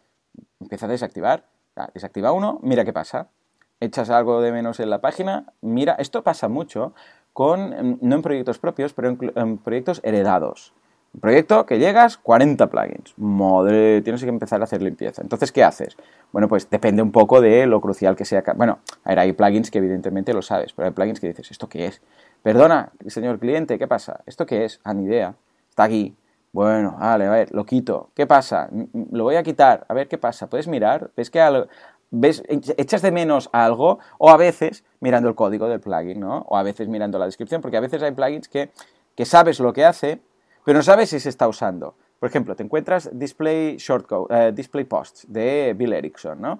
empieza 0.59 0.86
a 0.86 0.89
desactivar, 0.89 1.45
desactiva 1.95 2.32
uno, 2.32 2.59
mira 2.61 2.86
qué 2.86 2.93
pasa 2.93 3.30
echas 3.80 4.09
algo 4.09 4.41
de 4.41 4.51
menos 4.51 4.80
en 4.80 4.89
la 4.89 5.01
página, 5.01 5.53
mira, 5.61 5.95
esto 5.99 6.23
pasa 6.23 6.47
mucho 6.47 6.93
con, 7.34 7.73
em, 7.73 7.97
no 8.01 8.15
en 8.15 8.21
proyectos 8.21 8.59
propios, 8.59 8.93
pero 8.93 9.17
en, 9.36 9.57
proyectos 9.57 10.01
heredados. 10.03 10.73
Un 11.13 11.21
proyecto 11.21 11.65
que 11.65 11.80
llegas, 11.80 12.17
40 12.17 12.67
plugins. 12.67 13.13
Madre, 13.17 14.01
tienes 14.01 14.21
que 14.21 14.30
empezar 14.30 14.61
a 14.61 14.65
hacer 14.65 14.82
limpieza. 14.82 15.23
Entonces, 15.23 15.51
¿qué 15.51 15.63
haces? 15.63 15.97
Bueno, 16.32 16.47
pues 16.47 16.69
depende 16.69 17.01
un 17.01 17.11
poco 17.11 17.41
de 17.41 17.65
lo 17.65 17.82
crucial 17.82 18.15
que 18.15 18.25
sea. 18.25 18.43
Bueno, 18.55 18.80
hay 19.03 19.34
plugins 19.34 19.71
que 19.71 19.80
evidentemente 19.80 20.34
lo 20.34 20.43
sabes, 20.43 20.73
pero 20.73 20.88
hay 20.88 20.93
plugins 20.93 21.19
que 21.19 21.30
dices, 21.30 21.49
¿esto 21.49 21.67
qué 21.67 21.88
es? 21.88 22.01
Perdona, 22.43 22.91
señor 23.07 23.39
cliente, 23.39 23.80
¿qué 23.80 23.88
pasa? 23.88 24.21
¿Esto 24.27 24.45
qué 24.45 24.65
es? 24.65 24.80
A 24.84 24.91
ah, 24.91 24.93
ni 24.93 25.05
idea. 25.05 25.36
Está 25.69 25.84
aquí. 25.84 26.15
Bueno, 26.51 26.97
vale, 26.99 27.25
a 27.25 27.30
ver, 27.30 27.53
lo 27.53 27.65
quito. 27.65 28.09
¿Qué 28.15 28.25
pasa? 28.25 28.69
Lo 29.11 29.23
voy 29.23 29.36
a 29.36 29.43
quitar. 29.43 29.86
A 29.88 29.93
ver 29.93 30.07
qué 30.07 30.17
pasa. 30.17 30.47
¿Puedes 30.47 30.67
mirar? 30.67 31.11
¿Ves 31.15 31.30
que 31.30 31.39
ves, 32.12 32.43
echas 32.47 33.01
de 33.01 33.12
menos 33.12 33.49
algo 33.53 33.99
o 34.18 34.30
a 34.30 34.38
veces 34.38 34.84
mirando 34.99 35.30
el 35.30 35.36
código 35.36 35.68
del 35.68 35.80
plugin, 35.80 36.20
¿no? 36.20 36.45
O 36.49 36.57
a 36.57 36.64
veces 36.64 36.88
mirando 36.88 37.20
la 37.20 37.26
descripción, 37.26 37.62
porque 37.62 37.78
a 37.78 37.82
veces 37.82 38.01
hay 38.01 38.12
plugins 38.12 38.47
que, 38.47 38.72
que 39.16 39.26
sabes 39.26 39.60
lo 39.60 39.74
que 39.74 39.86
hace, 39.86 40.22
pero 40.66 40.78
no 40.78 40.84
sabes 40.84 41.10
si 41.10 41.20
se 41.20 41.30
está 41.30 41.47
usando. 41.47 41.95
Por 42.20 42.30
ejemplo, 42.30 42.55
te 42.55 42.64
encuentras 42.64 43.10
Display 43.14 43.78
Shortcode, 43.78 44.47
eh, 44.47 44.51
Display 44.51 44.84
Posts 44.84 45.26
de 45.32 45.74
Bill 45.78 45.93
Erickson, 45.93 46.41
¿no? 46.41 46.60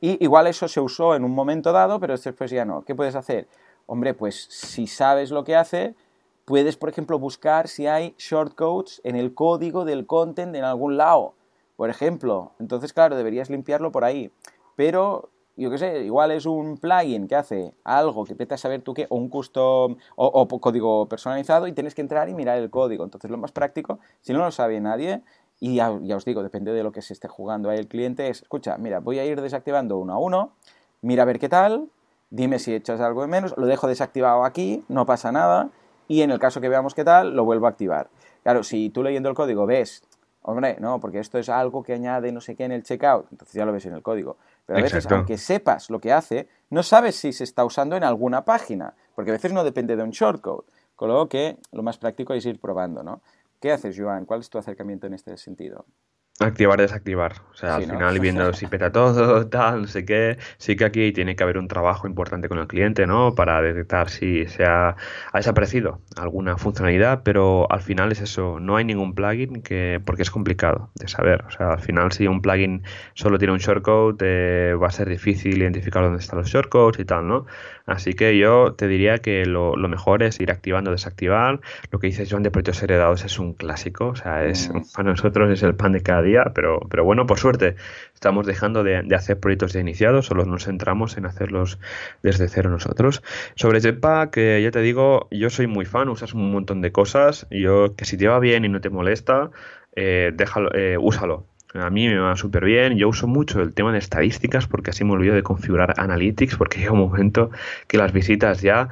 Y 0.00 0.22
igual 0.22 0.46
eso 0.46 0.68
se 0.68 0.80
usó 0.80 1.14
en 1.14 1.24
un 1.24 1.32
momento 1.32 1.72
dado, 1.72 1.98
pero 1.98 2.16
después 2.16 2.50
ya 2.50 2.64
no. 2.64 2.82
¿Qué 2.82 2.94
puedes 2.94 3.14
hacer? 3.14 3.48
Hombre, 3.86 4.14
pues 4.14 4.44
si 4.50 4.86
sabes 4.86 5.30
lo 5.30 5.44
que 5.44 5.56
hace, 5.56 5.94
puedes, 6.44 6.76
por 6.76 6.88
ejemplo, 6.90 7.18
buscar 7.18 7.68
si 7.68 7.86
hay 7.86 8.14
shortcodes 8.18 9.00
en 9.02 9.16
el 9.16 9.34
código 9.34 9.84
del 9.84 10.06
content 10.06 10.54
en 10.54 10.64
algún 10.64 10.98
lado, 10.98 11.34
por 11.76 11.90
ejemplo. 11.90 12.52
Entonces, 12.60 12.92
claro, 12.92 13.16
deberías 13.16 13.50
limpiarlo 13.50 13.90
por 13.90 14.04
ahí 14.04 14.30
pero 14.78 15.30
yo 15.56 15.72
qué 15.72 15.78
sé, 15.78 16.04
igual 16.04 16.30
es 16.30 16.46
un 16.46 16.78
plugin 16.78 17.26
que 17.26 17.34
hace 17.34 17.74
algo 17.82 18.24
que 18.24 18.36
a 18.48 18.56
saber 18.56 18.80
tú 18.82 18.94
qué, 18.94 19.06
o 19.08 19.16
un 19.16 19.28
custom 19.28 19.96
o, 20.14 20.60
código 20.60 21.08
personalizado 21.08 21.66
y 21.66 21.72
tienes 21.72 21.96
que 21.96 22.00
entrar 22.00 22.28
y 22.28 22.34
mirar 22.34 22.58
el 22.58 22.70
código. 22.70 23.02
Entonces 23.02 23.28
lo 23.28 23.38
más 23.38 23.50
práctico, 23.50 23.98
si 24.20 24.32
no 24.32 24.38
lo 24.38 24.52
sabe 24.52 24.78
nadie, 24.78 25.22
y 25.58 25.74
ya, 25.74 25.90
os 25.90 26.24
digo, 26.24 26.44
depende 26.44 26.72
de 26.72 26.84
lo 26.84 26.92
que 26.92 27.02
se 27.02 27.12
esté 27.12 27.26
jugando 27.26 27.70
ahí 27.70 27.78
el 27.78 27.88
cliente, 27.88 28.28
es, 28.28 28.42
escucha, 28.42 28.78
mira, 28.78 29.00
voy 29.00 29.18
a 29.18 29.24
ir 29.24 29.40
desactivando 29.40 29.98
uno 29.98 30.12
a 30.12 30.18
uno, 30.20 30.52
mira 31.02 31.24
a 31.24 31.26
ver 31.26 31.40
qué 31.40 31.48
tal, 31.48 31.88
dime 32.30 32.60
si 32.60 32.72
echas 32.72 33.00
algo 33.00 33.22
de 33.22 33.26
menos, 33.26 33.56
lo 33.56 33.66
dejo 33.66 33.88
desactivado 33.88 34.44
aquí, 34.44 34.84
no 34.86 35.06
pasa 35.06 35.32
nada, 35.32 35.70
y 36.06 36.22
en 36.22 36.30
el 36.30 36.38
caso 36.38 36.60
que 36.60 36.68
veamos 36.68 36.94
qué 36.94 37.02
tal, 37.02 37.34
lo 37.34 37.44
vuelvo 37.44 37.66
a 37.66 37.70
activar. 37.70 38.10
Claro, 38.44 38.62
si 38.62 38.90
tú 38.90 39.02
leyendo 39.02 39.28
el 39.28 39.34
código 39.34 39.66
ves, 39.66 40.04
hombre, 40.42 40.76
no, 40.80 41.00
porque 41.00 41.18
esto 41.18 41.38
es 41.38 41.48
algo 41.48 41.82
que 41.82 41.92
añade 41.92 42.32
no 42.32 42.40
sé 42.40 42.56
qué 42.56 42.64
en 42.64 42.72
el 42.72 42.82
checkout, 42.82 43.26
entonces 43.30 43.54
ya 43.54 43.66
lo 43.66 43.72
ves 43.72 43.84
en 43.86 43.94
el 43.94 44.02
código. 44.02 44.36
Pero 44.68 44.80
a 44.80 44.82
veces, 44.82 45.06
aunque 45.06 45.38
sepas 45.38 45.88
lo 45.88 45.98
que 45.98 46.12
hace, 46.12 46.46
no 46.68 46.82
sabes 46.82 47.16
si 47.16 47.32
se 47.32 47.42
está 47.42 47.64
usando 47.64 47.96
en 47.96 48.04
alguna 48.04 48.44
página, 48.44 48.92
porque 49.14 49.30
a 49.30 49.32
veces 49.32 49.50
no 49.54 49.64
depende 49.64 49.96
de 49.96 50.02
un 50.02 50.10
shortcode. 50.10 50.66
Con 50.94 51.08
lo 51.08 51.26
que 51.26 51.56
lo 51.72 51.82
más 51.82 51.96
práctico 51.96 52.34
es 52.34 52.44
ir 52.44 52.60
probando, 52.60 53.02
¿no? 53.02 53.22
¿Qué 53.60 53.72
haces, 53.72 53.96
Joan? 53.98 54.26
¿Cuál 54.26 54.40
es 54.40 54.50
tu 54.50 54.58
acercamiento 54.58 55.06
en 55.06 55.14
este 55.14 55.38
sentido? 55.38 55.86
Activar, 56.40 56.78
desactivar. 56.78 57.34
O 57.50 57.56
sea, 57.56 57.74
al 57.74 57.86
final 57.86 58.20
viendo 58.20 58.52
si 58.52 58.68
peta 58.68 58.92
todo, 58.92 59.46
tal, 59.50 59.82
no 59.82 59.88
sé 59.88 60.04
qué. 60.04 60.38
Sí 60.58 60.76
que 60.76 60.84
aquí 60.84 61.12
tiene 61.12 61.34
que 61.34 61.42
haber 61.42 61.58
un 61.58 61.66
trabajo 61.66 62.06
importante 62.06 62.48
con 62.48 62.58
el 62.58 62.68
cliente, 62.68 63.08
¿no? 63.08 63.34
Para 63.34 63.60
detectar 63.60 64.08
si 64.08 64.46
se 64.46 64.64
ha, 64.64 64.94
desaparecido 65.34 66.00
alguna 66.16 66.56
funcionalidad, 66.56 67.24
pero 67.24 67.66
al 67.72 67.80
final 67.80 68.12
es 68.12 68.20
eso. 68.20 68.60
No 68.60 68.76
hay 68.76 68.84
ningún 68.84 69.16
plugin 69.16 69.62
que. 69.62 70.00
porque 70.04 70.22
es 70.22 70.30
complicado 70.30 70.90
de 70.94 71.08
saber. 71.08 71.44
O 71.44 71.50
sea, 71.50 71.72
al 71.72 71.80
final, 71.80 72.12
si 72.12 72.28
un 72.28 72.40
plugin 72.40 72.84
solo 73.14 73.38
tiene 73.38 73.52
un 73.52 73.58
shortcode, 73.58 74.18
eh, 74.20 74.74
va 74.74 74.86
a 74.86 74.92
ser 74.92 75.08
difícil 75.08 75.60
identificar 75.60 76.04
dónde 76.04 76.20
están 76.20 76.38
los 76.38 76.48
shortcodes 76.48 77.00
y 77.00 77.04
tal, 77.04 77.26
¿no? 77.26 77.46
Así 77.88 78.12
que 78.12 78.36
yo 78.36 78.74
te 78.74 78.86
diría 78.86 79.16
que 79.16 79.46
lo, 79.46 79.74
mejor 79.88 80.22
es 80.22 80.38
ir 80.40 80.50
activando, 80.50 80.90
desactivar. 80.90 81.60
Lo 81.90 81.98
que 81.98 82.08
dices, 82.08 82.28
Joan, 82.30 82.42
de 82.42 82.50
proyectos 82.50 82.82
heredados 82.82 83.24
es 83.24 83.38
un 83.38 83.54
clásico. 83.54 84.08
O 84.08 84.14
sea, 84.14 84.44
es 84.44 84.68
mm. 84.68 84.82
para 84.94 85.08
nosotros 85.08 85.50
es 85.50 85.62
el 85.62 85.74
pan 85.74 85.92
de 85.92 86.02
cada 86.02 86.20
día, 86.20 86.52
pero, 86.54 86.80
pero 86.90 87.04
bueno, 87.04 87.26
por 87.26 87.38
suerte 87.38 87.76
estamos 88.12 88.46
dejando 88.46 88.84
de, 88.84 88.98
hacer 89.14 89.40
proyectos 89.40 89.72
ya 89.72 89.80
iniciados, 89.80 90.26
solo 90.26 90.44
nos 90.44 90.64
centramos 90.64 91.16
en 91.16 91.24
hacerlos 91.24 91.78
desde 92.22 92.48
cero 92.48 92.68
nosotros. 92.68 93.22
Sobre 93.54 93.80
Jetpack, 93.80 94.36
eh, 94.36 94.60
ya 94.62 94.70
te 94.70 94.80
digo, 94.80 95.28
yo 95.30 95.48
soy 95.48 95.66
muy 95.66 95.86
fan, 95.86 96.10
usas 96.10 96.34
un 96.34 96.52
montón 96.52 96.82
de 96.82 96.92
cosas. 96.92 97.46
Yo, 97.50 97.94
que 97.96 98.04
si 98.04 98.18
te 98.18 98.28
va 98.28 98.38
bien 98.38 98.66
y 98.66 98.68
no 98.68 98.82
te 98.82 98.90
molesta, 98.90 99.50
eh, 99.96 100.32
déjalo, 100.34 100.74
eh, 100.74 100.98
úsalo. 101.00 101.46
A 101.74 101.90
mí 101.90 102.08
me 102.08 102.18
va 102.18 102.36
súper 102.36 102.64
bien. 102.64 102.96
Yo 102.96 103.08
uso 103.08 103.26
mucho 103.26 103.60
el 103.60 103.74
tema 103.74 103.92
de 103.92 103.98
estadísticas 103.98 104.66
porque 104.66 104.90
así 104.90 105.04
me 105.04 105.12
olvido 105.12 105.34
de 105.34 105.42
configurar 105.42 105.94
Analytics 105.98 106.56
porque 106.56 106.78
llega 106.80 106.92
un 106.92 107.00
momento 107.00 107.50
que 107.86 107.98
las 107.98 108.12
visitas 108.12 108.62
ya 108.62 108.88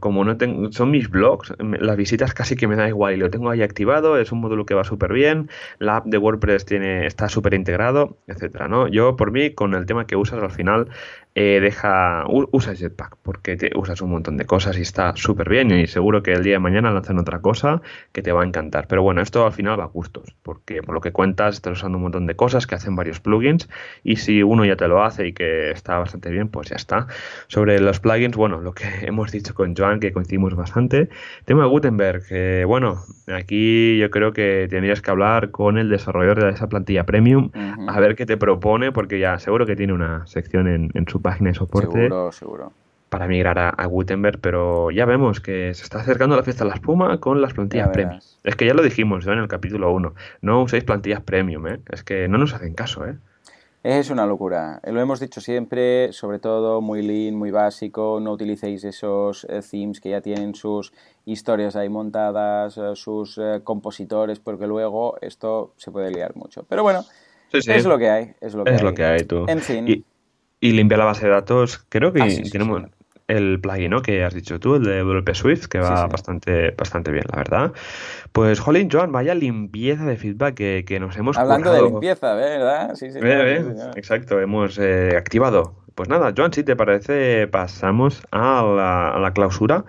como 0.00 0.24
no 0.24 0.36
tengo, 0.36 0.72
son 0.72 0.90
mis 0.90 1.08
blogs, 1.08 1.54
las 1.58 1.96
visitas 1.96 2.34
casi 2.34 2.56
que 2.56 2.66
me 2.66 2.74
da 2.74 2.88
igual 2.88 3.14
y 3.14 3.18
lo 3.18 3.30
tengo 3.30 3.50
ahí 3.50 3.62
activado, 3.62 4.18
es 4.18 4.32
un 4.32 4.40
módulo 4.40 4.66
que 4.66 4.74
va 4.74 4.82
súper 4.82 5.12
bien, 5.12 5.48
la 5.78 5.98
app 5.98 6.06
de 6.06 6.18
WordPress 6.18 6.64
tiene, 6.64 7.06
está 7.06 7.28
súper 7.28 7.54
integrado, 7.54 8.16
etcétera, 8.26 8.66
¿no? 8.66 8.88
Yo 8.88 9.14
por 9.14 9.30
mí, 9.30 9.50
con 9.50 9.74
el 9.74 9.86
tema 9.86 10.06
que 10.06 10.16
usas 10.16 10.42
al 10.42 10.50
final, 10.50 10.88
eh, 11.38 11.60
deja, 11.60 12.24
usa 12.28 12.74
Jetpack 12.74 13.18
porque 13.22 13.58
te 13.58 13.70
usas 13.76 14.00
un 14.00 14.08
montón 14.08 14.38
de 14.38 14.46
cosas 14.46 14.78
y 14.78 14.80
está 14.80 15.14
súper 15.16 15.50
bien 15.50 15.70
y 15.70 15.86
seguro 15.86 16.22
que 16.22 16.32
el 16.32 16.42
día 16.42 16.54
de 16.54 16.60
mañana 16.60 16.90
lanzan 16.90 17.18
otra 17.18 17.40
cosa 17.40 17.82
que 18.12 18.22
te 18.22 18.32
va 18.32 18.42
a 18.42 18.46
encantar. 18.46 18.86
Pero 18.88 19.02
bueno, 19.02 19.20
esto 19.20 19.44
al 19.44 19.52
final 19.52 19.78
va 19.78 19.84
a 19.84 19.88
gustos 19.88 20.34
porque 20.42 20.82
por 20.82 20.94
lo 20.94 21.02
que 21.02 21.12
cuentas 21.12 21.56
estás 21.56 21.74
usando 21.74 21.98
un 21.98 22.04
montón 22.04 22.26
de 22.26 22.36
cosas 22.36 22.66
que 22.66 22.74
hacen 22.74 22.96
varios 22.96 23.20
plugins 23.20 23.68
y 24.02 24.16
si 24.16 24.42
uno 24.42 24.64
ya 24.64 24.76
te 24.76 24.88
lo 24.88 25.04
hace 25.04 25.26
y 25.26 25.34
que 25.34 25.72
está 25.72 25.98
bastante 25.98 26.30
bien, 26.30 26.48
pues 26.48 26.70
ya 26.70 26.76
está. 26.76 27.06
Sobre 27.48 27.80
los 27.80 28.00
plugins, 28.00 28.34
bueno, 28.34 28.62
lo 28.62 28.72
que 28.72 28.86
hemos 29.02 29.30
dicho 29.30 29.52
con 29.52 29.76
Joan, 29.76 30.00
que 30.00 30.12
coincidimos 30.12 30.54
bastante. 30.54 31.10
Tema 31.44 31.64
de 31.64 31.68
Gutenberg, 31.68 32.66
bueno, 32.66 33.04
aquí 33.26 33.98
yo 33.98 34.10
creo 34.10 34.32
que 34.32 34.68
tendrías 34.70 35.02
que 35.02 35.10
hablar 35.10 35.50
con 35.50 35.76
el 35.76 35.90
desarrollador 35.90 36.44
de 36.44 36.50
esa 36.52 36.66
plantilla 36.70 37.04
premium 37.04 37.50
a 37.88 38.00
ver 38.00 38.16
qué 38.16 38.24
te 38.24 38.38
propone 38.38 38.90
porque 38.90 39.18
ya 39.18 39.38
seguro 39.38 39.66
que 39.66 39.76
tiene 39.76 39.92
una 39.92 40.26
sección 40.26 40.66
en, 40.66 40.90
en 40.94 41.06
su 41.06 41.20
página 41.26 41.50
de 41.50 41.54
soporte. 41.54 42.08
Para 43.08 43.26
migrar 43.26 43.58
a, 43.58 43.86
Gutenberg, 43.86 44.40
pero 44.40 44.90
ya 44.90 45.06
vemos 45.06 45.40
que 45.40 45.74
se 45.74 45.82
está 45.82 46.00
acercando 46.00 46.36
la 46.36 46.42
fiesta 46.42 46.64
de 46.64 46.70
la 46.70 46.76
espuma 46.76 47.18
con 47.18 47.40
las 47.40 47.52
plantillas 47.54 47.88
premium. 47.88 48.20
Es 48.44 48.54
que 48.54 48.66
ya 48.66 48.74
lo 48.74 48.82
dijimos 48.82 49.26
en 49.26 49.38
el 49.38 49.48
capítulo 49.48 49.92
1. 49.92 50.14
No 50.42 50.62
uséis 50.62 50.84
plantillas 50.84 51.22
premium, 51.22 51.66
¿eh? 51.66 51.80
Es 51.90 52.04
que 52.04 52.28
no 52.28 52.38
nos 52.38 52.54
hacen 52.54 52.74
caso, 52.74 53.06
¿eh? 53.06 53.16
Es 53.82 54.10
una 54.10 54.26
locura. 54.26 54.80
Lo 54.84 55.00
hemos 55.00 55.20
dicho 55.20 55.40
siempre, 55.40 56.12
sobre 56.12 56.40
todo 56.40 56.80
muy 56.80 57.02
lean, 57.02 57.36
muy 57.36 57.52
básico. 57.52 58.18
No 58.20 58.32
utilicéis 58.32 58.84
esos 58.84 59.46
eh, 59.48 59.60
themes 59.68 60.00
que 60.00 60.10
ya 60.10 60.20
tienen 60.20 60.54
sus 60.54 60.92
historias 61.24 61.76
ahí 61.76 61.88
montadas, 61.88 62.76
eh, 62.76 62.94
sus 62.94 63.40
compositores, 63.64 64.40
porque 64.40 64.66
luego 64.66 65.16
esto 65.20 65.72
se 65.76 65.90
puede 65.90 66.10
liar 66.10 66.36
mucho. 66.36 66.64
Pero 66.68 66.82
bueno, 66.82 67.04
es 67.52 67.84
lo 67.84 67.98
que 67.98 68.10
hay. 68.10 68.34
Es 68.40 68.54
lo 68.54 68.64
que, 68.64 68.74
es 68.74 68.82
Lo 68.82 68.94
que 68.94 69.04
hay 69.04 69.24
tú. 69.24 69.44
En 69.48 69.60
fin 69.60 69.88
y 69.88 70.04
limpiar 70.72 70.98
la 70.98 71.04
base 71.04 71.26
de 71.26 71.32
datos. 71.32 71.84
Creo 71.88 72.12
que 72.12 72.22
ah, 72.22 72.50
tenemos 72.50 72.82
el 73.28 73.60
plugin 73.60 73.90
¿no? 73.90 74.02
que 74.02 74.24
has 74.24 74.34
dicho 74.34 74.60
tú, 74.60 74.76
el 74.76 74.84
de 74.84 75.02
WP 75.02 75.34
Swift, 75.34 75.66
que 75.66 75.78
va 75.78 76.06
bastante 76.06 76.70
bastante 76.72 77.10
bien, 77.10 77.24
la 77.32 77.38
verdad. 77.38 77.72
Pues, 78.32 78.60
Jolín, 78.60 78.88
Joan, 78.90 79.12
vaya 79.12 79.34
limpieza 79.34 80.04
de 80.04 80.16
feedback 80.16 80.54
que, 80.54 80.98
nos 81.00 81.16
hemos 81.16 81.36
Hablando 81.36 81.72
de 81.72 81.82
limpieza, 81.82 82.34
¿verdad? 82.34 82.94
Sí, 82.94 83.10
sí. 83.10 83.18
Exacto, 83.96 84.40
hemos 84.40 84.78
eh, 84.78 85.16
activado 85.16 85.85
pues 85.96 86.10
nada, 86.10 86.32
Joan, 86.36 86.52
si 86.52 86.62
te 86.62 86.76
parece, 86.76 87.48
pasamos 87.48 88.22
a 88.30 88.62
la, 89.18 89.32
clausura 89.32 89.86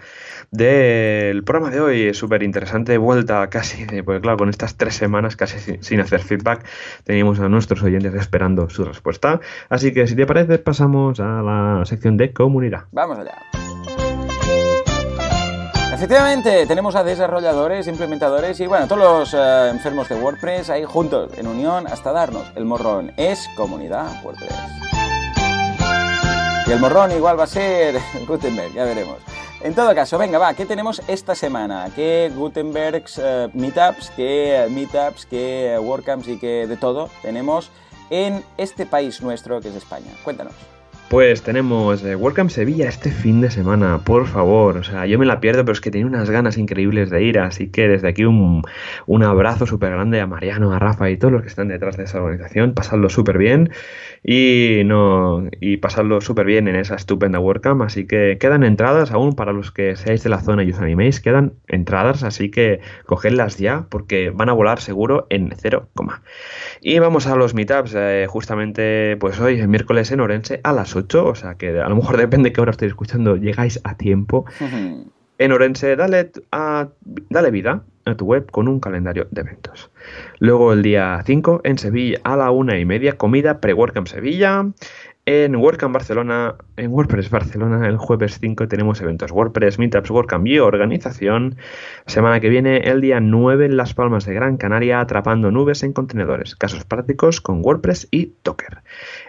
del 0.51 1.43
programa 1.43 1.70
de 1.70 1.82
hoy. 1.82 2.14
Súper 2.14 2.43
interesante, 2.43 2.97
vuelta 2.97 3.47
casi, 3.49 3.86
porque 4.03 4.22
claro, 4.22 4.38
con 4.38 4.49
estas 4.49 4.78
tres 4.78 4.95
semanas 4.95 5.36
casi 5.36 5.78
sin, 5.82 5.99
hacer 5.99 6.22
feedback, 6.22 6.66
teníamos 7.03 7.41
a 7.41 7.49
nuestros 7.49 7.84
oyentes 7.84 8.14
esperando 8.14 8.70
su 8.70 8.86
respuesta. 8.86 9.41
Así 9.70 9.93
que 9.93 10.08
si 10.08 10.16
te 10.16 10.26
parece, 10.26 10.58
pasamos 10.60 11.20
a 11.20 11.41
la 11.41 11.86
sección 11.86 12.16
de 12.16 12.32
comunidad. 12.32 12.86
Vamos 12.91 13.20
allá. 13.20 13.36
Efectivamente, 15.93 16.66
tenemos 16.68 16.95
a 16.95 17.03
desarrolladores, 17.03 17.88
implementadores 17.88 18.60
y 18.62 18.68
bueno, 18.68 18.88
todos 18.88 19.01
los 19.01 19.34
eh, 19.34 19.70
enfermos 19.72 20.08
de 20.08 20.16
WordPress 20.16 20.70
ahí 20.70 20.86
juntos, 20.86 21.32
en 21.38 21.47
unión, 21.47 21.86
hasta 21.88 22.14
darnos 22.14 22.49
el 22.55 22.64
morrón. 22.64 23.12
Es 23.18 23.49
comunidad 23.58 24.24
WordPress. 24.24 24.96
Y 26.68 26.72
el 26.72 26.82
morrón 26.82 27.13
igual 27.13 27.39
va 27.39 27.45
a 27.45 27.47
ser 27.47 27.95
Gutenberg, 28.28 28.74
ya 28.74 28.84
veremos. 28.84 29.20
En 29.61 29.74
todo 29.74 29.95
caso, 29.95 30.18
venga, 30.18 30.38
va, 30.38 30.53
¿qué 30.53 30.65
tenemos 30.65 31.01
esta 31.07 31.34
semana? 31.34 31.89
¿Qué 31.95 32.30
Gutenbergs 32.36 33.22
eh, 33.24 33.49
meetups, 33.53 34.11
qué 34.18 34.68
meetups, 34.70 35.26
qué 35.28 35.80
WordCamps 35.82 36.28
y 36.28 36.38
qué 36.38 36.68
de 36.68 36.76
todo 36.76 37.09
tenemos 37.22 37.72
en 38.09 38.43
este 38.57 38.86
país 38.86 39.22
nuestro 39.22 39.61
que 39.61 39.70
es 39.70 39.76
España? 39.76 40.11
Cuéntanos. 40.26 40.53
Pues 41.09 41.41
tenemos 41.41 42.03
eh, 42.03 42.18
Welcome 42.18 42.49
Sevilla 42.49 42.89
este 42.89 43.11
fin 43.11 43.39
de 43.39 43.49
semana, 43.49 43.99
por 44.03 44.28
favor. 44.28 44.76
O 44.76 44.84
sea, 44.84 45.05
yo 45.05 45.18
me 45.18 45.26
la 45.26 45.39
pierdo, 45.39 45.63
pero 45.63 45.72
es 45.72 45.80
que 45.80 45.89
tengo 45.89 46.05
unas 46.05 46.30
ganas 46.30 46.57
increíbles 46.57 47.09
de 47.09 47.24
ir. 47.24 47.39
Así 47.39 47.70
que 47.70 47.88
desde 47.88 48.09
aquí 48.09 48.26
un, 48.26 48.61
abrazo 49.24 49.65
súper 49.65 49.91
grande 49.91 50.20
a 50.20 50.28
Mariano, 50.28 50.74
a 50.74 50.80
Rafa 50.80 51.09
y 51.09 51.15
todos 51.15 51.32
los 51.32 51.43
que 51.43 51.47
están 51.47 51.70
detrás 51.70 51.95
de 51.95 52.03
esa 52.03 52.22
organización. 52.22 52.74
Pasadlo 52.74 53.07
súper 53.07 53.38
bien 53.38 53.72
y, 54.30 54.82
no, 54.84 55.47
y 55.61 55.78
pasadlo 55.78 56.19
súper 56.19 56.45
bien 56.45 56.67
en 56.67 56.75
esa 56.75 56.95
estupenda 56.95 57.39
WordCamp. 57.39 57.82
Así 57.82 58.05
que 58.05 58.38
quedan 58.38 58.65
entradas 58.65 59.11
aún 59.11 59.36
para 59.36 59.53
los 59.53 59.71
que 59.71 59.95
seáis 59.95 60.21
de 60.21 60.30
la 60.30 60.41
zona 60.41 60.65
y 60.65 60.71
os 60.71 60.80
animéis. 60.80 61.21
Quedan 61.21 61.53
entradas, 61.69 62.23
así 62.23 62.51
que 62.51 62.82
cogedlas 63.05 63.57
ya 63.57 63.86
porque 63.89 64.30
van 64.30 64.49
a 64.49 64.53
volar 64.53 64.82
seguro 64.82 65.28
en 65.30 65.53
0, 65.55 65.88
y 66.82 66.99
vamos 66.99 67.25
a 67.25 67.38
los 67.38 67.53
meetups. 67.53 67.93
Eh, 67.95 68.25
justamente, 68.28 69.15
pues 69.15 69.39
hoy, 69.39 69.61
el 69.61 69.69
miércoles 69.69 70.11
en 70.11 70.19
Orense, 70.19 70.59
a 70.61 70.73
las 70.73 70.93
o 70.97 71.36
sea 71.36 71.55
que 71.55 71.80
a 71.80 71.88
lo 71.88 71.95
mejor 71.95 72.17
depende 72.17 72.49
de 72.49 72.53
qué 72.53 72.59
hora 72.59 72.71
estéis 72.71 72.89
escuchando, 72.91 73.38
llegáis 73.38 73.80
a 73.86 73.95
tiempo. 73.95 74.45
En 75.39 75.51
Orense, 75.51 75.95
dale, 75.95 76.31
dale 77.29 77.51
vida 77.51 77.83
a 78.05 78.15
tu 78.15 78.25
web 78.25 78.49
con 78.49 78.67
un 78.67 78.79
calendario 78.79 79.27
de 79.31 79.41
eventos. 79.41 79.91
Luego 80.39 80.73
el 80.73 80.81
día 80.81 81.21
5 81.25 81.61
en 81.63 81.77
Sevilla 81.77 82.19
a 82.23 82.38
la 82.38 82.51
una 82.51 82.79
y 82.79 82.85
media, 82.85 83.17
comida 83.17 83.59
pre-work 83.59 84.07
Sevilla. 84.07 84.65
En 85.30 85.61
Barcelona, 85.91 86.55
en 86.78 86.89
WordPress 86.89 87.30
Barcelona, 87.30 87.86
el 87.86 87.97
jueves 87.97 88.39
5 88.39 88.69
tenemos 88.69 89.01
eventos 89.01 89.34
WordPress, 89.34 89.78
Meetups, 89.78 90.09
WordCamp 90.09 90.47
y 90.47 90.59
organización. 90.59 91.57
Semana 92.05 92.39
que 92.39 92.47
viene, 92.47 92.78
el 92.78 93.01
día 93.01 93.19
9 93.19 93.65
en 93.65 93.75
Las 93.75 93.93
Palmas 93.93 94.25
de 94.25 94.34
Gran 94.34 94.55
Canaria, 94.55 95.01
atrapando 95.01 95.51
nubes 95.51 95.84
en 95.84 95.91
contenedores. 95.91 96.55
Casos 96.55 96.86
prácticos 96.86 97.41
con 97.41 97.59
WordPress 97.61 98.07
y 98.09 98.36
Docker. 98.45 98.84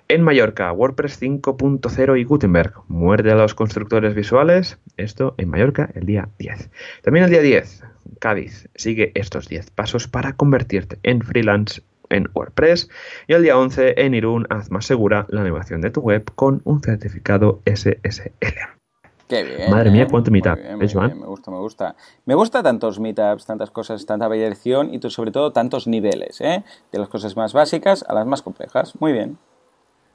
En 0.06 0.22
Mallorca, 0.22 0.70
WordPress 0.70 1.20
5.0 1.20 2.20
y 2.20 2.22
Gutenberg. 2.22 2.74
Muerde 2.86 3.32
a 3.32 3.34
los 3.34 3.56
constructores 3.56 4.14
visuales. 4.14 4.78
Esto 4.98 5.34
en 5.36 5.48
Mallorca 5.48 5.90
el 5.96 6.06
día 6.06 6.28
10. 6.38 6.70
También 7.02 7.24
el 7.24 7.32
día 7.32 7.42
10, 7.42 7.82
Cádiz. 8.20 8.68
Sigue 8.76 9.10
estos 9.16 9.48
10 9.48 9.70
pasos 9.70 10.06
para 10.06 10.34
convertirte 10.34 11.00
en 11.02 11.22
freelance 11.22 11.82
en 12.10 12.28
WordPress. 12.34 12.88
Y 13.26 13.34
el 13.34 13.42
día 13.42 13.58
11 13.58 13.94
en 14.00 14.14
Irún, 14.14 14.46
haz 14.50 14.70
más 14.70 14.86
segura 14.86 15.26
la 15.28 15.42
navegación 15.42 15.80
de 15.80 15.90
tu 15.90 16.00
web 16.00 16.24
con 16.34 16.60
un 16.64 16.80
certificado 16.80 17.62
SSL. 17.66 18.78
Qué 19.28 19.42
bien. 19.44 19.70
Madre 19.70 19.90
mía, 19.90 20.06
cuánto 20.10 20.30
meetup. 20.30 20.56
me 20.56 21.26
gusta, 21.26 21.50
me 21.50 21.58
gusta. 21.58 21.96
Me 22.24 22.34
gusta 22.34 22.62
tantos 22.62 22.98
meetups, 22.98 23.44
tantas 23.44 23.70
cosas, 23.70 24.06
tanta 24.06 24.26
variación 24.26 24.94
y 24.94 25.00
sobre 25.10 25.30
todo 25.30 25.52
tantos 25.52 25.86
niveles, 25.86 26.40
¿eh? 26.40 26.64
De 26.90 26.98
las 26.98 27.08
cosas 27.08 27.36
más 27.36 27.52
básicas 27.52 28.04
a 28.08 28.14
las 28.14 28.26
más 28.26 28.40
complejas. 28.40 28.94
Muy 29.00 29.12
bien. 29.12 29.38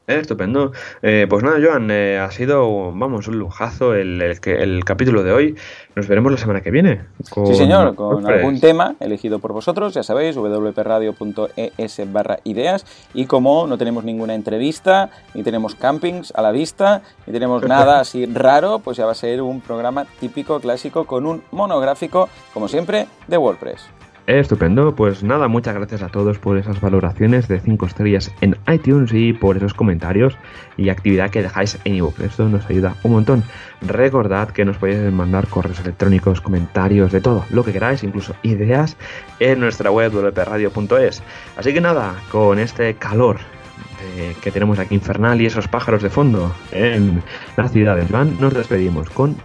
Estupendo. 0.05 0.73
Eh, 1.01 1.27
pues 1.29 1.43
nada, 1.43 1.57
Joan, 1.63 1.89
eh, 1.89 2.19
ha 2.19 2.29
sido, 2.29 2.91
vamos, 2.91 3.29
un 3.29 3.39
lujazo 3.39 3.95
el, 3.95 4.21
el, 4.21 4.83
capítulo 4.83 5.23
de 5.23 5.31
hoy. 5.31 5.55
Nos 5.95 6.09
veremos 6.09 6.29
la 6.29 6.37
semana 6.37 6.59
que 6.59 6.71
viene. 6.71 7.03
sí, 7.23 7.55
señor, 7.55 7.95
con 7.95 8.29
algún 8.29 8.59
tema 8.59 8.95
elegido 8.99 9.39
por 9.39 9.53
vosotros, 9.53 9.93
ya 9.93 10.03
sabéis, 10.03 10.35
wpradio.es 10.35 12.11
barra 12.11 12.39
ideas. 12.43 12.85
Y 13.13 13.27
como 13.27 13.65
no 13.65 13.77
tenemos 13.77 14.03
ninguna 14.03 14.35
entrevista, 14.35 15.09
ni 15.33 15.43
tenemos 15.43 15.75
campings 15.75 16.33
a 16.35 16.41
la 16.41 16.51
vista, 16.51 17.01
ni 17.25 17.31
tenemos 17.31 17.63
nada 17.67 18.01
así 18.01 18.25
raro, 18.25 18.79
pues 18.79 18.97
ya 18.97 19.05
va 19.05 19.13
a 19.13 19.15
ser 19.15 19.41
un 19.41 19.61
programa 19.61 20.05
típico, 20.19 20.59
clásico, 20.59 21.05
con 21.05 21.25
un 21.25 21.43
monográfico, 21.51 22.27
como 22.53 22.67
siempre, 22.67 23.07
de 23.27 23.37
WordPress. 23.37 24.02
Estupendo, 24.25 24.95
pues 24.95 25.21
nada, 25.21 25.49
muchas 25.49 25.75
gracias 25.75 26.01
a 26.01 26.07
todos 26.07 26.39
por 26.39 26.57
esas 26.57 26.79
valoraciones 26.79 27.49
de 27.49 27.59
5 27.59 27.85
estrellas 27.85 28.31
en 28.39 28.55
iTunes 28.73 29.11
y 29.13 29.33
por 29.33 29.57
esos 29.57 29.73
comentarios 29.73 30.37
y 30.77 30.87
actividad 30.87 31.29
que 31.29 31.41
dejáis 31.41 31.77
en 31.83 31.95
ebook. 31.95 32.17
Esto 32.21 32.47
nos 32.47 32.65
ayuda 32.69 32.95
un 33.03 33.11
montón. 33.11 33.43
Recordad 33.81 34.51
que 34.51 34.63
nos 34.63 34.77
podéis 34.77 35.11
mandar 35.11 35.47
correos 35.47 35.81
electrónicos, 35.81 36.39
comentarios, 36.39 37.11
de 37.11 37.19
todo, 37.19 37.43
lo 37.49 37.65
que 37.65 37.73
queráis, 37.73 38.01
incluso 38.05 38.33
ideas, 38.43 38.95
en 39.41 39.59
nuestra 39.59 39.91
web 39.91 40.13
wpradio.es. 40.13 41.21
Así 41.57 41.73
que 41.73 41.81
nada, 41.81 42.15
con 42.31 42.59
este 42.59 42.93
calor 42.93 43.39
que 44.41 44.51
tenemos 44.51 44.79
aquí 44.79 44.95
infernal 44.95 45.41
y 45.41 45.47
esos 45.47 45.67
pájaros 45.67 46.01
de 46.01 46.09
fondo 46.09 46.53
en 46.71 47.21
las 47.57 47.71
ciudades 47.71 48.09
van, 48.09 48.39
nos 48.39 48.53
despedimos 48.53 49.09
con 49.09 49.35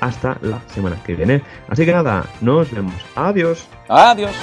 hasta 0.00 0.36
la 0.42 0.60
semana 0.68 0.96
que 1.04 1.14
viene. 1.14 1.42
Así 1.68 1.84
que 1.84 1.92
nada, 1.92 2.24
nos 2.40 2.70
vemos. 2.70 2.94
Adiós. 3.14 3.68
Adiós. 3.88 4.34